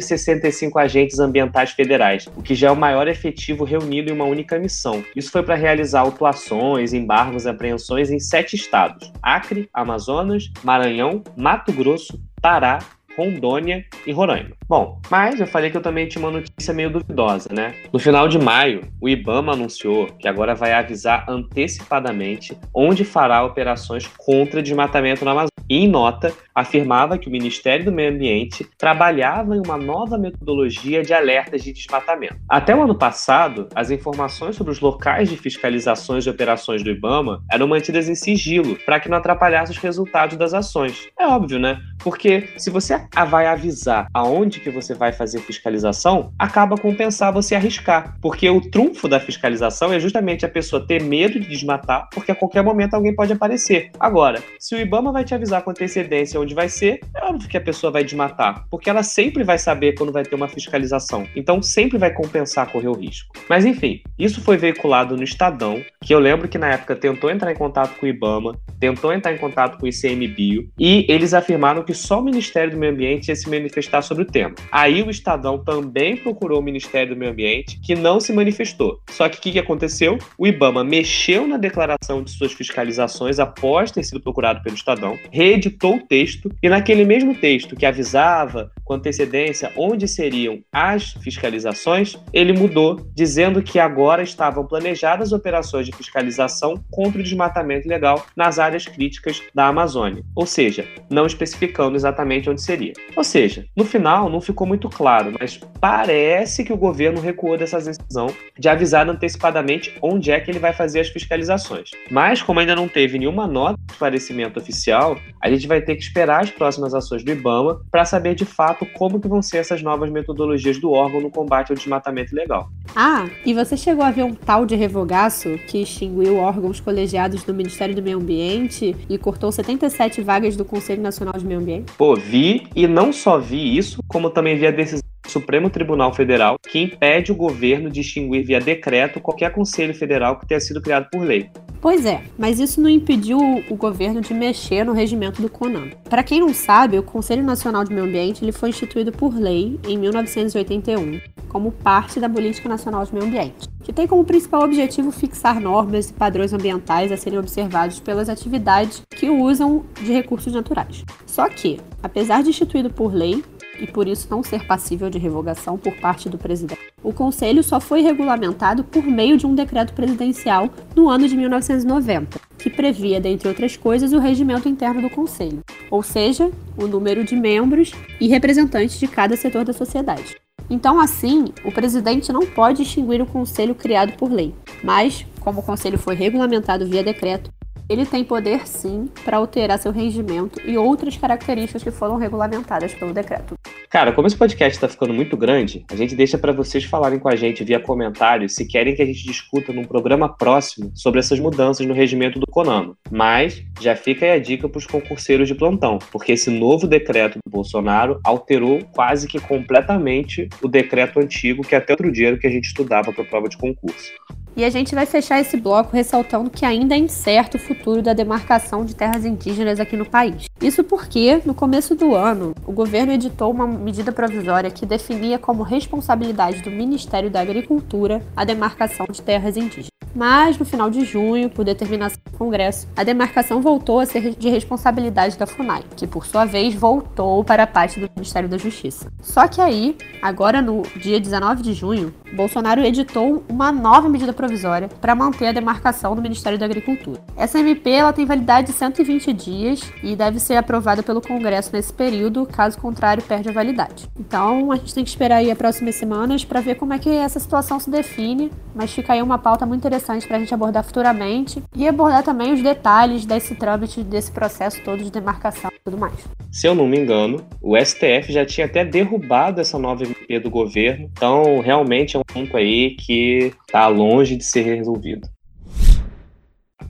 165 0.00 0.78
agentes 0.78 1.18
ambientais 1.18 1.72
federais, 1.72 2.28
o 2.36 2.42
que 2.42 2.54
já 2.54 2.68
é 2.68 2.70
o 2.70 2.76
maior 2.76 3.08
efetivo 3.08 3.64
reunido 3.64 4.10
em 4.10 4.14
uma 4.14 4.24
única 4.24 4.58
missão. 4.58 5.04
Isso 5.14 5.30
foi 5.30 5.42
para 5.42 5.54
realizar 5.54 6.00
autuações, 6.00 6.92
embargos 6.92 7.44
e 7.44 7.48
apreensões 7.48 8.10
em 8.10 8.18
sete 8.18 8.56
estados: 8.56 9.12
Acre, 9.22 9.68
Amazonas, 9.72 10.50
Maranhão, 10.62 11.22
Mato 11.36 11.72
Grosso, 11.72 12.20
Pará, 12.40 12.78
Rondônia 13.16 13.84
e 14.06 14.12
Roraima. 14.12 14.50
Bom, 14.68 15.00
mas 15.10 15.40
eu 15.40 15.46
falei 15.46 15.70
que 15.70 15.76
eu 15.76 15.82
também 15.82 16.06
tinha 16.06 16.24
uma 16.24 16.30
notícia 16.30 16.72
meio 16.72 16.90
duvidosa, 16.90 17.52
né? 17.52 17.74
No 17.92 17.98
final 17.98 18.28
de 18.28 18.38
maio, 18.38 18.82
o 19.00 19.08
IBAMA 19.08 19.52
anunciou 19.52 20.06
que 20.06 20.28
agora 20.28 20.54
vai 20.54 20.72
avisar 20.72 21.28
antecipadamente 21.28 22.56
onde 22.74 23.04
fará 23.04 23.44
operações 23.44 24.06
contra 24.16 24.62
desmatamento 24.62 25.24
na 25.24 25.32
Amazônia. 25.32 25.50
E 25.68 25.84
em 25.84 25.88
nota, 25.88 26.32
afirmava 26.54 27.18
que 27.18 27.28
o 27.28 27.30
Ministério 27.30 27.84
do 27.84 27.92
Meio 27.92 28.12
Ambiente 28.12 28.66
trabalhava 28.76 29.56
em 29.56 29.62
uma 29.64 29.76
nova 29.76 30.18
metodologia 30.18 31.02
de 31.02 31.14
alertas 31.14 31.62
de 31.62 31.72
desmatamento. 31.72 32.36
Até 32.48 32.74
o 32.74 32.82
ano 32.82 32.94
passado, 32.94 33.68
as 33.74 33.90
informações 33.90 34.56
sobre 34.56 34.72
os 34.72 34.80
locais 34.80 35.28
de 35.28 35.36
fiscalizações 35.36 36.26
e 36.26 36.30
operações 36.30 36.82
do 36.82 36.90
IBAMA 36.90 37.42
eram 37.50 37.68
mantidas 37.68 38.08
em 38.08 38.14
sigilo 38.14 38.76
para 38.84 39.00
que 39.00 39.08
não 39.08 39.18
atrapalhasse 39.18 39.72
os 39.72 39.78
resultados 39.78 40.36
das 40.36 40.54
ações. 40.54 41.08
É 41.18 41.26
óbvio, 41.26 41.58
né? 41.58 41.78
Porque 42.02 42.48
se 42.56 42.70
você 42.70 42.98
vai 43.28 43.46
avisar 43.46 44.06
aonde 44.12 44.60
que 44.60 44.70
você 44.70 44.94
vai 44.94 45.12
fazer 45.12 45.40
fiscalização, 45.40 46.32
acaba 46.38 46.76
compensar 46.76 47.32
você 47.32 47.54
arriscar. 47.54 48.16
Porque 48.20 48.48
o 48.48 48.60
trunfo 48.70 49.06
da 49.06 49.20
fiscalização 49.20 49.92
é 49.92 50.00
justamente 50.00 50.46
a 50.46 50.48
pessoa 50.48 50.86
ter 50.86 51.02
medo 51.02 51.38
de 51.38 51.46
desmatar, 51.46 52.08
porque 52.12 52.32
a 52.32 52.34
qualquer 52.34 52.62
momento 52.62 52.94
alguém 52.94 53.14
pode 53.14 53.32
aparecer. 53.32 53.90
Agora, 53.98 54.42
se 54.58 54.74
o 54.74 54.80
IBAMA 54.80 55.12
vai 55.12 55.24
te 55.24 55.34
avisar 55.34 55.62
com 55.62 55.70
antecedência 55.70 56.39
onde 56.40 56.54
vai 56.54 56.68
ser, 56.68 57.00
é 57.14 57.24
óbvio 57.24 57.48
que 57.48 57.56
a 57.56 57.60
pessoa 57.60 57.90
vai 57.90 58.04
desmatar, 58.04 58.66
porque 58.70 58.88
ela 58.90 59.02
sempre 59.02 59.44
vai 59.44 59.58
saber 59.58 59.94
quando 59.94 60.12
vai 60.12 60.24
ter 60.24 60.34
uma 60.34 60.48
fiscalização. 60.48 61.26
Então 61.34 61.62
sempre 61.62 61.98
vai 61.98 62.12
compensar 62.12 62.70
correr 62.70 62.88
o 62.88 62.94
risco. 62.94 63.34
Mas 63.48 63.64
enfim, 63.64 64.02
isso 64.18 64.40
foi 64.40 64.56
veiculado 64.56 65.16
no 65.16 65.22
Estadão, 65.22 65.82
que 66.02 66.14
eu 66.14 66.18
lembro 66.18 66.48
que 66.48 66.58
na 66.58 66.68
época 66.68 66.96
tentou 66.96 67.30
entrar 67.30 67.52
em 67.52 67.56
contato 67.56 67.98
com 67.98 68.06
o 68.06 68.08
IBAMA, 68.08 68.58
tentou 68.78 69.12
entrar 69.12 69.32
em 69.32 69.38
contato 69.38 69.78
com 69.78 69.86
o 69.86 69.88
ICMBio, 69.88 70.70
e 70.78 71.06
eles 71.08 71.34
afirmaram 71.34 71.82
que 71.82 71.94
só 71.94 72.20
o 72.20 72.24
Ministério 72.24 72.72
do 72.72 72.78
Meio 72.78 72.92
Ambiente 72.92 73.28
ia 73.28 73.36
se 73.36 73.48
manifestar 73.48 74.02
sobre 74.02 74.22
o 74.22 74.26
tema. 74.26 74.54
Aí 74.70 75.02
o 75.02 75.10
Estadão 75.10 75.58
também 75.58 76.16
procurou 76.16 76.60
o 76.60 76.62
Ministério 76.62 77.14
do 77.14 77.18
Meio 77.18 77.32
Ambiente, 77.32 77.78
que 77.80 77.94
não 77.94 78.20
se 78.20 78.32
manifestou. 78.32 79.00
Só 79.10 79.28
que 79.28 79.38
o 79.38 79.40
que, 79.40 79.52
que 79.52 79.58
aconteceu? 79.58 80.18
O 80.38 80.46
IBAMA 80.46 80.84
mexeu 80.84 81.46
na 81.46 81.56
declaração 81.56 82.22
de 82.22 82.30
suas 82.30 82.52
fiscalizações 82.52 83.38
após 83.38 83.90
ter 83.90 84.02
sido 84.04 84.20
procurado 84.20 84.62
pelo 84.62 84.74
Estadão, 84.74 85.18
reeditou 85.30 85.96
o 85.96 86.00
texto, 86.00 86.29
e 86.62 86.68
naquele 86.68 87.04
mesmo 87.04 87.34
texto 87.34 87.76
que 87.76 87.86
avisava 87.86 88.70
com 88.84 88.94
antecedência 88.94 89.72
onde 89.76 90.08
seriam 90.08 90.60
as 90.72 91.12
fiscalizações, 91.12 92.16
ele 92.32 92.52
mudou, 92.52 93.08
dizendo 93.14 93.62
que 93.62 93.78
agora 93.78 94.22
estavam 94.22 94.66
planejadas 94.66 95.32
operações 95.32 95.86
de 95.86 95.96
fiscalização 95.96 96.74
contra 96.90 97.20
o 97.20 97.22
desmatamento 97.22 97.86
ilegal 97.86 98.26
nas 98.36 98.58
áreas 98.58 98.86
críticas 98.86 99.42
da 99.54 99.66
Amazônia, 99.66 100.24
ou 100.34 100.46
seja, 100.46 100.86
não 101.10 101.26
especificando 101.26 101.96
exatamente 101.96 102.50
onde 102.50 102.62
seria. 102.62 102.92
Ou 103.16 103.24
seja, 103.24 103.64
no 103.76 103.84
final 103.84 104.28
não 104.28 104.40
ficou 104.40 104.66
muito 104.66 104.88
claro, 104.88 105.32
mas 105.38 105.60
parece 105.80 106.64
que 106.64 106.72
o 106.72 106.76
governo 106.76 107.20
recuou 107.20 107.56
dessa 107.56 107.78
decisão 107.78 108.34
de 108.58 108.68
avisar 108.68 109.08
antecipadamente 109.08 109.96
onde 110.02 110.30
é 110.30 110.40
que 110.40 110.50
ele 110.50 110.58
vai 110.58 110.72
fazer 110.72 111.00
as 111.00 111.08
fiscalizações. 111.08 111.90
Mas, 112.10 112.42
como 112.42 112.60
ainda 112.60 112.74
não 112.74 112.88
teve 112.88 113.18
nenhuma 113.18 113.46
nota 113.46 113.78
de 113.86 113.92
esclarecimento 113.92 114.58
oficial, 114.58 115.18
a 115.40 115.50
gente 115.50 115.66
vai 115.66 115.80
ter 115.80 115.96
que 115.96 116.02
esperar 116.02 116.19
as 116.28 116.50
próximas 116.50 116.92
ações 116.92 117.24
do 117.24 117.30
IBAMA 117.30 117.80
para 117.90 118.04
saber 118.04 118.34
de 118.34 118.44
fato 118.44 118.84
como 118.94 119.20
que 119.20 119.28
vão 119.28 119.40
ser 119.40 119.58
essas 119.58 119.82
novas 119.82 120.10
metodologias 120.10 120.78
do 120.78 120.90
órgão 120.90 121.20
no 121.20 121.30
combate 121.30 121.70
ao 121.70 121.76
desmatamento 121.76 122.34
ilegal. 122.34 122.68
Ah, 122.94 123.28
e 123.46 123.54
você 123.54 123.76
chegou 123.76 124.04
a 124.04 124.10
ver 124.10 124.24
um 124.24 124.34
tal 124.34 124.66
de 124.66 124.74
revogaço 124.74 125.56
que 125.68 125.82
extinguiu 125.82 126.36
órgãos 126.36 126.80
colegiados 126.80 127.44
do 127.44 127.54
Ministério 127.54 127.94
do 127.94 128.02
Meio 128.02 128.18
Ambiente 128.18 128.96
e 129.08 129.16
cortou 129.16 129.50
77 129.50 130.20
vagas 130.20 130.56
do 130.56 130.64
Conselho 130.64 131.00
Nacional 131.00 131.34
de 131.38 131.46
Meio 131.46 131.60
Ambiente? 131.60 131.92
Pô, 131.96 132.14
vi 132.16 132.66
e 132.74 132.86
não 132.86 133.12
só 133.12 133.38
vi 133.38 133.76
isso, 133.76 134.02
como 134.08 134.30
também 134.30 134.58
vi 134.58 134.66
a 134.66 134.70
decisão 134.70 135.09
Supremo 135.30 135.70
Tribunal 135.70 136.12
Federal 136.12 136.58
que 136.58 136.80
impede 136.80 137.32
o 137.32 137.34
governo 137.34 137.88
de 137.88 138.00
extinguir 138.00 138.44
via 138.44 138.60
decreto 138.60 139.20
qualquer 139.20 139.52
conselho 139.52 139.94
federal 139.94 140.38
que 140.38 140.46
tenha 140.46 140.60
sido 140.60 140.82
criado 140.82 141.08
por 141.10 141.22
lei. 141.22 141.48
Pois 141.80 142.04
é, 142.04 142.22
mas 142.36 142.58
isso 142.58 142.80
não 142.80 142.90
impediu 142.90 143.38
o 143.70 143.74
governo 143.74 144.20
de 144.20 144.34
mexer 144.34 144.84
no 144.84 144.92
regimento 144.92 145.40
do 145.40 145.48
CONAM. 145.48 145.90
Para 146.10 146.22
quem 146.22 146.40
não 146.40 146.52
sabe, 146.52 146.98
o 146.98 147.02
Conselho 147.02 147.42
Nacional 147.42 147.84
de 147.84 147.94
Meio 147.94 148.06
Ambiente 148.06 148.44
ele 148.44 148.52
foi 148.52 148.68
instituído 148.68 149.12
por 149.12 149.34
lei 149.34 149.80
em 149.88 149.96
1981 149.96 151.20
como 151.48 151.72
parte 151.72 152.20
da 152.20 152.28
Política 152.28 152.68
Nacional 152.68 153.04
de 153.04 153.14
Meio 153.14 153.26
Ambiente, 153.26 153.68
que 153.82 153.92
tem 153.92 154.06
como 154.06 154.24
principal 154.24 154.62
objetivo 154.62 155.10
fixar 155.10 155.58
normas 155.58 156.10
e 156.10 156.12
padrões 156.12 156.52
ambientais 156.52 157.10
a 157.10 157.16
serem 157.16 157.38
observados 157.38 157.98
pelas 157.98 158.28
atividades 158.28 159.02
que 159.08 159.30
usam 159.30 159.84
de 160.00 160.12
recursos 160.12 160.52
naturais. 160.52 161.04
Só 161.26 161.48
que, 161.48 161.80
apesar 162.02 162.42
de 162.42 162.50
instituído 162.50 162.90
por 162.90 163.12
lei, 163.12 163.42
e 163.80 163.86
por 163.86 164.06
isso 164.06 164.28
não 164.30 164.42
ser 164.42 164.66
passível 164.66 165.08
de 165.08 165.18
revogação 165.18 165.78
por 165.78 165.94
parte 165.96 166.28
do 166.28 166.38
presidente. 166.38 166.80
O 167.02 167.12
Conselho 167.12 167.62
só 167.62 167.80
foi 167.80 168.02
regulamentado 168.02 168.84
por 168.84 169.04
meio 169.04 169.36
de 169.36 169.46
um 169.46 169.54
decreto 169.54 169.92
presidencial 169.92 170.68
no 170.94 171.08
ano 171.08 171.26
de 171.26 171.36
1990, 171.36 172.38
que 172.58 172.68
previa, 172.68 173.20
dentre 173.20 173.48
outras 173.48 173.76
coisas, 173.76 174.12
o 174.12 174.18
regimento 174.18 174.68
interno 174.68 175.02
do 175.02 175.10
Conselho, 175.10 175.60
ou 175.90 176.02
seja, 176.02 176.50
o 176.76 176.86
número 176.86 177.24
de 177.24 177.34
membros 177.34 177.92
e 178.20 178.28
representantes 178.28 178.98
de 179.00 179.08
cada 179.08 179.36
setor 179.36 179.64
da 179.64 179.72
sociedade. 179.72 180.36
Então, 180.68 181.00
assim, 181.00 181.46
o 181.64 181.72
presidente 181.72 182.32
não 182.32 182.46
pode 182.46 182.82
extinguir 182.82 183.20
o 183.20 183.26
conselho 183.26 183.74
criado 183.74 184.12
por 184.12 184.30
lei, 184.30 184.54
mas, 184.84 185.26
como 185.40 185.58
o 185.58 185.62
conselho 185.64 185.98
foi 185.98 186.14
regulamentado 186.14 186.86
via 186.86 187.02
decreto, 187.02 187.50
ele 187.88 188.06
tem 188.06 188.24
poder 188.24 188.68
sim 188.68 189.10
para 189.24 189.38
alterar 189.38 189.76
seu 189.76 189.90
regimento 189.90 190.60
e 190.64 190.78
outras 190.78 191.16
características 191.16 191.82
que 191.82 191.90
foram 191.90 192.16
regulamentadas 192.16 192.94
pelo 192.94 193.12
decreto. 193.12 193.56
Cara, 193.90 194.12
como 194.12 194.28
esse 194.28 194.36
podcast 194.36 194.76
está 194.76 194.88
ficando 194.88 195.12
muito 195.12 195.36
grande, 195.36 195.84
a 195.90 195.96
gente 195.96 196.14
deixa 196.14 196.38
para 196.38 196.52
vocês 196.52 196.84
falarem 196.84 197.18
com 197.18 197.28
a 197.28 197.34
gente 197.34 197.64
via 197.64 197.80
comentários 197.80 198.54
se 198.54 198.64
querem 198.64 198.94
que 198.94 199.02
a 199.02 199.04
gente 199.04 199.24
discuta 199.24 199.72
num 199.72 199.82
programa 199.82 200.28
próximo 200.28 200.92
sobre 200.94 201.18
essas 201.18 201.40
mudanças 201.40 201.84
no 201.84 201.92
regimento 201.92 202.38
do 202.38 202.46
CONAMA. 202.46 202.96
Mas 203.10 203.64
já 203.80 203.96
fica 203.96 204.24
aí 204.24 204.30
a 204.30 204.38
dica 204.38 204.68
para 204.68 204.78
os 204.78 204.86
concurseiros 204.86 205.48
de 205.48 205.56
plantão, 205.56 205.98
porque 206.12 206.30
esse 206.30 206.50
novo 206.50 206.86
decreto 206.86 207.40
do 207.44 207.50
Bolsonaro 207.50 208.20
alterou 208.22 208.78
quase 208.94 209.26
que 209.26 209.40
completamente 209.40 210.48
o 210.62 210.68
decreto 210.68 211.18
antigo 211.18 211.66
que 211.66 211.74
até 211.74 211.92
outro 211.92 212.12
dia 212.12 212.38
que 212.38 212.46
a 212.46 212.50
gente 212.50 212.66
estudava 212.66 213.12
para 213.12 213.24
prova 213.24 213.48
de 213.48 213.58
concurso. 213.58 214.12
E 214.56 214.64
a 214.64 214.70
gente 214.70 214.94
vai 214.94 215.06
fechar 215.06 215.40
esse 215.40 215.56
bloco 215.56 215.94
ressaltando 215.94 216.50
que 216.50 216.64
ainda 216.64 216.94
é 216.94 216.98
incerto 216.98 217.56
o 217.56 217.60
futuro 217.60 218.02
da 218.02 218.12
demarcação 218.12 218.84
de 218.84 218.94
terras 218.94 219.24
indígenas 219.24 219.78
aqui 219.78 219.96
no 219.96 220.04
país. 220.04 220.46
Isso 220.60 220.82
porque, 220.84 221.40
no 221.44 221.54
começo 221.54 221.94
do 221.94 222.14
ano, 222.14 222.54
o 222.66 222.72
governo 222.72 223.12
editou 223.12 223.50
uma 223.50 223.66
medida 223.66 224.12
provisória 224.12 224.70
que 224.70 224.84
definia 224.84 225.38
como 225.38 225.62
responsabilidade 225.62 226.62
do 226.62 226.70
Ministério 226.70 227.30
da 227.30 227.40
Agricultura 227.40 228.22
a 228.36 228.44
demarcação 228.44 229.06
de 229.10 229.22
terras 229.22 229.56
indígenas. 229.56 229.90
Mas, 230.14 230.58
no 230.58 230.64
final 230.64 230.90
de 230.90 231.04
junho, 231.04 231.48
por 231.48 231.64
determinação 231.64 232.18
do 232.24 232.36
Congresso, 232.36 232.88
a 232.96 233.04
demarcação 233.04 233.60
voltou 233.60 234.00
a 234.00 234.06
ser 234.06 234.34
de 234.34 234.48
responsabilidade 234.48 235.38
da 235.38 235.46
FUNAI, 235.46 235.84
que, 235.96 236.06
por 236.06 236.26
sua 236.26 236.44
vez, 236.44 236.74
voltou 236.74 237.44
para 237.44 237.62
a 237.62 237.66
parte 237.66 238.00
do 238.00 238.10
Ministério 238.16 238.48
da 238.48 238.58
Justiça. 238.58 239.10
Só 239.22 239.46
que 239.46 239.60
aí, 239.60 239.96
agora 240.20 240.60
no 240.60 240.82
dia 240.96 241.20
19 241.20 241.62
de 241.62 241.72
junho, 241.72 242.12
Bolsonaro 242.32 242.80
editou 242.84 243.44
uma 243.48 243.70
nova 243.70 244.08
medida 244.08 244.32
provisória 244.40 244.88
para 245.00 245.14
manter 245.14 245.48
a 245.48 245.52
demarcação 245.52 246.16
do 246.16 246.22
Ministério 246.22 246.58
da 246.58 246.64
Agricultura. 246.64 247.20
Essa 247.36 247.60
MP 247.60 247.90
ela 247.90 248.12
tem 248.12 248.24
validade 248.24 248.68
de 248.68 248.72
120 248.72 249.32
dias 249.34 249.92
e 250.02 250.16
deve 250.16 250.40
ser 250.40 250.54
aprovada 250.54 251.02
pelo 251.02 251.20
Congresso 251.20 251.70
nesse 251.74 251.92
período, 251.92 252.46
caso 252.46 252.78
contrário, 252.78 253.22
perde 253.22 253.50
a 253.50 253.52
validade. 253.52 254.08
Então, 254.18 254.72
a 254.72 254.76
gente 254.76 254.94
tem 254.94 255.04
que 255.04 255.10
esperar 255.10 255.36
aí 255.36 255.50
as 255.50 255.58
próximas 255.58 255.94
semanas 255.94 256.42
para 256.42 256.60
ver 256.62 256.76
como 256.76 256.94
é 256.94 256.98
que 256.98 257.10
essa 257.10 257.38
situação 257.38 257.78
se 257.78 257.90
define, 257.90 258.50
mas 258.74 258.90
fica 258.90 259.12
aí 259.12 259.20
uma 259.20 259.36
pauta 259.36 259.66
muito 259.66 259.80
interessante 259.80 260.26
para 260.26 260.38
a 260.38 260.40
gente 260.40 260.54
abordar 260.54 260.84
futuramente 260.84 261.62
e 261.76 261.86
abordar 261.86 262.22
também 262.22 262.52
os 262.54 262.62
detalhes 262.62 263.26
desse 263.26 263.54
trâmite, 263.54 264.02
desse 264.02 264.32
processo 264.32 264.80
todo 264.82 265.04
de 265.04 265.10
demarcação 265.10 265.70
e 265.74 265.80
tudo 265.84 265.98
mais. 265.98 266.14
Se 266.50 266.66
eu 266.66 266.74
não 266.74 266.88
me 266.88 266.98
engano, 266.98 267.44
o 267.60 267.76
STF 267.76 268.32
já 268.32 268.46
tinha 268.46 268.66
até 268.66 268.84
derrubado 268.84 269.60
essa 269.60 269.78
nova 269.78 270.02
MP 270.02 270.40
do 270.40 270.50
governo, 270.50 271.10
então 271.12 271.60
realmente 271.60 272.16
é 272.16 272.18
um 272.18 272.24
ponto 272.24 272.56
aí 272.56 272.96
que 272.96 273.52
está 273.70 273.86
longe 273.86 274.36
de 274.36 274.44
ser 274.44 274.62
resolvido. 274.62 275.28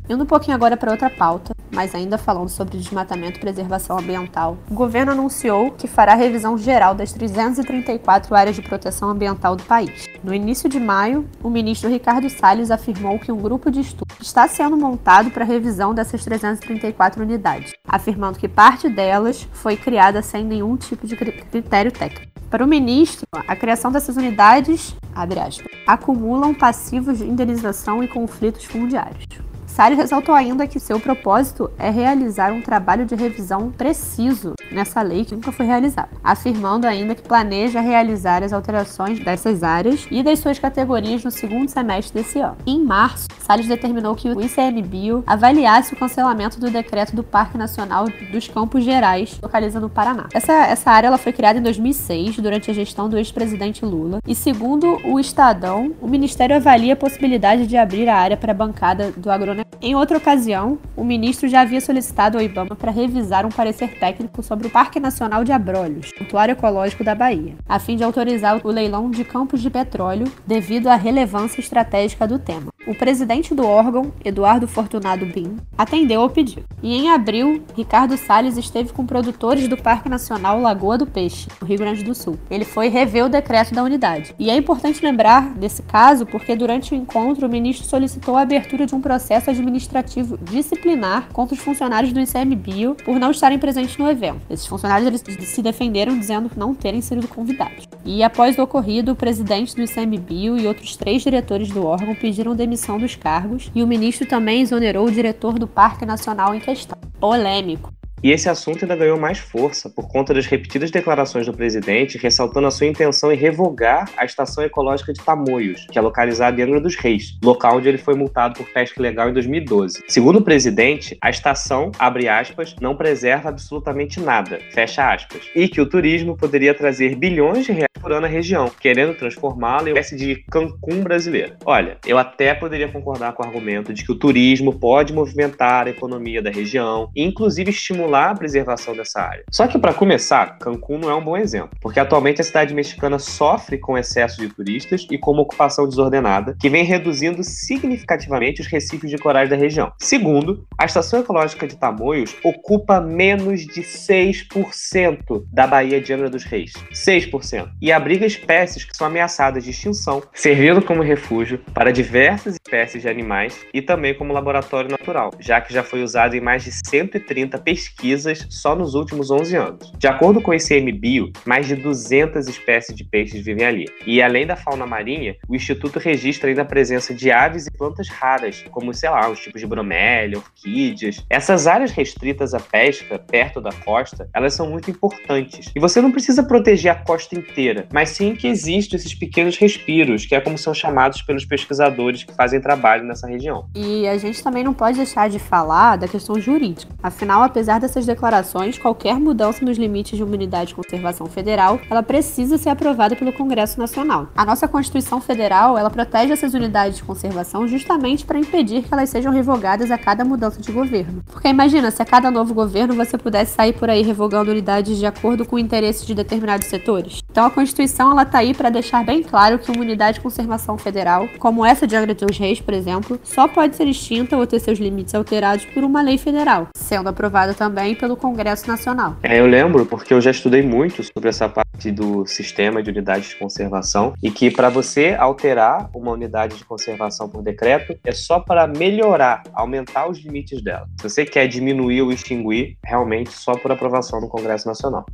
Indo 0.09 0.25
um 0.25 0.27
pouquinho 0.27 0.57
agora 0.57 0.79
para 0.79 0.91
outra 0.91 1.11
pauta, 1.11 1.55
mas 1.71 1.95
ainda 1.95 2.17
falando 2.17 2.49
sobre 2.49 2.79
desmatamento 2.79 3.39
e 3.39 3.41
preservação 3.41 3.99
ambiental, 3.99 4.57
o 4.69 4.75
governo 4.75 5.13
anunciou 5.13 5.71
que 5.73 5.87
fará 5.87 6.15
revisão 6.15 6.57
geral 6.57 6.95
das 6.95 7.13
334 7.13 8.35
áreas 8.35 8.57
de 8.57 8.63
proteção 8.63 9.11
ambiental 9.11 9.55
do 9.55 9.63
país. 9.65 10.09
No 10.23 10.35
início 10.35 10.69
de 10.69 10.79
maio, 10.79 11.27
o 11.43 11.49
ministro 11.49 11.89
Ricardo 11.89 12.29
Salles 12.29 12.71
afirmou 12.71 13.19
que 13.19 13.33
um 13.33 13.39
grupo 13.39 13.71
de 13.71 13.81
estudo 13.81 14.15
está 14.21 14.47
sendo 14.47 14.77
montado 14.77 15.31
para 15.31 15.47
revisão 15.47 15.95
dessas 15.95 16.23
334 16.23 17.23
unidades, 17.23 17.73
afirmando 17.89 18.39
que 18.39 18.47
parte 18.47 18.87
delas 18.87 19.49
foi 19.51 19.77
criada 19.77 20.21
sem 20.21 20.45
nenhum 20.45 20.77
tipo 20.77 21.07
de 21.07 21.17
critério 21.17 21.91
técnico. 21.91 22.31
Para 22.51 22.63
o 22.63 22.69
ministro, 22.69 23.27
a 23.33 23.57
criação 23.57 23.91
dessas 23.91 24.19
unidades, 24.19 24.95
aspas, 25.15 25.67
acumulam 25.87 26.53
passivos 26.53 27.19
de 27.19 27.25
indenização 27.25 28.05
e 28.05 28.09
conflitos 28.09 28.65
fundiários. 28.65 29.25
Salles 29.71 29.97
ressaltou 29.97 30.35
ainda 30.35 30.67
que 30.67 30.81
seu 30.81 30.99
propósito 30.99 31.71
é 31.79 31.91
realizar 31.91 32.53
um 32.53 32.61
trabalho 32.61 33.07
de 33.07 33.15
revisão 33.15 33.71
preciso 33.71 34.55
nessa 34.71 35.01
lei 35.01 35.25
que 35.25 35.35
nunca 35.35 35.53
foi 35.53 35.65
realizado, 35.65 36.11
afirmando 36.23 36.87
ainda 36.87 37.15
que 37.15 37.23
planeja 37.23 37.81
realizar 37.81 38.43
as 38.43 38.53
alterações 38.53 39.21
dessas 39.21 39.63
áreas 39.63 40.07
e 40.11 40.23
das 40.23 40.41
suas 40.41 40.59
categorias 40.59 41.25
no 41.25 41.31
segundo 41.31 41.69
semestre 41.69 42.21
desse 42.21 42.41
ano. 42.41 42.57
Em 42.67 42.85
março, 42.85 43.29
Salles 43.39 43.69
determinou 43.69 44.15
que 44.15 44.29
o 44.29 44.41
ICMBio 44.41 45.23
avaliasse 45.27 45.95
o 45.95 45.97
cancelamento 45.97 46.59
do 46.59 46.71
decreto 46.71 47.15
do 47.15 47.23
Parque 47.23 47.57
Nacional 47.57 48.07
dos 48.33 48.49
Campos 48.49 48.85
Gerais, 48.85 49.39
localizado 49.41 49.87
no 49.87 49.91
Paraná. 49.91 50.27
Essa, 50.35 50.53
essa 50.53 50.91
área 50.91 51.07
ela 51.07 51.19
foi 51.19 51.33
criada 51.33 51.59
em 51.59 51.63
2006, 51.63 52.37
durante 52.37 52.71
a 52.71 52.75
gestão 52.75 53.09
do 53.09 53.17
ex-presidente 53.17 53.85
Lula, 53.85 54.21
e 54.27 54.35
segundo 54.35 55.01
o 55.05 55.19
Estadão, 55.19 55.95
o 56.01 56.09
Ministério 56.09 56.57
avalia 56.57 56.95
a 56.95 56.97
possibilidade 56.97 57.67
de 57.67 57.77
abrir 57.77 58.09
a 58.09 58.17
área 58.17 58.37
para 58.37 58.53
a 58.53 58.55
bancada 58.55 59.13
do 59.13 59.31
agronegócio 59.31 59.60
em 59.83 59.95
outra 59.95 60.19
ocasião, 60.19 60.79
o 60.97 61.03
ministro 61.03 61.49
já 61.49 61.63
havia 61.63 61.81
solicitado 61.81 62.37
ao 62.37 62.45
IBAMA 62.45 62.77
para 62.77 62.91
revisar 62.91 63.47
um 63.47 63.51
parecer 63.51 63.99
técnico 63.99 64.43
sobre 64.43 64.67
o 64.67 64.71
Parque 64.71 65.01
Nacional 65.01 65.43
de 65.45 65.53
Abrolhos, 65.53 66.11
santuário 66.19 66.53
ecológico 66.53 67.03
da 67.03 67.15
Bahia, 67.15 67.55
a 67.69 67.79
fim 67.79 67.97
de 67.97 68.05
autorizar 68.05 68.61
o 68.63 68.71
leilão 68.71 69.11
de 69.11 69.25
campos 69.25 69.63
de 69.63 69.71
petróleo 69.71 70.31
devido 70.47 70.89
à 70.89 70.97
relevância 70.97 71.61
estratégica 71.61 72.27
do 72.27 72.39
tema. 72.39 72.71
O 72.87 72.95
presidente 72.95 73.55
do 73.55 73.67
órgão, 73.67 74.11
Eduardo 74.25 74.67
Fortunado 74.67 75.27
Bim, 75.27 75.59
atendeu 75.77 76.23
ao 76.23 76.31
pedido. 76.31 76.65
E 76.83 76.97
em 76.97 77.11
abril, 77.11 77.63
Ricardo 77.77 78.17
Salles 78.17 78.57
esteve 78.57 78.93
com 78.93 79.05
produtores 79.05 79.69
do 79.69 79.77
Parque 79.77 80.09
Nacional 80.09 80.59
Lagoa 80.61 80.97
do 80.97 81.07
Peixe, 81.07 81.47
no 81.61 81.67
Rio 81.67 81.79
Grande 81.79 82.03
do 82.03 82.15
Sul. 82.15 82.39
Ele 82.51 82.65
foi 82.65 82.89
rever 82.89 83.27
o 83.27 83.29
decreto 83.29 83.75
da 83.75 83.85
unidade. 83.85 84.35
E 84.39 84.49
é 84.49 84.57
importante 84.57 85.05
lembrar 85.05 85.51
desse 85.55 85.83
caso 85.83 86.25
porque 86.25 86.57
durante 86.57 86.95
o 86.95 86.97
encontro 86.97 87.47
o 87.47 87.51
ministro 87.51 87.87
solicitou 87.87 88.35
a 88.37 88.43
abertura 88.43 88.87
de 88.87 88.95
um 88.95 89.01
processo 89.01 89.50
administrativo 89.59 90.39
disciplinar 90.39 91.29
contra 91.33 91.55
os 91.55 91.61
funcionários 91.61 92.13
do 92.13 92.21
ICMBio 92.21 92.97
por 93.05 93.19
não 93.19 93.31
estarem 93.31 93.59
presentes 93.59 93.97
no 93.97 94.09
evento. 94.09 94.41
Esses 94.49 94.67
funcionários 94.67 95.07
eles 95.07 95.49
se 95.49 95.63
defenderam 95.63 96.19
dizendo 96.19 96.51
não 96.57 96.75
terem 96.75 97.01
sido 97.01 97.27
convidados. 97.29 97.89
E 98.05 98.23
após 98.23 98.59
o 98.59 98.63
ocorrido, 98.63 99.13
o 99.13 99.17
presidente 99.17 99.75
do 99.75 99.83
ICMBio 99.83 100.59
e 100.59 100.67
outros 100.67 100.97
três 100.97 101.23
diretores 101.23 101.69
do 101.69 101.85
órgão 101.85 102.15
pediram 102.15 102.55
demissão 102.55 102.99
dos 102.99 103.15
cargos 103.15 103.71
e 103.75 103.83
o 103.83 103.87
ministro 103.87 104.27
também 104.27 104.63
exonerou 104.63 105.07
o 105.07 105.11
diretor 105.11 105.59
do 105.59 105.67
Parque 105.67 106.07
Nacional 106.07 106.55
em 106.55 106.61
questão. 106.61 106.99
Polêmico. 107.19 108.00
E 108.23 108.31
esse 108.31 108.51
assunto 108.51 108.83
ainda 108.83 108.95
ganhou 108.95 109.19
mais 109.19 109.39
força 109.39 109.89
por 109.89 110.07
conta 110.07 110.35
das 110.35 110.45
repetidas 110.45 110.91
declarações 110.91 111.47
do 111.47 111.55
presidente 111.55 112.19
ressaltando 112.19 112.67
a 112.67 112.71
sua 112.71 112.87
intenção 112.87 113.33
em 113.33 113.37
revogar 113.37 114.11
a 114.15 114.27
estação 114.27 114.63
ecológica 114.63 115.11
de 115.11 115.21
Tamoios, 115.23 115.87
que 115.91 115.99
é 115.99 116.03
localizada 116.03 116.61
em 116.61 116.65
Angra 116.65 116.83
dos 116.83 116.97
Reis, 116.97 117.39
local 117.43 117.79
onde 117.79 117.89
ele 117.89 117.97
foi 117.97 118.15
multado 118.15 118.55
por 118.55 118.71
pesca 118.71 119.01
ilegal 119.01 119.31
em 119.31 119.33
2012. 119.33 120.05
Segundo 120.07 120.41
o 120.41 120.43
presidente, 120.43 121.17
a 121.23 121.31
estação, 121.31 121.91
abre 121.99 122.29
aspas, 122.29 122.77
não 122.79 122.95
preserva 122.95 123.49
absolutamente 123.49 124.21
nada, 124.21 124.59
fecha 124.71 125.11
aspas, 125.11 125.49
e 125.57 125.67
que 125.67 125.81
o 125.81 125.87
turismo 125.87 126.37
poderia 126.37 126.75
trazer 126.75 127.17
bilhões 127.17 127.65
de 127.65 127.73
reais 127.73 127.89
por 127.99 128.13
ano 128.13 128.27
à 128.27 128.29
região, 128.29 128.71
querendo 128.81 129.17
transformá-la 129.17 129.89
em 129.89 129.93
uma 129.93 130.01
espécie 130.01 130.17
de 130.17 130.45
Cancún 130.51 131.03
brasileiro. 131.03 131.55
Olha, 131.65 131.97
eu 132.07 132.19
até 132.19 132.55
poderia 132.55 132.89
concordar 132.89 133.33
com 133.33 133.43
o 133.43 133.47
argumento 133.47 133.95
de 133.95 134.05
que 134.05 134.13
o 134.13 134.15
turismo 134.15 134.79
pode 134.79 135.13
movimentar 135.13 135.87
a 135.87 135.91
economia 135.91 136.43
da 136.43 136.51
região, 136.51 137.11
inclusive 137.17 137.71
estimular 137.71 138.10
estimular 138.11 138.31
a 138.31 138.35
preservação 138.35 138.95
dessa 138.95 139.21
área. 139.21 139.45
Só 139.51 139.67
que, 139.67 139.79
para 139.79 139.95
começar, 139.95 140.59
Cancún 140.59 140.99
não 140.99 141.11
é 141.11 141.15
um 141.15 141.25
bom 141.25 141.37
exemplo, 141.37 141.71
porque 141.81 142.01
atualmente 142.01 142.41
a 142.41 142.45
cidade 142.45 142.75
mexicana 142.75 143.19
sofre 143.19 143.79
com 143.79 143.97
excesso 143.97 144.41
de 144.41 144.49
turistas 144.49 145.07
e 145.11 145.17
com 145.17 145.31
uma 145.31 145.43
ocupação 145.43 145.89
desordenada, 145.89 146.57
que 146.61 146.69
vem 146.69 146.85
reduzindo 146.85 147.43
significativamente 147.45 148.61
os 148.61 148.67
recifes 148.67 149.11
de 149.11 149.19
corais 149.19 149.49
da 149.49 149.57
região. 149.57 149.93
Segundo, 149.99 150.67
a 150.77 150.85
estação 150.85 151.21
ecológica 151.21 151.67
de 151.67 151.77
Tamoios 151.77 152.37
ocupa 152.43 153.01
menos 153.01 153.61
de 153.61 153.83
6% 153.83 155.45
da 155.53 155.67
Baía 155.67 156.01
de 156.01 156.13
Angra 156.13 156.29
dos 156.29 156.45
Reis. 156.45 156.73
6%. 156.93 157.71
E 157.81 157.93
abriga 157.93 158.27
espécies 158.27 158.85
que 158.85 158.97
são 158.97 159.07
ameaçadas 159.07 159.65
de 159.65 159.71
extinção, 159.71 160.23
servindo 160.35 160.83
como 160.83 161.03
refúgio 161.03 161.61
para 161.73 161.93
diversas 161.93 162.55
espécies 162.55 163.03
de 163.03 163.09
animais 163.09 163.59
e 163.73 163.81
também 163.81 164.15
como 164.15 164.33
laboratório 164.33 164.91
natural, 164.91 165.31
já 165.39 165.61
que 165.61 165.73
já 165.73 165.83
foi 165.83 166.03
usado 166.03 166.35
em 166.35 166.41
mais 166.41 166.65
de 166.65 166.73
130 166.73 167.59
pesquisas 167.59 168.00
pesquisas 168.01 168.47
só 168.49 168.75
nos 168.75 168.95
últimos 168.95 169.31
11 169.31 169.57
anos. 169.57 169.93
De 169.99 170.07
acordo 170.07 170.41
com 170.41 170.51
o 170.51 170.55
ICMBio, 170.55 171.31
mais 171.45 171.67
de 171.67 171.77
200 171.77 172.49
espécies 172.49 172.97
de 172.97 173.05
peixes 173.05 173.45
vivem 173.45 173.67
ali. 173.67 173.87
E 174.07 174.23
além 174.23 174.47
da 174.47 174.57
fauna 174.57 174.87
marinha, 174.87 175.37
o 175.47 175.55
Instituto 175.55 175.99
registra 175.99 176.49
ainda 176.49 176.63
a 176.63 176.65
presença 176.65 177.15
de 177.15 177.31
aves 177.31 177.67
e 177.67 177.71
plantas 177.71 178.09
raras, 178.09 178.65
como, 178.71 178.95
sei 178.95 179.11
lá, 179.11 179.29
os 179.29 179.39
tipos 179.39 179.61
de 179.61 179.67
bromélia, 179.67 180.39
orquídeas. 180.39 181.25
Essas 181.29 181.67
áreas 181.67 181.91
restritas 181.91 182.55
à 182.55 182.61
pesca, 182.61 183.19
perto 183.19 183.61
da 183.61 183.73
costa, 183.73 184.29
elas 184.35 184.55
são 184.55 184.69
muito 184.69 184.91
importantes. 184.91 185.71
E 185.75 185.81
você 185.81 186.01
não 186.01 186.11
precisa 186.11 186.43
proteger 186.43 186.93
a 186.93 186.95
costa 186.95 187.39
inteira, 187.39 187.87
mas 187.93 188.11
sim 188.11 188.35
que 188.35 188.49
existam 188.49 188.97
esses 188.97 189.15
pequenos 189.15 189.57
respiros, 189.59 190.25
que 190.25 190.35
é 190.35 190.41
como 190.41 190.57
são 190.57 190.73
chamados 190.73 191.23
pelos 191.23 191.45
pesquisadores 191.45 192.25
que 192.25 192.35
fazem 192.35 192.61
trabalho 192.61 193.05
nessa 193.05 193.27
região. 193.27 193.69
E 193.75 194.09
a 194.09 194.17
gente 194.17 194.43
também 194.43 194.65
não 194.65 194.73
pode 194.73 194.97
deixar 194.97 195.29
de 195.29 195.39
falar 195.39 195.97
da 195.97 196.09
questão 196.09 196.41
jurídica. 196.41 196.93
Afinal, 197.03 197.43
apesar 197.43 197.79
da 197.79 197.90
dessas 197.91 198.07
declarações, 198.07 198.79
qualquer 198.79 199.19
mudança 199.19 199.65
nos 199.65 199.77
limites 199.77 200.17
de 200.17 200.23
uma 200.23 200.33
unidade 200.33 200.69
de 200.69 200.75
conservação 200.75 201.27
federal, 201.27 201.81
ela 201.91 202.03
precisa 202.03 202.57
ser 202.57 202.69
aprovada 202.69 203.17
pelo 203.17 203.33
Congresso 203.33 203.79
Nacional. 203.79 204.29
A 204.37 204.45
nossa 204.45 204.69
Constituição 204.69 205.21
Federal, 205.21 205.77
ela 205.77 205.91
protege 205.91 206.33
essas 206.33 206.55
unidades 206.55 206.99
de 206.99 207.03
conservação 207.05 207.67
justamente 207.67 208.25
para 208.25 208.39
impedir 208.39 208.83
que 208.83 208.95
elas 208.95 209.11
sejam 209.11 209.33
revogadas 209.33 209.91
a 209.91 209.99
cada 209.99 210.25
mudança 210.25 210.61
de 210.61 210.71
governo. 210.71 211.23
Porque 211.27 211.49
imagina, 211.49 211.91
se 211.91 212.01
a 212.01 212.05
cada 212.05 212.31
novo 212.31 212.55
governo 212.55 212.95
você 212.95 213.19
pudesse 213.19 213.55
sair 213.55 213.73
por 213.73 213.91
aí 213.91 214.03
revogando 214.03 214.51
unidades 214.51 214.97
de 214.97 215.07
acordo 215.07 215.45
com 215.45 215.57
o 215.57 215.59
interesse 215.59 216.07
de 216.07 216.15
determinados 216.15 216.69
setores. 216.69 217.21
Então 217.31 217.45
a 217.47 217.51
Constituição 217.51 218.11
ela 218.11 218.25
tá 218.25 218.39
aí 218.39 218.53
para 218.53 218.71
deixar 218.71 219.05
bem 219.05 219.23
claro 219.23 219.59
que 219.59 219.71
uma 219.71 219.81
unidade 219.81 220.17
de 220.17 220.21
conservação 220.21 220.77
federal, 220.77 221.29
como 221.39 221.65
essa 221.65 221.87
de 221.87 221.95
Angra 221.95 222.15
dos 222.15 222.37
Reis, 222.37 222.61
por 222.61 222.75
exemplo, 222.75 223.21
só 223.23 223.47
pode 223.47 223.77
ser 223.77 223.87
extinta 223.87 224.37
ou 224.37 224.47
ter 224.47 224.59
seus 224.59 224.79
limites 224.79 225.15
alterados 225.15 225.65
por 225.67 225.85
uma 225.85 226.03
lei 226.03 226.19
federal, 226.19 226.69
sendo 226.75 227.09
aprovada 227.09 227.55
também 227.55 227.95
pelo 227.95 228.17
Congresso 228.17 228.67
Nacional. 228.67 229.17
É, 229.23 229.39
eu 229.39 229.47
lembro 229.47 229.87
porque 229.87 230.13
eu 230.13 230.21
já 230.21 230.31
estudei 230.31 230.63
muito 230.63 231.03
sobre 231.05 231.29
essa 231.29 231.49
parte 231.49 231.91
do 231.91 232.27
sistema 232.27 232.83
de 232.83 232.91
unidades 232.91 233.31
de 233.31 233.37
conservação 233.37 234.13
e 234.23 234.31
que 234.31 234.51
para 234.51 234.69
você 234.69 235.17
alterar 235.19 235.89
uma 235.95 236.11
unidade 236.11 236.57
de 236.57 236.65
conservação 236.65 237.29
por 237.29 237.43
decreto 237.43 237.97
é 238.05 238.13
só 238.13 238.41
para 238.41 238.67
melhorar, 238.67 239.43
aumentar 239.55 240.09
os 240.09 240.19
limites 240.19 240.63
dela. 240.63 240.89
Se 241.01 241.09
você 241.09 241.25
quer 241.25 241.47
diminuir 241.47 242.03
ou 242.03 242.13
extinguir, 242.13 242.77
realmente 242.85 243.31
só 243.31 243.53
por 243.53 243.71
aprovação 243.71 244.21
no 244.21 244.29
Congresso 244.29 244.67
Nacional. 244.67 245.07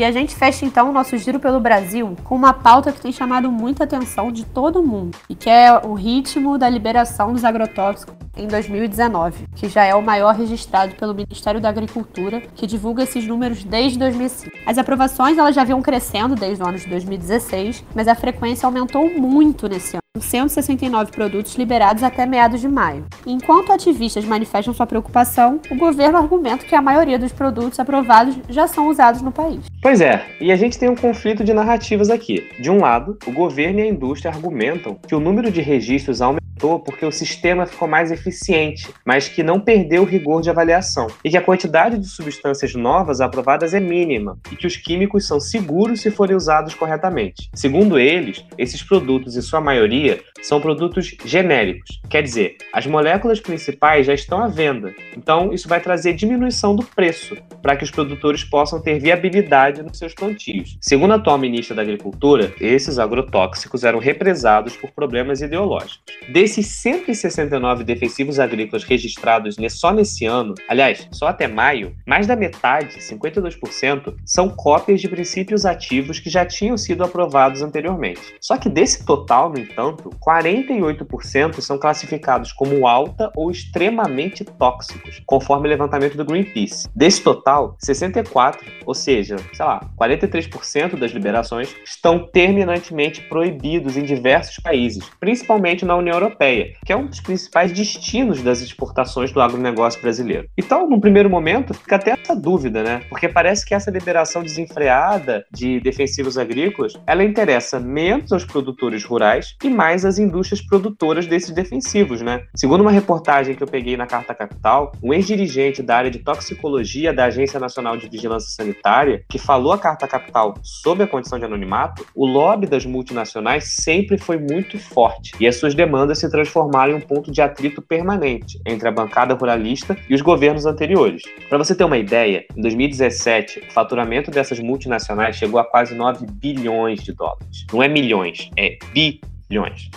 E 0.00 0.04
a 0.04 0.10
gente 0.10 0.34
fecha 0.34 0.64
então 0.64 0.88
o 0.88 0.92
nosso 0.94 1.18
giro 1.18 1.38
pelo 1.38 1.60
Brasil 1.60 2.16
com 2.24 2.34
uma 2.34 2.54
pauta 2.54 2.90
que 2.90 3.02
tem 3.02 3.12
chamado 3.12 3.52
muita 3.52 3.84
atenção 3.84 4.32
de 4.32 4.46
todo 4.46 4.82
mundo 4.82 5.14
e 5.28 5.34
que 5.34 5.50
é 5.50 5.70
o 5.74 5.92
ritmo 5.92 6.56
da 6.56 6.70
liberação 6.70 7.34
dos 7.34 7.44
agrotóxicos 7.44 8.14
em 8.34 8.48
2019, 8.48 9.46
que 9.54 9.68
já 9.68 9.84
é 9.84 9.94
o 9.94 10.00
maior 10.00 10.34
registrado 10.34 10.94
pelo 10.94 11.14
Ministério 11.14 11.60
da 11.60 11.68
Agricultura, 11.68 12.40
que 12.54 12.66
divulga 12.66 13.02
esses 13.02 13.26
números 13.26 13.62
desde 13.62 13.98
2005. 13.98 14.56
As 14.64 14.78
aprovações 14.78 15.36
elas 15.36 15.54
já 15.54 15.64
vinham 15.64 15.82
crescendo 15.82 16.34
desde 16.34 16.64
o 16.64 16.66
ano 16.66 16.78
de 16.78 16.88
2016, 16.88 17.84
mas 17.94 18.08
a 18.08 18.14
frequência 18.14 18.64
aumentou 18.64 19.06
muito 19.20 19.68
nesse 19.68 19.96
ano. 19.96 19.99
169 20.18 21.12
produtos 21.12 21.54
liberados 21.54 22.02
até 22.02 22.26
meados 22.26 22.60
de 22.60 22.68
maio. 22.68 23.06
Enquanto 23.24 23.72
ativistas 23.72 24.24
manifestam 24.24 24.74
sua 24.74 24.86
preocupação, 24.86 25.60
o 25.70 25.76
governo 25.76 26.18
argumenta 26.18 26.66
que 26.66 26.74
a 26.74 26.82
maioria 26.82 27.16
dos 27.16 27.30
produtos 27.30 27.78
aprovados 27.78 28.36
já 28.48 28.66
são 28.66 28.88
usados 28.88 29.22
no 29.22 29.30
país. 29.30 29.60
Pois 29.80 30.00
é, 30.00 30.26
e 30.40 30.50
a 30.50 30.56
gente 30.56 30.78
tem 30.78 30.88
um 30.88 30.96
conflito 30.96 31.44
de 31.44 31.54
narrativas 31.54 32.10
aqui. 32.10 32.48
De 32.60 32.68
um 32.68 32.80
lado, 32.80 33.16
o 33.24 33.32
governo 33.32 33.78
e 33.78 33.82
a 33.82 33.86
indústria 33.86 34.32
argumentam 34.32 34.98
que 35.06 35.14
o 35.14 35.20
número 35.20 35.48
de 35.50 35.60
registros 35.60 36.20
aumentou 36.20 36.49
porque 36.60 37.06
o 37.06 37.12
sistema 37.12 37.66
ficou 37.66 37.88
mais 37.88 38.10
eficiente, 38.10 38.88
mas 39.04 39.28
que 39.28 39.42
não 39.42 39.60
perdeu 39.60 40.02
o 40.02 40.06
rigor 40.06 40.42
de 40.42 40.50
avaliação, 40.50 41.06
e 41.24 41.30
que 41.30 41.36
a 41.36 41.42
quantidade 41.42 41.98
de 41.98 42.06
substâncias 42.06 42.74
novas 42.74 43.20
aprovadas 43.20 43.74
é 43.74 43.80
mínima, 43.80 44.38
e 44.52 44.56
que 44.56 44.66
os 44.66 44.76
químicos 44.76 45.26
são 45.26 45.40
seguros 45.40 46.00
se 46.00 46.10
forem 46.10 46.36
usados 46.36 46.74
corretamente. 46.74 47.50
Segundo 47.54 47.98
eles, 47.98 48.44
esses 48.58 48.82
produtos, 48.82 49.36
em 49.36 49.40
sua 49.40 49.60
maioria, 49.60 50.20
são 50.42 50.60
produtos 50.60 51.16
genéricos, 51.24 52.00
quer 52.08 52.22
dizer, 52.22 52.56
as 52.72 52.86
moléculas 52.86 53.40
principais 53.40 54.06
já 54.06 54.14
estão 54.14 54.42
à 54.42 54.48
venda, 54.48 54.94
então 55.16 55.52
isso 55.52 55.68
vai 55.68 55.80
trazer 55.80 56.12
diminuição 56.14 56.76
do 56.76 56.84
preço, 56.84 57.36
para 57.62 57.76
que 57.76 57.84
os 57.84 57.90
produtores 57.90 58.44
possam 58.44 58.80
ter 58.80 58.98
viabilidade 58.98 59.82
nos 59.82 59.98
seus 59.98 60.14
plantios. 60.14 60.76
Segundo 60.80 61.12
a 61.12 61.16
atual 61.16 61.38
ministra 61.38 61.76
da 61.76 61.82
Agricultura, 61.82 62.52
esses 62.60 62.98
agrotóxicos 62.98 63.84
eram 63.84 63.98
represados 63.98 64.76
por 64.76 64.90
problemas 64.90 65.40
ideológicos. 65.40 66.02
Desses 66.50 66.66
169 66.66 67.84
defensivos 67.84 68.40
agrícolas 68.40 68.82
registrados 68.82 69.54
só 69.68 69.92
nesse 69.92 70.26
ano, 70.26 70.52
aliás, 70.68 71.06
só 71.12 71.28
até 71.28 71.46
maio, 71.46 71.94
mais 72.04 72.26
da 72.26 72.34
metade, 72.34 72.98
52%, 72.98 74.16
são 74.26 74.48
cópias 74.48 75.00
de 75.00 75.08
princípios 75.08 75.64
ativos 75.64 76.18
que 76.18 76.28
já 76.28 76.44
tinham 76.44 76.76
sido 76.76 77.04
aprovados 77.04 77.62
anteriormente. 77.62 78.34
Só 78.40 78.56
que 78.56 78.68
desse 78.68 79.06
total, 79.06 79.50
no 79.50 79.60
entanto, 79.60 80.10
48% 80.20 81.60
são 81.60 81.78
classificados 81.78 82.52
como 82.52 82.84
alta 82.84 83.30
ou 83.36 83.48
extremamente 83.48 84.44
tóxicos, 84.44 85.22
conforme 85.26 85.68
o 85.68 85.70
levantamento 85.70 86.16
do 86.16 86.24
Greenpeace. 86.24 86.88
Desse 86.96 87.22
total, 87.22 87.76
64, 87.78 88.66
ou 88.84 88.92
seja, 88.92 89.36
sei 89.52 89.64
lá, 89.64 89.88
43% 89.96 90.98
das 90.98 91.12
liberações 91.12 91.76
estão 91.84 92.26
terminantemente 92.26 93.20
proibidos 93.20 93.96
em 93.96 94.02
diversos 94.02 94.56
países, 94.58 95.08
principalmente 95.20 95.84
na 95.84 95.94
União 95.94 96.16
Europeia 96.16 96.39
Europeia, 96.40 96.72
que 96.84 96.92
é 96.92 96.96
um 96.96 97.06
dos 97.06 97.20
principais 97.20 97.70
destinos 97.70 98.42
das 98.42 98.60
exportações 98.62 99.30
do 99.30 99.40
agronegócio 99.40 100.00
brasileiro. 100.00 100.48
Então, 100.56 100.88
num 100.88 100.98
primeiro 100.98 101.28
momento, 101.28 101.74
fica 101.74 101.96
até 101.96 102.12
essa 102.12 102.34
dúvida, 102.34 102.82
né? 102.82 103.02
Porque 103.08 103.28
parece 103.28 103.66
que 103.66 103.74
essa 103.74 103.90
liberação 103.90 104.42
desenfreada 104.42 105.44
de 105.52 105.80
defensivos 105.80 106.38
agrícolas, 106.38 106.94
ela 107.06 107.22
interessa 107.22 107.78
menos 107.78 108.32
aos 108.32 108.44
produtores 108.44 109.04
rurais 109.04 109.54
e 109.62 109.68
mais 109.68 110.04
às 110.04 110.18
indústrias 110.18 110.62
produtoras 110.62 111.26
desses 111.26 111.50
defensivos, 111.50 112.22
né? 112.22 112.42
Segundo 112.56 112.80
uma 112.80 112.90
reportagem 112.90 113.54
que 113.54 113.62
eu 113.62 113.68
peguei 113.68 113.96
na 113.96 114.06
Carta 114.06 114.34
Capital, 114.34 114.92
um 115.02 115.12
ex-dirigente 115.12 115.82
da 115.82 115.96
área 115.96 116.10
de 116.10 116.20
toxicologia 116.20 117.12
da 117.12 117.26
Agência 117.26 117.60
Nacional 117.60 117.96
de 117.96 118.08
Vigilância 118.08 118.50
Sanitária, 118.50 119.22
que 119.28 119.38
falou 119.38 119.72
à 119.72 119.78
Carta 119.78 120.08
Capital 120.08 120.54
sobre 120.62 121.04
a 121.04 121.06
condição 121.06 121.38
de 121.38 121.44
anonimato, 121.44 122.06
o 122.14 122.26
lobby 122.26 122.66
das 122.66 122.86
multinacionais 122.86 123.64
sempre 123.64 124.16
foi 124.16 124.38
muito 124.38 124.78
forte 124.78 125.32
e 125.38 125.46
as 125.46 125.56
suas 125.56 125.74
demandas 125.74 126.18
se 126.20 126.30
transformaram 126.30 126.92
em 126.92 126.96
um 126.96 127.00
ponto 127.00 127.30
de 127.30 127.40
atrito 127.40 127.82
permanente 127.82 128.60
entre 128.66 128.88
a 128.88 128.92
bancada 128.92 129.34
ruralista 129.34 129.96
e 130.08 130.14
os 130.14 130.20
governos 130.20 130.66
anteriores. 130.66 131.22
Para 131.48 131.58
você 131.58 131.74
ter 131.74 131.84
uma 131.84 131.98
ideia, 131.98 132.44
em 132.56 132.60
2017, 132.60 133.60
o 133.60 133.72
faturamento 133.72 134.30
dessas 134.30 134.60
multinacionais 134.60 135.36
chegou 135.36 135.58
a 135.58 135.64
quase 135.64 135.94
9 135.94 136.26
bilhões 136.26 137.02
de 137.02 137.12
dólares. 137.12 137.66
Não 137.72 137.82
é 137.82 137.88
milhões, 137.88 138.50
é 138.56 138.78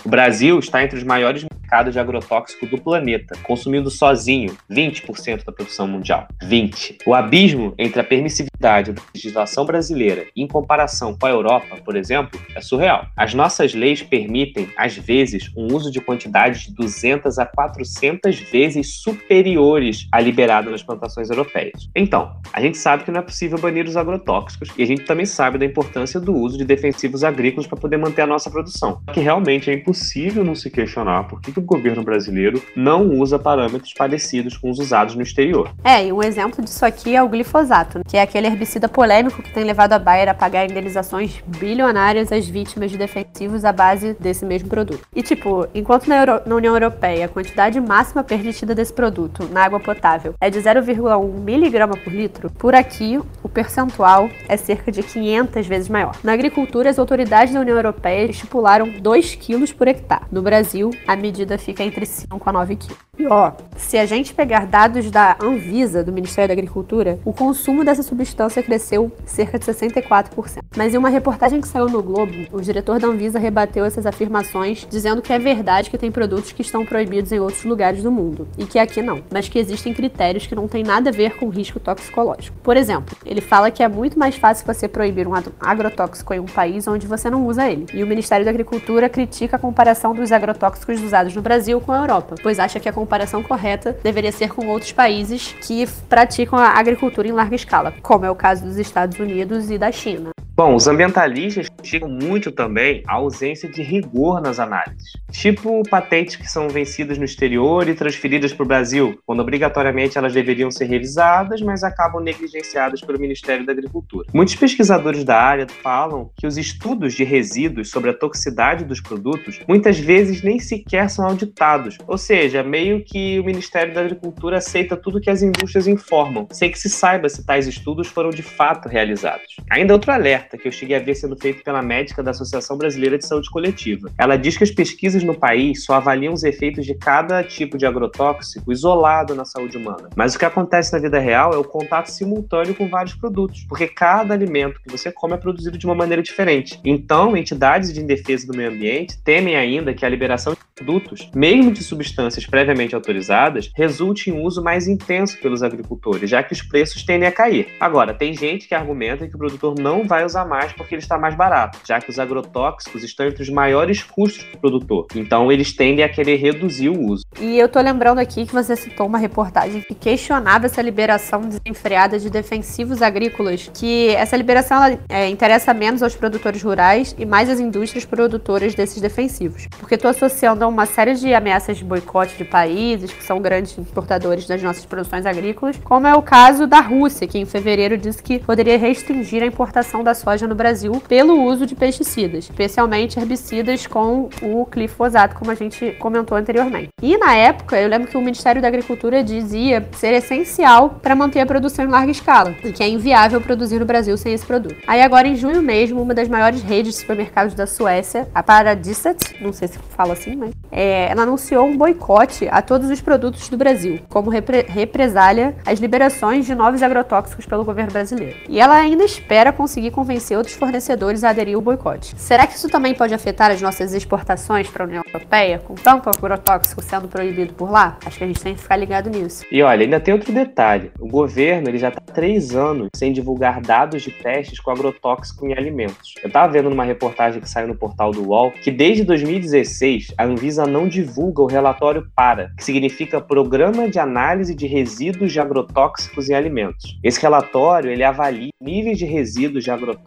O 0.04 0.08
Brasil 0.08 0.58
está 0.58 0.82
entre 0.82 0.98
os 0.98 1.04
maiores 1.04 1.44
mercado 1.74 1.90
de 1.90 1.98
agrotóxico 1.98 2.66
do 2.66 2.78
planeta, 2.78 3.36
consumindo 3.42 3.90
sozinho 3.90 4.56
20% 4.70 5.44
da 5.44 5.52
produção 5.52 5.88
mundial. 5.88 6.28
20. 6.42 6.98
O 7.06 7.14
abismo 7.14 7.72
entre 7.78 8.00
a 8.00 8.04
permissividade 8.04 8.92
da 8.92 9.02
legislação 9.14 9.64
brasileira 9.64 10.26
em 10.36 10.46
comparação 10.46 11.16
com 11.16 11.26
a 11.26 11.30
Europa, 11.30 11.76
por 11.84 11.96
exemplo, 11.96 12.38
é 12.54 12.60
surreal. 12.60 13.06
As 13.16 13.32
nossas 13.34 13.74
leis 13.74 14.02
permitem, 14.02 14.68
às 14.76 14.96
vezes, 14.96 15.50
um 15.56 15.74
uso 15.74 15.90
de 15.90 16.00
quantidades 16.00 16.66
de 16.66 16.74
200 16.74 17.38
a 17.38 17.46
400 17.46 18.38
vezes 18.38 19.00
superiores 19.02 20.06
à 20.12 20.20
liberada 20.20 20.70
nas 20.70 20.82
plantações 20.82 21.30
europeias. 21.30 21.88
Então, 21.94 22.36
a 22.52 22.60
gente 22.60 22.78
sabe 22.78 23.04
que 23.04 23.10
não 23.10 23.20
é 23.20 23.22
possível 23.22 23.58
banir 23.58 23.86
os 23.86 23.96
agrotóxicos 23.96 24.68
e 24.76 24.82
a 24.82 24.86
gente 24.86 25.04
também 25.04 25.26
sabe 25.26 25.58
da 25.58 25.64
importância 25.64 26.20
do 26.20 26.34
uso 26.34 26.58
de 26.58 26.64
defensivos 26.64 27.24
agrícolas 27.24 27.66
para 27.66 27.78
poder 27.78 27.96
manter 27.96 28.22
a 28.22 28.26
nossa 28.26 28.50
produção. 28.50 29.00
Que 29.12 29.20
realmente 29.20 29.43
é 29.70 29.74
impossível 29.74 30.44
não 30.44 30.54
se 30.54 30.70
questionar 30.70 31.24
por 31.24 31.40
que 31.40 31.58
o 31.58 31.62
governo 31.62 32.02
brasileiro 32.02 32.62
não 32.74 33.08
usa 33.10 33.38
parâmetros 33.38 33.92
parecidos 33.92 34.56
com 34.56 34.70
os 34.70 34.78
usados 34.78 35.14
no 35.14 35.22
exterior. 35.22 35.70
É, 35.84 36.06
e 36.06 36.12
um 36.12 36.22
exemplo 36.22 36.64
disso 36.64 36.84
aqui 36.84 37.14
é 37.14 37.22
o 37.22 37.28
glifosato, 37.28 38.00
que 38.06 38.16
é 38.16 38.22
aquele 38.22 38.46
herbicida 38.46 38.88
polêmico 38.88 39.42
que 39.42 39.52
tem 39.52 39.64
levado 39.64 39.92
a 39.92 39.98
Bayer 39.98 40.28
a 40.28 40.34
pagar 40.34 40.64
indenizações 40.64 41.42
bilionárias 41.46 42.32
às 42.32 42.48
vítimas 42.48 42.90
de 42.90 42.98
defensivos 42.98 43.64
à 43.64 43.72
base 43.72 44.16
desse 44.18 44.44
mesmo 44.44 44.68
produto. 44.68 45.06
E 45.14 45.22
tipo, 45.22 45.66
enquanto 45.74 46.06
na, 46.06 46.16
Euro 46.18 46.40
na 46.46 46.54
União 46.54 46.74
Europeia 46.74 47.26
a 47.26 47.28
quantidade 47.28 47.80
máxima 47.80 48.24
permitida 48.24 48.74
desse 48.74 48.92
produto 48.92 49.48
na 49.52 49.64
água 49.64 49.80
potável 49.80 50.34
é 50.40 50.50
de 50.50 50.58
0,1 50.58 51.40
miligrama 51.40 51.96
por 51.96 52.12
litro, 52.12 52.50
por 52.50 52.74
aqui 52.74 53.20
o 53.42 53.48
percentual 53.48 54.28
é 54.48 54.56
cerca 54.56 54.90
de 54.90 55.02
500 55.02 55.66
vezes 55.66 55.88
maior. 55.88 56.16
Na 56.22 56.32
agricultura, 56.32 56.90
as 56.90 56.98
autoridades 56.98 57.54
da 57.54 57.60
União 57.60 57.76
Europeia 57.76 58.30
estipularam 58.30 58.88
2 59.00 59.33
quilos 59.36 59.72
por 59.72 59.88
hectare. 59.88 60.26
No 60.30 60.42
Brasil, 60.42 60.90
a 61.06 61.16
medida 61.16 61.58
fica 61.58 61.82
entre 61.84 62.06
5 62.06 62.40
a 62.48 62.52
9 62.52 62.76
quilos. 62.76 62.98
Ó, 63.28 63.52
se 63.76 63.96
a 63.96 64.06
gente 64.06 64.34
pegar 64.34 64.66
dados 64.66 65.10
da 65.10 65.36
Anvisa, 65.40 66.02
do 66.02 66.12
Ministério 66.12 66.48
da 66.48 66.60
Agricultura, 66.60 67.18
o 67.24 67.32
consumo 67.32 67.84
dessa 67.84 68.02
substância 68.02 68.62
cresceu 68.62 69.10
cerca 69.24 69.58
de 69.58 69.64
64%. 69.64 70.62
Mas 70.76 70.94
em 70.94 70.98
uma 70.98 71.08
reportagem 71.08 71.60
que 71.60 71.68
saiu 71.68 71.88
no 71.88 72.02
Globo, 72.02 72.32
o 72.52 72.60
diretor 72.60 72.98
da 72.98 73.08
Anvisa 73.08 73.38
rebateu 73.38 73.84
essas 73.84 74.06
afirmações, 74.06 74.86
dizendo 74.88 75.22
que 75.22 75.32
é 75.32 75.38
verdade 75.38 75.90
que 75.90 75.98
tem 75.98 76.10
produtos 76.10 76.52
que 76.52 76.62
estão 76.62 76.84
proibidos 76.84 77.32
em 77.32 77.38
outros 77.38 77.64
lugares 77.64 78.02
do 78.02 78.10
mundo, 78.10 78.48
e 78.58 78.64
que 78.64 78.78
aqui 78.78 79.02
não, 79.02 79.22
mas 79.30 79.48
que 79.48 79.58
existem 79.58 79.94
critérios 79.94 80.46
que 80.46 80.54
não 80.54 80.66
têm 80.66 80.82
nada 80.82 81.10
a 81.10 81.12
ver 81.12 81.36
com 81.36 81.48
risco 81.48 81.78
toxicológico. 81.78 82.56
Por 82.62 82.76
exemplo, 82.76 83.16
ele 83.24 83.40
fala 83.40 83.70
que 83.70 83.82
é 83.82 83.88
muito 83.88 84.18
mais 84.18 84.36
fácil 84.36 84.66
você 84.66 84.88
proibir 84.88 85.26
um 85.28 85.32
agrotóxico 85.60 86.34
em 86.34 86.40
um 86.40 86.46
país 86.46 86.86
onde 86.88 87.06
você 87.06 87.30
não 87.30 87.46
usa 87.46 87.68
ele. 87.68 87.86
E 87.92 88.02
o 88.02 88.06
Ministério 88.06 88.44
da 88.44 88.50
Agricultura 88.50 89.08
critica 89.08 89.56
a 89.56 89.58
comparação 89.58 90.14
dos 90.14 90.32
agrotóxicos 90.32 91.02
usados 91.02 91.34
no 91.34 91.42
Brasil 91.42 91.80
com 91.80 91.92
a 91.92 91.98
Europa, 91.98 92.34
pois 92.42 92.58
acha 92.58 92.80
que 92.80 92.88
a 92.88 92.92
comparação 93.04 93.42
correta 93.42 93.96
deveria 94.02 94.32
ser 94.32 94.48
com 94.48 94.66
outros 94.66 94.92
países 94.92 95.54
que 95.66 95.86
praticam 96.08 96.58
a 96.58 96.70
agricultura 96.70 97.28
em 97.28 97.32
larga 97.32 97.54
escala, 97.54 97.92
como 98.02 98.24
é 98.24 98.30
o 98.30 98.34
caso 98.34 98.64
dos 98.64 98.78
Estados 98.78 99.18
Unidos 99.18 99.70
e 99.70 99.76
da 99.76 99.92
China. 99.92 100.33
Bom, 100.56 100.76
os 100.76 100.86
ambientalistas 100.86 101.68
criticam 101.68 102.08
muito 102.08 102.52
também 102.52 103.02
a 103.08 103.14
ausência 103.14 103.68
de 103.68 103.82
rigor 103.82 104.40
nas 104.40 104.60
análises. 104.60 105.14
Tipo 105.32 105.82
patentes 105.90 106.36
que 106.36 106.48
são 106.48 106.68
vencidas 106.68 107.18
no 107.18 107.24
exterior 107.24 107.88
e 107.88 107.94
transferidas 107.94 108.52
para 108.52 108.62
o 108.62 108.66
Brasil, 108.66 109.18
quando 109.26 109.40
obrigatoriamente 109.40 110.16
elas 110.16 110.32
deveriam 110.32 110.70
ser 110.70 110.84
revisadas, 110.84 111.60
mas 111.60 111.82
acabam 111.82 112.22
negligenciadas 112.22 113.00
pelo 113.00 113.18
Ministério 113.18 113.66
da 113.66 113.72
Agricultura. 113.72 114.28
Muitos 114.32 114.54
pesquisadores 114.54 115.24
da 115.24 115.36
área 115.36 115.66
falam 115.82 116.30
que 116.36 116.46
os 116.46 116.56
estudos 116.56 117.14
de 117.14 117.24
resíduos 117.24 117.90
sobre 117.90 118.10
a 118.10 118.14
toxicidade 118.14 118.84
dos 118.84 119.00
produtos 119.00 119.58
muitas 119.66 119.98
vezes 119.98 120.40
nem 120.44 120.60
sequer 120.60 121.10
são 121.10 121.26
auditados, 121.26 121.98
ou 122.06 122.16
seja, 122.16 122.62
meio 122.62 123.04
que 123.04 123.40
o 123.40 123.44
Ministério 123.44 123.92
da 123.92 124.02
Agricultura 124.02 124.58
aceita 124.58 124.96
tudo 124.96 125.20
que 125.20 125.30
as 125.30 125.42
indústrias 125.42 125.88
informam, 125.88 126.46
sem 126.52 126.70
que 126.70 126.78
se 126.78 126.88
saiba 126.88 127.28
se 127.28 127.44
tais 127.44 127.66
estudos 127.66 128.06
foram 128.06 128.30
de 128.30 128.44
fato 128.44 128.88
realizados. 128.88 129.56
Ainda 129.68 129.92
outro 129.92 130.12
alerta 130.12 130.43
que 130.58 130.68
eu 130.68 130.72
cheguei 130.72 130.96
a 130.96 131.00
ver 131.00 131.14
sendo 131.14 131.36
feito 131.36 131.62
pela 131.62 131.82
médica 131.82 132.22
da 132.22 132.30
Associação 132.30 132.76
Brasileira 132.76 133.18
de 133.18 133.26
Saúde 133.26 133.50
Coletiva. 133.50 134.10
Ela 134.18 134.36
diz 134.36 134.56
que 134.56 134.64
as 134.64 134.70
pesquisas 134.70 135.22
no 135.22 135.34
país 135.34 135.84
só 135.84 135.94
avaliam 135.94 136.32
os 136.32 136.44
efeitos 136.44 136.84
de 136.84 136.94
cada 136.94 137.42
tipo 137.42 137.78
de 137.78 137.86
agrotóxico 137.86 138.72
isolado 138.72 139.34
na 139.34 139.44
saúde 139.44 139.76
humana. 139.76 140.10
Mas 140.16 140.34
o 140.34 140.38
que 140.38 140.44
acontece 140.44 140.92
na 140.92 140.98
vida 140.98 141.18
real 141.18 141.52
é 141.52 141.56
o 141.56 141.64
contato 141.64 142.08
simultâneo 142.08 142.74
com 142.74 142.88
vários 142.88 143.14
produtos, 143.14 143.64
porque 143.68 143.86
cada 143.86 144.34
alimento 144.34 144.80
que 144.80 144.90
você 144.90 145.10
come 145.10 145.34
é 145.34 145.36
produzido 145.36 145.78
de 145.78 145.86
uma 145.86 145.94
maneira 145.94 146.22
diferente. 146.22 146.80
Então, 146.84 147.36
entidades 147.36 147.92
de 147.92 148.02
defesa 148.02 148.46
do 148.46 148.56
meio 148.56 148.70
ambiente 148.70 149.18
temem 149.22 149.56
ainda 149.56 149.94
que 149.94 150.04
a 150.04 150.08
liberação 150.08 150.52
de 150.52 150.58
produtos, 150.74 151.30
mesmo 151.34 151.70
de 151.70 151.82
substâncias 151.82 152.46
previamente 152.46 152.94
autorizadas, 152.94 153.70
resulte 153.76 154.30
em 154.30 154.32
um 154.32 154.42
uso 154.42 154.62
mais 154.62 154.88
intenso 154.88 155.38
pelos 155.40 155.62
agricultores, 155.62 156.28
já 156.28 156.42
que 156.42 156.52
os 156.52 156.62
preços 156.62 157.04
tendem 157.04 157.28
a 157.28 157.32
cair. 157.32 157.68
Agora, 157.78 158.12
tem 158.12 158.34
gente 158.34 158.66
que 158.66 158.74
argumenta 158.74 159.26
que 159.28 159.34
o 159.34 159.38
produtor 159.38 159.78
não 159.78 160.04
vai 160.04 160.24
usar 160.24 160.33
mais 160.42 160.72
porque 160.72 160.94
ele 160.94 161.02
está 161.02 161.18
mais 161.18 161.34
barato, 161.34 161.78
já 161.86 162.00
que 162.00 162.08
os 162.08 162.18
agrotóxicos 162.18 163.04
estão 163.04 163.26
entre 163.26 163.42
os 163.42 163.50
maiores 163.50 164.02
custos 164.02 164.44
do 164.50 164.58
produtor. 164.58 165.06
Então, 165.14 165.52
eles 165.52 165.76
tendem 165.76 166.02
a 166.02 166.08
querer 166.08 166.36
reduzir 166.36 166.88
o 166.88 166.98
uso. 166.98 167.24
E 167.38 167.58
eu 167.58 167.68
tô 167.68 167.78
lembrando 167.78 168.18
aqui 168.18 168.46
que 168.46 168.54
você 168.54 168.74
citou 168.74 169.06
uma 169.06 169.18
reportagem 169.18 169.82
que 169.82 169.94
questionava 169.94 170.64
essa 170.64 170.80
liberação 170.80 171.42
desenfreada 171.42 172.18
de 172.18 172.30
defensivos 172.30 173.02
agrícolas, 173.02 173.70
que 173.74 174.08
essa 174.10 174.36
liberação 174.36 174.82
ela, 174.82 174.98
é, 175.08 175.28
interessa 175.28 175.74
menos 175.74 176.02
aos 176.02 176.14
produtores 176.14 176.62
rurais 176.62 177.14
e 177.18 177.26
mais 177.26 177.50
às 177.50 177.60
indústrias 177.60 178.04
produtoras 178.04 178.74
desses 178.74 179.00
defensivos. 179.00 179.68
Porque 179.78 179.98
tô 179.98 180.08
associando 180.08 180.64
a 180.64 180.68
uma 180.68 180.86
série 180.86 181.14
de 181.14 181.34
ameaças 181.34 181.76
de 181.76 181.84
boicote 181.84 182.36
de 182.36 182.44
países 182.44 183.12
que 183.12 183.24
são 183.24 183.40
grandes 183.40 183.76
importadores 183.76 184.46
das 184.46 184.62
nossas 184.62 184.86
produções 184.86 185.26
agrícolas, 185.26 185.76
como 185.82 186.06
é 186.06 186.14
o 186.14 186.22
caso 186.22 186.66
da 186.66 186.80
Rússia, 186.80 187.26
que 187.26 187.38
em 187.38 187.44
fevereiro 187.44 187.98
disse 187.98 188.22
que 188.22 188.38
poderia 188.38 188.78
restringir 188.78 189.42
a 189.42 189.46
importação 189.46 190.02
da 190.02 190.14
soja 190.24 190.48
no 190.48 190.54
Brasil 190.54 191.02
pelo 191.06 191.42
uso 191.42 191.66
de 191.66 191.74
pesticidas, 191.74 192.44
especialmente 192.44 193.20
herbicidas 193.20 193.86
com 193.86 194.30
o 194.40 194.66
glifosato, 194.66 195.36
como 195.36 195.50
a 195.50 195.54
gente 195.54 195.92
comentou 195.98 196.38
anteriormente. 196.38 196.88
E 197.02 197.18
na 197.18 197.34
época, 197.34 197.78
eu 197.78 197.88
lembro 197.88 198.08
que 198.08 198.16
o 198.16 198.20
Ministério 198.22 198.62
da 198.62 198.68
Agricultura 198.68 199.22
dizia 199.22 199.86
ser 199.92 200.14
essencial 200.14 200.98
para 201.02 201.14
manter 201.14 201.40
a 201.40 201.46
produção 201.46 201.84
em 201.84 201.88
larga 201.88 202.10
escala, 202.10 202.54
e 202.64 202.72
que 202.72 202.82
é 202.82 202.88
inviável 202.88 203.40
produzir 203.40 203.78
no 203.78 203.84
Brasil 203.84 204.16
sem 204.16 204.32
esse 204.32 204.46
produto. 204.46 204.76
Aí 204.86 205.02
agora 205.02 205.28
em 205.28 205.36
junho 205.36 205.60
mesmo, 205.60 206.00
uma 206.00 206.14
das 206.14 206.28
maiores 206.28 206.62
redes 206.62 206.94
de 206.94 207.00
supermercados 207.00 207.54
da 207.54 207.66
Suécia, 207.66 208.26
a 208.34 208.42
Paradisat, 208.42 209.36
não 209.42 209.52
sei 209.52 209.68
se 209.68 209.78
fala 209.90 210.14
assim, 210.14 210.34
mas 210.34 210.52
é, 210.72 211.10
ela 211.10 211.22
anunciou 211.22 211.66
um 211.66 211.76
boicote 211.76 212.48
a 212.50 212.62
todos 212.62 212.88
os 212.88 213.00
produtos 213.02 213.48
do 213.50 213.58
Brasil, 213.58 214.00
como 214.08 214.30
repre 214.30 214.62
represália 214.66 215.54
às 215.66 215.78
liberações 215.78 216.46
de 216.46 216.54
novos 216.54 216.82
agrotóxicos 216.82 217.44
pelo 217.44 217.64
governo 217.64 217.92
brasileiro. 217.92 218.36
E 218.48 218.58
ela 218.58 218.76
ainda 218.76 219.04
espera 219.04 219.52
conseguir 219.52 219.90
convencer 219.90 220.13
outros 220.36 220.54
fornecedores 220.54 221.24
a 221.24 221.30
aderir 221.30 221.56
ao 221.56 221.60
boicote. 221.60 222.14
Será 222.16 222.46
que 222.46 222.54
isso 222.54 222.68
também 222.68 222.94
pode 222.94 223.14
afetar 223.14 223.50
as 223.50 223.60
nossas 223.60 223.92
exportações 223.94 224.68
para 224.68 224.84
a 224.84 224.86
União 224.86 225.02
Europeia, 225.06 225.58
com 225.58 225.74
tanto 225.74 226.08
agrotóxico 226.08 226.82
sendo 226.82 227.08
proibido 227.08 227.54
por 227.54 227.70
lá? 227.70 227.98
Acho 228.04 228.18
que 228.18 228.24
a 228.24 228.26
gente 228.26 228.40
tem 228.40 228.54
que 228.54 228.60
ficar 228.60 228.76
ligado 228.76 229.10
nisso. 229.10 229.44
E 229.50 229.62
olha, 229.62 229.84
ainda 229.84 230.00
tem 230.00 230.14
outro 230.14 230.32
detalhe. 230.32 230.90
O 230.98 231.08
governo 231.08 231.68
ele 231.68 231.78
já 231.78 231.88
está 231.88 232.02
há 232.06 232.12
três 232.12 232.54
anos 232.54 232.88
sem 232.94 233.12
divulgar 233.12 233.60
dados 233.60 234.02
de 234.02 234.10
testes 234.10 234.60
com 234.60 234.70
agrotóxico 234.70 235.46
em 235.46 235.52
alimentos. 235.52 236.14
Eu 236.22 236.28
estava 236.28 236.52
vendo 236.52 236.70
numa 236.70 236.84
reportagem 236.84 237.40
que 237.40 237.48
saiu 237.48 237.68
no 237.68 237.74
portal 237.74 238.10
do 238.10 238.28
UOL 238.28 238.52
que 238.52 238.70
desde 238.70 239.04
2016 239.04 240.14
a 240.16 240.24
Anvisa 240.24 240.66
não 240.66 240.88
divulga 240.88 241.42
o 241.42 241.46
relatório 241.46 242.06
PARA, 242.14 242.52
que 242.56 242.64
significa 242.64 243.20
Programa 243.20 243.88
de 243.88 243.98
Análise 243.98 244.54
de 244.54 244.66
Resíduos 244.66 245.32
de 245.32 245.40
Agrotóxicos 245.40 246.28
em 246.28 246.34
Alimentos. 246.34 246.98
Esse 247.02 247.20
relatório 247.20 247.90
ele 247.90 248.04
avalia 248.04 248.50
níveis 248.60 248.98
de 248.98 249.04
resíduos 249.04 249.64
de 249.64 249.70
agrotóxicos 249.70 250.03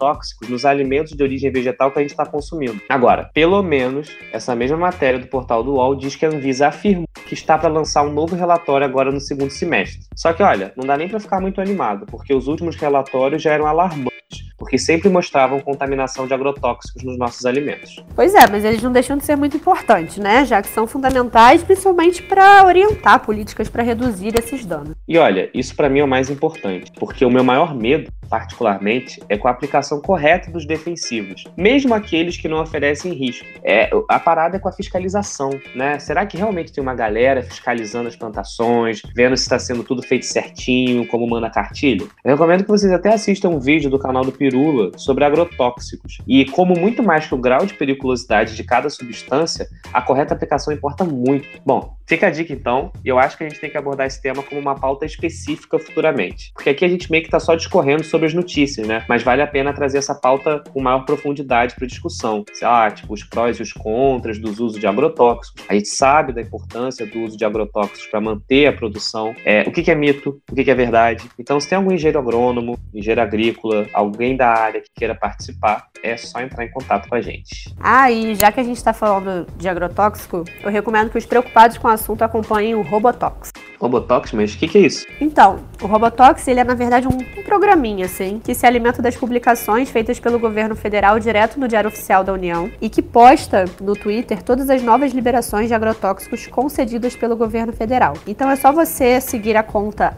nos 0.48 0.64
alimentos 0.64 1.12
de 1.12 1.22
origem 1.22 1.50
vegetal 1.50 1.90
que 1.90 1.98
a 1.98 2.02
gente 2.02 2.10
está 2.10 2.24
consumindo. 2.24 2.80
Agora, 2.88 3.30
pelo 3.34 3.62
menos, 3.62 4.08
essa 4.32 4.54
mesma 4.54 4.76
matéria 4.76 5.18
do 5.18 5.26
portal 5.26 5.62
do 5.62 5.74
UOL 5.74 5.96
diz 5.96 6.16
que 6.16 6.24
a 6.24 6.28
Anvisa 6.28 6.68
afirmou 6.68 7.08
que 7.26 7.34
está 7.34 7.58
para 7.58 7.68
lançar 7.68 8.02
um 8.02 8.12
novo 8.12 8.34
relatório 8.34 8.86
agora 8.86 9.10
no 9.10 9.20
segundo 9.20 9.50
semestre. 9.50 10.00
Só 10.16 10.32
que, 10.32 10.42
olha, 10.42 10.72
não 10.76 10.86
dá 10.86 10.96
nem 10.96 11.08
para 11.08 11.20
ficar 11.20 11.40
muito 11.40 11.60
animado, 11.60 12.06
porque 12.06 12.32
os 12.32 12.48
últimos 12.48 12.76
relatórios 12.76 13.42
já 13.42 13.52
eram 13.52 13.66
alarmantes 13.66 14.47
porque 14.58 14.76
sempre 14.76 15.08
mostravam 15.08 15.60
contaminação 15.60 16.26
de 16.26 16.34
agrotóxicos 16.34 17.02
nos 17.04 17.16
nossos 17.16 17.46
alimentos. 17.46 18.04
Pois 18.14 18.34
é, 18.34 18.46
mas 18.50 18.64
eles 18.64 18.82
não 18.82 18.92
deixam 18.92 19.16
de 19.16 19.24
ser 19.24 19.36
muito 19.36 19.56
importantes, 19.56 20.18
né? 20.18 20.44
Já 20.44 20.60
que 20.60 20.68
são 20.68 20.86
fundamentais, 20.86 21.62
principalmente 21.62 22.22
para 22.22 22.66
orientar 22.66 23.20
políticas 23.20 23.68
para 23.68 23.82
reduzir 23.82 24.36
esses 24.36 24.66
danos. 24.66 24.94
E 25.06 25.16
olha, 25.16 25.48
isso 25.54 25.74
para 25.74 25.88
mim 25.88 26.00
é 26.00 26.04
o 26.04 26.08
mais 26.08 26.28
importante, 26.28 26.92
porque 26.98 27.24
o 27.24 27.30
meu 27.30 27.44
maior 27.44 27.74
medo, 27.74 28.10
particularmente, 28.28 29.22
é 29.28 29.38
com 29.38 29.48
a 29.48 29.50
aplicação 29.50 30.00
correta 30.00 30.50
dos 30.50 30.66
defensivos, 30.66 31.44
mesmo 31.56 31.94
aqueles 31.94 32.36
que 32.36 32.48
não 32.48 32.60
oferecem 32.60 33.12
risco. 33.12 33.46
É, 33.62 33.88
a 34.08 34.18
parada 34.18 34.56
é 34.56 34.60
com 34.60 34.68
a 34.68 34.72
fiscalização, 34.72 35.50
né? 35.74 35.98
Será 35.98 36.26
que 36.26 36.36
realmente 36.36 36.72
tem 36.72 36.82
uma 36.82 36.94
galera 36.94 37.42
fiscalizando 37.42 38.08
as 38.08 38.16
plantações, 38.16 39.00
vendo 39.14 39.36
se 39.36 39.44
está 39.44 39.58
sendo 39.58 39.84
tudo 39.84 40.02
feito 40.02 40.26
certinho, 40.26 41.06
como 41.06 41.28
manda 41.28 41.46
a 41.46 41.50
cartilha? 41.50 42.06
Eu 42.24 42.32
recomendo 42.32 42.64
que 42.64 42.68
vocês 42.70 42.92
até 42.92 43.12
assistam 43.12 43.50
um 43.50 43.60
vídeo 43.60 43.88
do 43.88 43.98
canal 43.98 44.24
do 44.24 44.32
Pirula 44.48 44.90
sobre 44.96 45.24
agrotóxicos. 45.24 46.18
E 46.26 46.46
como 46.46 46.74
muito 46.74 47.02
mais 47.02 47.26
que 47.26 47.34
o 47.34 47.38
grau 47.38 47.66
de 47.66 47.74
periculosidade 47.74 48.56
de 48.56 48.64
cada 48.64 48.88
substância, 48.88 49.68
a 49.92 50.00
correta 50.00 50.32
aplicação 50.32 50.72
importa 50.72 51.04
muito. 51.04 51.46
Bom, 51.64 51.96
fica 52.06 52.28
a 52.28 52.30
dica 52.30 52.52
então, 52.52 52.90
e 53.04 53.08
eu 53.08 53.18
acho 53.18 53.36
que 53.36 53.44
a 53.44 53.48
gente 53.48 53.60
tem 53.60 53.68
que 53.68 53.76
abordar 53.76 54.06
esse 54.06 54.20
tema 54.22 54.42
como 54.42 54.58
uma 54.58 54.74
pauta 54.74 55.04
específica 55.04 55.78
futuramente. 55.78 56.50
Porque 56.54 56.70
aqui 56.70 56.84
a 56.84 56.88
gente 56.88 57.10
meio 57.10 57.22
que 57.22 57.28
está 57.28 57.38
só 57.38 57.54
discorrendo 57.54 58.02
sobre 58.04 58.26
as 58.26 58.32
notícias, 58.32 58.86
né? 58.88 59.04
Mas 59.06 59.22
vale 59.22 59.42
a 59.42 59.46
pena 59.46 59.72
trazer 59.74 59.98
essa 59.98 60.14
pauta 60.14 60.62
com 60.72 60.80
maior 60.80 61.04
profundidade 61.04 61.74
para 61.74 61.86
discussão. 61.86 62.44
Sei 62.54 62.66
lá, 62.66 62.90
tipo, 62.90 63.12
os 63.12 63.22
prós 63.22 63.58
e 63.58 63.62
os 63.62 63.72
contras 63.72 64.38
dos 64.38 64.58
usos 64.58 64.80
de 64.80 64.86
agrotóxicos. 64.86 65.62
A 65.68 65.74
gente 65.74 65.88
sabe 65.88 66.32
da 66.32 66.40
importância 66.40 67.06
do 67.06 67.20
uso 67.20 67.36
de 67.36 67.44
agrotóxicos 67.44 68.06
para 68.06 68.20
manter 68.20 68.66
a 68.66 68.72
produção. 68.72 69.34
É, 69.44 69.62
o 69.62 69.72
que, 69.72 69.82
que 69.82 69.90
é 69.90 69.94
mito, 69.94 70.40
o 70.50 70.54
que, 70.54 70.64
que 70.64 70.70
é 70.70 70.74
verdade. 70.74 71.28
Então, 71.38 71.60
se 71.60 71.68
tem 71.68 71.76
algum 71.76 71.92
engenheiro 71.92 72.18
agrônomo, 72.18 72.78
engenheiro 72.94 73.20
agrícola, 73.20 73.86
alguém 73.92 74.36
da 74.38 74.48
área 74.48 74.80
que 74.80 74.88
queira 74.94 75.14
participar, 75.14 75.88
é 76.02 76.16
só 76.16 76.40
entrar 76.40 76.64
em 76.64 76.70
contato 76.70 77.08
com 77.08 77.14
a 77.16 77.20
gente. 77.20 77.74
Ah, 77.80 78.10
e 78.10 78.34
já 78.34 78.52
que 78.52 78.60
a 78.60 78.62
gente 78.62 78.76
está 78.76 78.92
falando 78.92 79.46
de 79.56 79.68
agrotóxico, 79.68 80.44
eu 80.62 80.70
recomendo 80.70 81.10
que 81.10 81.18
os 81.18 81.26
preocupados 81.26 81.76
com 81.76 81.88
o 81.88 81.90
assunto 81.90 82.22
acompanhem 82.22 82.74
o 82.74 82.82
Robotox. 82.82 83.50
Robotox, 83.80 84.32
mas 84.32 84.54
o 84.54 84.58
que, 84.58 84.66
que, 84.66 84.78
é 84.78 84.80
isso? 84.82 85.06
Então, 85.20 85.60
o 85.80 85.86
Robotox 85.86 86.46
ele 86.48 86.60
é 86.60 86.64
na 86.64 86.74
verdade 86.74 87.06
um, 87.06 87.16
um 87.16 87.42
programinha 87.44 88.06
assim 88.06 88.40
que 88.42 88.54
se 88.54 88.66
alimenta 88.66 89.00
das 89.00 89.16
publicações 89.16 89.88
feitas 89.90 90.18
pelo 90.18 90.38
governo 90.38 90.74
federal 90.74 91.18
direto 91.18 91.60
no 91.60 91.68
Diário 91.68 91.88
Oficial 91.88 92.24
da 92.24 92.32
União 92.32 92.70
e 92.80 92.88
que 92.88 93.00
posta 93.00 93.66
no 93.80 93.94
Twitter 93.94 94.42
todas 94.42 94.68
as 94.68 94.82
novas 94.82 95.12
liberações 95.12 95.68
de 95.68 95.74
agrotóxicos 95.74 96.46
concedidas 96.48 97.14
pelo 97.14 97.36
governo 97.36 97.72
federal. 97.72 98.14
Então 98.26 98.50
é 98.50 98.56
só 98.56 98.72
você 98.72 99.20
seguir 99.20 99.56
a 99.56 99.62
conta 99.62 100.16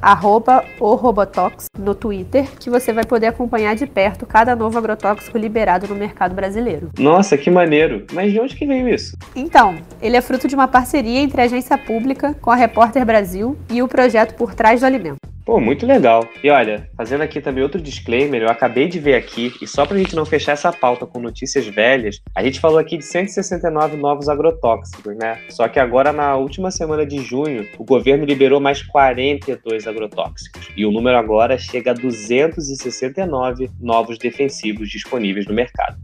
@o_robotox 0.80 1.66
no 1.78 1.94
Twitter 1.94 2.48
que 2.58 2.70
você 2.70 2.92
vai 2.92 3.04
poder 3.04 3.26
acompanhar 3.26 3.74
de 3.74 3.86
perto 3.86 4.09
cada 4.26 4.56
novo 4.56 4.78
agrotóxico 4.78 5.38
liberado 5.38 5.86
no 5.88 5.94
mercado 5.94 6.34
brasileiro. 6.34 6.90
Nossa, 6.98 7.36
que 7.36 7.50
maneiro! 7.50 8.06
Mas 8.12 8.32
de 8.32 8.40
onde 8.40 8.56
que 8.56 8.66
veio 8.66 8.88
isso? 8.88 9.16
Então, 9.34 9.76
ele 10.00 10.16
é 10.16 10.20
fruto 10.20 10.48
de 10.48 10.54
uma 10.54 10.68
parceria 10.68 11.20
entre 11.20 11.40
a 11.40 11.44
agência 11.44 11.76
pública 11.76 12.34
com 12.40 12.50
a 12.50 12.56
Repórter 12.56 13.04
Brasil 13.04 13.56
e 13.70 13.82
o 13.82 13.88
projeto 13.88 14.34
Por 14.34 14.54
Trás 14.54 14.80
do 14.80 14.86
Alimento. 14.86 15.29
Pô, 15.44 15.58
muito 15.58 15.86
legal. 15.86 16.28
E 16.44 16.50
olha, 16.50 16.88
fazendo 16.96 17.22
aqui 17.22 17.40
também 17.40 17.62
outro 17.62 17.80
disclaimer, 17.80 18.42
eu 18.42 18.48
acabei 18.48 18.86
de 18.86 18.98
ver 18.98 19.14
aqui, 19.14 19.52
e 19.60 19.66
só 19.66 19.86
pra 19.86 19.96
gente 19.96 20.14
não 20.14 20.24
fechar 20.26 20.52
essa 20.52 20.72
pauta 20.72 21.06
com 21.06 21.18
notícias 21.18 21.66
velhas, 21.66 22.20
a 22.34 22.42
gente 22.42 22.60
falou 22.60 22.78
aqui 22.78 22.98
de 22.98 23.04
169 23.04 23.96
novos 23.96 24.28
agrotóxicos, 24.28 25.16
né? 25.16 25.40
Só 25.48 25.66
que 25.66 25.80
agora, 25.80 26.12
na 26.12 26.36
última 26.36 26.70
semana 26.70 27.06
de 27.06 27.18
junho, 27.22 27.66
o 27.78 27.84
governo 27.84 28.24
liberou 28.24 28.60
mais 28.60 28.82
42 28.82 29.86
agrotóxicos. 29.86 30.68
E 30.76 30.84
o 30.84 30.92
número 30.92 31.16
agora 31.16 31.58
chega 31.58 31.92
a 31.92 31.94
269 31.94 33.70
novos 33.80 34.18
defensivos 34.18 34.88
disponíveis 34.88 35.46
no 35.46 35.54
mercado. 35.54 35.96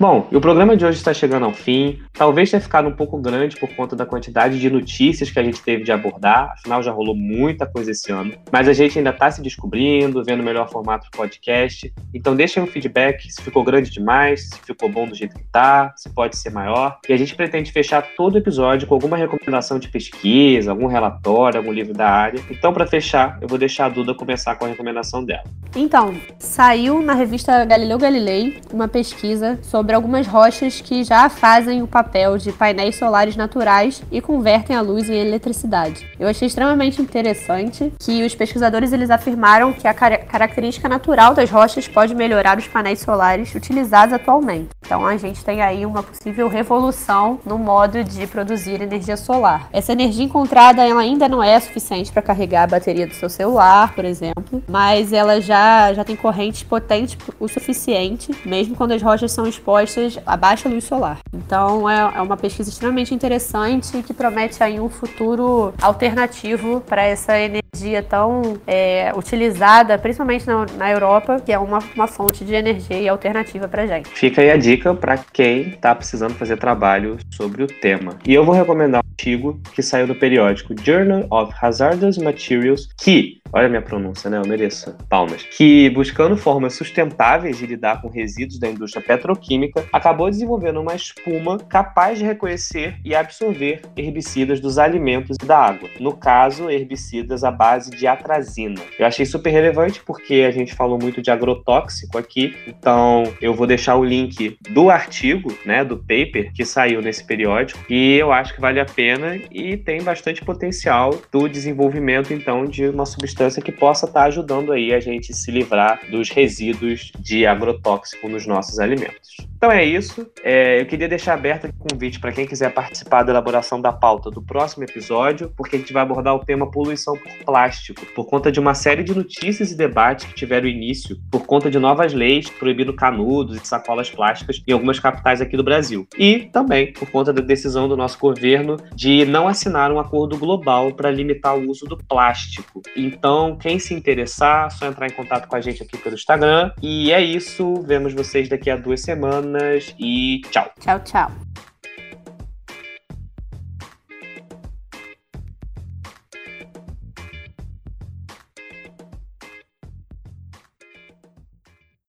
Bom, 0.00 0.28
o 0.32 0.40
programa 0.40 0.76
de 0.76 0.86
hoje 0.86 0.98
está 0.98 1.12
chegando 1.12 1.44
ao 1.44 1.52
fim. 1.52 2.00
Talvez 2.12 2.48
tenha 2.48 2.60
ficado 2.60 2.88
um 2.88 2.94
pouco 2.94 3.18
grande 3.18 3.56
por 3.56 3.68
conta 3.74 3.96
da 3.96 4.06
quantidade 4.06 4.60
de 4.60 4.70
notícias 4.70 5.28
que 5.28 5.40
a 5.40 5.42
gente 5.42 5.60
teve 5.60 5.82
de 5.82 5.90
abordar. 5.90 6.52
Afinal, 6.52 6.80
já 6.84 6.92
rolou 6.92 7.16
muita 7.16 7.66
coisa 7.66 7.90
esse 7.90 8.12
ano. 8.12 8.32
Mas 8.52 8.68
a 8.68 8.72
gente 8.72 8.96
ainda 8.96 9.10
está 9.10 9.28
se 9.28 9.42
descobrindo, 9.42 10.22
vendo 10.22 10.38
o 10.38 10.44
melhor 10.44 10.70
formato 10.70 11.10
do 11.10 11.16
podcast. 11.16 11.92
Então 12.14 12.36
deixem 12.36 12.62
um 12.62 12.66
feedback 12.68 13.28
se 13.28 13.42
ficou 13.42 13.64
grande 13.64 13.90
demais, 13.90 14.50
se 14.50 14.60
ficou 14.60 14.88
bom 14.88 15.04
do 15.04 15.16
jeito 15.16 15.34
que 15.34 15.42
tá, 15.50 15.92
se 15.96 16.08
pode 16.10 16.36
ser 16.36 16.50
maior. 16.50 17.00
E 17.08 17.12
a 17.12 17.16
gente 17.16 17.34
pretende 17.34 17.72
fechar 17.72 18.00
todo 18.16 18.38
episódio 18.38 18.86
com 18.86 18.94
alguma 18.94 19.16
recomendação 19.16 19.80
de 19.80 19.88
pesquisa, 19.88 20.70
algum 20.70 20.86
relatório, 20.86 21.58
algum 21.58 21.72
livro 21.72 21.92
da 21.92 22.08
área. 22.08 22.40
Então, 22.48 22.72
para 22.72 22.86
fechar, 22.86 23.36
eu 23.42 23.48
vou 23.48 23.58
deixar 23.58 23.86
a 23.86 23.88
Duda 23.88 24.14
começar 24.14 24.54
com 24.54 24.64
a 24.64 24.68
recomendação 24.68 25.24
dela. 25.24 25.42
Então, 25.74 26.14
saiu 26.38 27.02
na 27.02 27.14
revista 27.14 27.64
Galileu 27.64 27.98
Galilei 27.98 28.60
uma 28.72 28.86
pesquisa 28.86 29.58
sobre 29.62 29.87
sobre 29.88 29.96
algumas 29.96 30.26
rochas 30.26 30.82
que 30.82 31.02
já 31.02 31.30
fazem 31.30 31.82
o 31.82 31.86
papel 31.86 32.36
de 32.36 32.52
painéis 32.52 32.96
solares 32.96 33.36
naturais 33.36 34.02
e 34.12 34.20
convertem 34.20 34.76
a 34.76 34.82
luz 34.82 35.08
em 35.08 35.14
eletricidade. 35.14 36.06
Eu 36.20 36.28
achei 36.28 36.46
extremamente 36.46 37.00
interessante 37.00 37.90
que 37.98 38.22
os 38.22 38.34
pesquisadores 38.34 38.92
eles 38.92 39.08
afirmaram 39.08 39.72
que 39.72 39.88
a 39.88 39.94
car 39.94 40.26
característica 40.26 40.90
natural 40.90 41.32
das 41.32 41.50
rochas 41.50 41.88
pode 41.88 42.14
melhorar 42.14 42.58
os 42.58 42.68
painéis 42.68 43.00
solares 43.00 43.54
utilizados 43.54 44.12
atualmente. 44.12 44.68
Então 44.84 45.06
a 45.06 45.16
gente 45.16 45.42
tem 45.42 45.62
aí 45.62 45.86
uma 45.86 46.02
possível 46.02 46.48
revolução 46.48 47.40
no 47.46 47.56
modo 47.56 48.04
de 48.04 48.26
produzir 48.26 48.82
energia 48.82 49.16
solar. 49.16 49.70
Essa 49.72 49.92
energia 49.92 50.24
encontrada 50.24 50.84
ela 50.84 51.00
ainda 51.00 51.30
não 51.30 51.42
é 51.42 51.58
suficiente 51.58 52.12
para 52.12 52.20
carregar 52.20 52.64
a 52.64 52.66
bateria 52.66 53.06
do 53.06 53.14
seu 53.14 53.30
celular, 53.30 53.94
por 53.94 54.04
exemplo, 54.04 54.62
mas 54.68 55.14
ela 55.14 55.40
já, 55.40 55.94
já 55.94 56.04
tem 56.04 56.14
correntes 56.14 56.62
potentes 56.62 57.16
o 57.40 57.48
suficiente, 57.48 58.34
mesmo 58.44 58.76
quando 58.76 58.92
as 58.92 59.00
rochas 59.00 59.32
são 59.32 59.46
expostas 59.46 59.77
expostas 59.82 60.18
a 60.24 60.36
baixa 60.36 60.68
luz 60.68 60.84
solar. 60.84 61.18
Então 61.32 61.88
é, 61.88 62.12
é 62.16 62.22
uma 62.22 62.36
pesquisa 62.36 62.70
extremamente 62.70 63.14
interessante 63.14 64.02
que 64.02 64.14
promete 64.14 64.62
aí 64.62 64.78
um 64.78 64.88
futuro 64.88 65.72
alternativo 65.80 66.80
para 66.80 67.02
essa 67.02 67.38
energia 67.38 68.02
tão 68.02 68.58
é, 68.66 69.12
utilizada, 69.16 69.98
principalmente 69.98 70.46
na, 70.46 70.66
na, 70.76 70.90
Europa, 70.90 71.40
que 71.44 71.52
é 71.52 71.58
uma, 71.58 71.78
uma 71.94 72.06
fonte 72.06 72.44
de 72.44 72.54
energia 72.54 73.10
alternativa 73.10 73.68
para 73.68 73.86
gente. 73.86 74.08
Fica 74.08 74.42
aí 74.42 74.50
a 74.50 74.56
dica 74.56 74.94
para 74.94 75.18
quem 75.32 75.70
está 75.70 75.94
precisando 75.94 76.34
fazer 76.34 76.56
trabalho 76.56 77.18
sobre 77.30 77.62
o 77.62 77.66
tema. 77.66 78.16
E 78.26 78.34
eu 78.34 78.44
vou 78.44 78.54
recomendar 78.54 79.02
um 79.04 79.08
artigo 79.10 79.60
que 79.72 79.82
saiu 79.82 80.06
do 80.06 80.14
periódico 80.14 80.74
Journal 80.82 81.26
of 81.30 81.52
Hazardous 81.60 82.18
Materials, 82.18 82.88
que 82.96 83.37
olha 83.52 83.66
a 83.66 83.68
minha 83.68 83.82
pronúncia, 83.82 84.28
né? 84.28 84.38
Eu 84.38 84.46
mereço 84.46 84.94
palmas. 85.08 85.42
Que 85.42 85.90
buscando 85.90 86.36
formas 86.36 86.74
sustentáveis 86.74 87.58
de 87.58 87.66
lidar 87.66 88.00
com 88.02 88.08
resíduos 88.08 88.58
da 88.58 88.68
indústria 88.68 89.04
petroquímica, 89.04 89.84
acabou 89.92 90.30
desenvolvendo 90.30 90.80
uma 90.80 90.94
espuma 90.94 91.58
capaz 91.58 92.18
de 92.18 92.24
reconhecer 92.24 92.96
e 93.04 93.14
absorver 93.14 93.82
herbicidas 93.96 94.60
dos 94.60 94.78
alimentos 94.78 95.36
e 95.42 95.46
da 95.46 95.58
água. 95.58 95.88
No 95.98 96.16
caso, 96.16 96.70
herbicidas 96.70 97.44
à 97.44 97.50
base 97.50 97.90
de 97.90 98.06
atrazina. 98.06 98.80
Eu 98.98 99.06
achei 99.06 99.24
super 99.24 99.50
relevante 99.50 100.02
porque 100.04 100.44
a 100.46 100.50
gente 100.50 100.74
falou 100.74 100.98
muito 101.00 101.22
de 101.22 101.30
agrotóxico 101.30 102.18
aqui, 102.18 102.54
então 102.66 103.24
eu 103.40 103.54
vou 103.54 103.66
deixar 103.66 103.96
o 103.96 104.04
link 104.04 104.58
do 104.70 104.90
artigo, 104.90 105.56
né, 105.64 105.84
do 105.84 105.96
paper 105.96 106.52
que 106.52 106.64
saiu 106.64 107.00
nesse 107.00 107.24
periódico 107.24 107.80
e 107.88 108.14
eu 108.14 108.32
acho 108.32 108.54
que 108.54 108.60
vale 108.60 108.80
a 108.80 108.84
pena 108.84 109.36
e 109.50 109.76
tem 109.76 110.02
bastante 110.02 110.44
potencial 110.44 111.18
do 111.32 111.48
desenvolvimento 111.48 112.32
então 112.32 112.64
de 112.64 112.88
uma 112.88 113.06
substância 113.06 113.37
substância 113.38 113.62
que 113.62 113.70
possa 113.70 114.06
estar 114.06 114.20
tá 114.20 114.26
ajudando 114.26 114.72
aí 114.72 114.92
a 114.92 114.98
gente 114.98 115.32
se 115.32 115.50
livrar 115.50 116.00
dos 116.10 116.28
resíduos 116.30 117.12
de 117.18 117.46
agrotóxico 117.46 118.28
nos 118.28 118.46
nossos 118.46 118.80
alimentos. 118.80 119.36
Então 119.56 119.70
é 119.70 119.84
isso. 119.84 120.26
É, 120.42 120.80
eu 120.80 120.86
queria 120.86 121.08
deixar 121.08 121.34
aberto 121.34 121.68
o 121.68 121.88
convite 121.88 122.18
para 122.18 122.32
quem 122.32 122.46
quiser 122.46 122.72
participar 122.72 123.22
da 123.22 123.32
elaboração 123.32 123.80
da 123.80 123.92
pauta 123.92 124.30
do 124.30 124.42
próximo 124.42 124.84
episódio, 124.84 125.52
porque 125.56 125.76
a 125.76 125.78
gente 125.78 125.92
vai 125.92 126.02
abordar 126.02 126.34
o 126.34 126.44
tema 126.44 126.70
poluição 126.70 127.16
por 127.16 127.32
plástico, 127.44 128.04
por 128.14 128.26
conta 128.26 128.50
de 128.50 128.58
uma 128.58 128.74
série 128.74 129.02
de 129.02 129.14
notícias 129.14 129.70
e 129.70 129.76
debates 129.76 130.26
que 130.26 130.34
tiveram 130.34 130.66
início 130.66 131.16
por 131.30 131.46
conta 131.46 131.70
de 131.70 131.78
novas 131.78 132.12
leis 132.12 132.50
proibindo 132.50 132.92
canudos 132.92 133.56
e 133.56 133.66
sacolas 133.66 134.10
plásticas 134.10 134.62
em 134.66 134.72
algumas 134.72 134.98
capitais 134.98 135.40
aqui 135.40 135.56
do 135.56 135.64
Brasil. 135.64 136.06
E 136.18 136.48
também 136.52 136.92
por 136.92 137.10
conta 137.10 137.32
da 137.32 137.42
decisão 137.42 137.88
do 137.88 137.96
nosso 137.96 138.18
governo 138.18 138.76
de 138.94 139.24
não 139.24 139.46
assinar 139.46 139.92
um 139.92 139.98
acordo 139.98 140.36
global 140.36 140.92
para 140.92 141.10
limitar 141.10 141.56
o 141.56 141.68
uso 141.68 141.84
do 141.86 141.96
plástico. 141.96 142.82
Então, 142.96 143.27
então, 143.28 143.56
quem 143.58 143.78
se 143.78 143.92
interessar, 143.92 144.70
só 144.70 144.86
entrar 144.86 145.06
em 145.06 145.12
contato 145.12 145.46
com 145.46 145.54
a 145.54 145.60
gente 145.60 145.82
aqui 145.82 145.98
pelo 145.98 146.14
Instagram. 146.14 146.72
E 146.80 147.12
é 147.12 147.20
isso. 147.20 147.82
Vemos 147.82 148.14
vocês 148.14 148.48
daqui 148.48 148.70
a 148.70 148.76
duas 148.76 149.02
semanas 149.02 149.94
e 149.98 150.40
tchau. 150.50 150.72
Tchau, 150.80 150.98
tchau. 151.00 151.30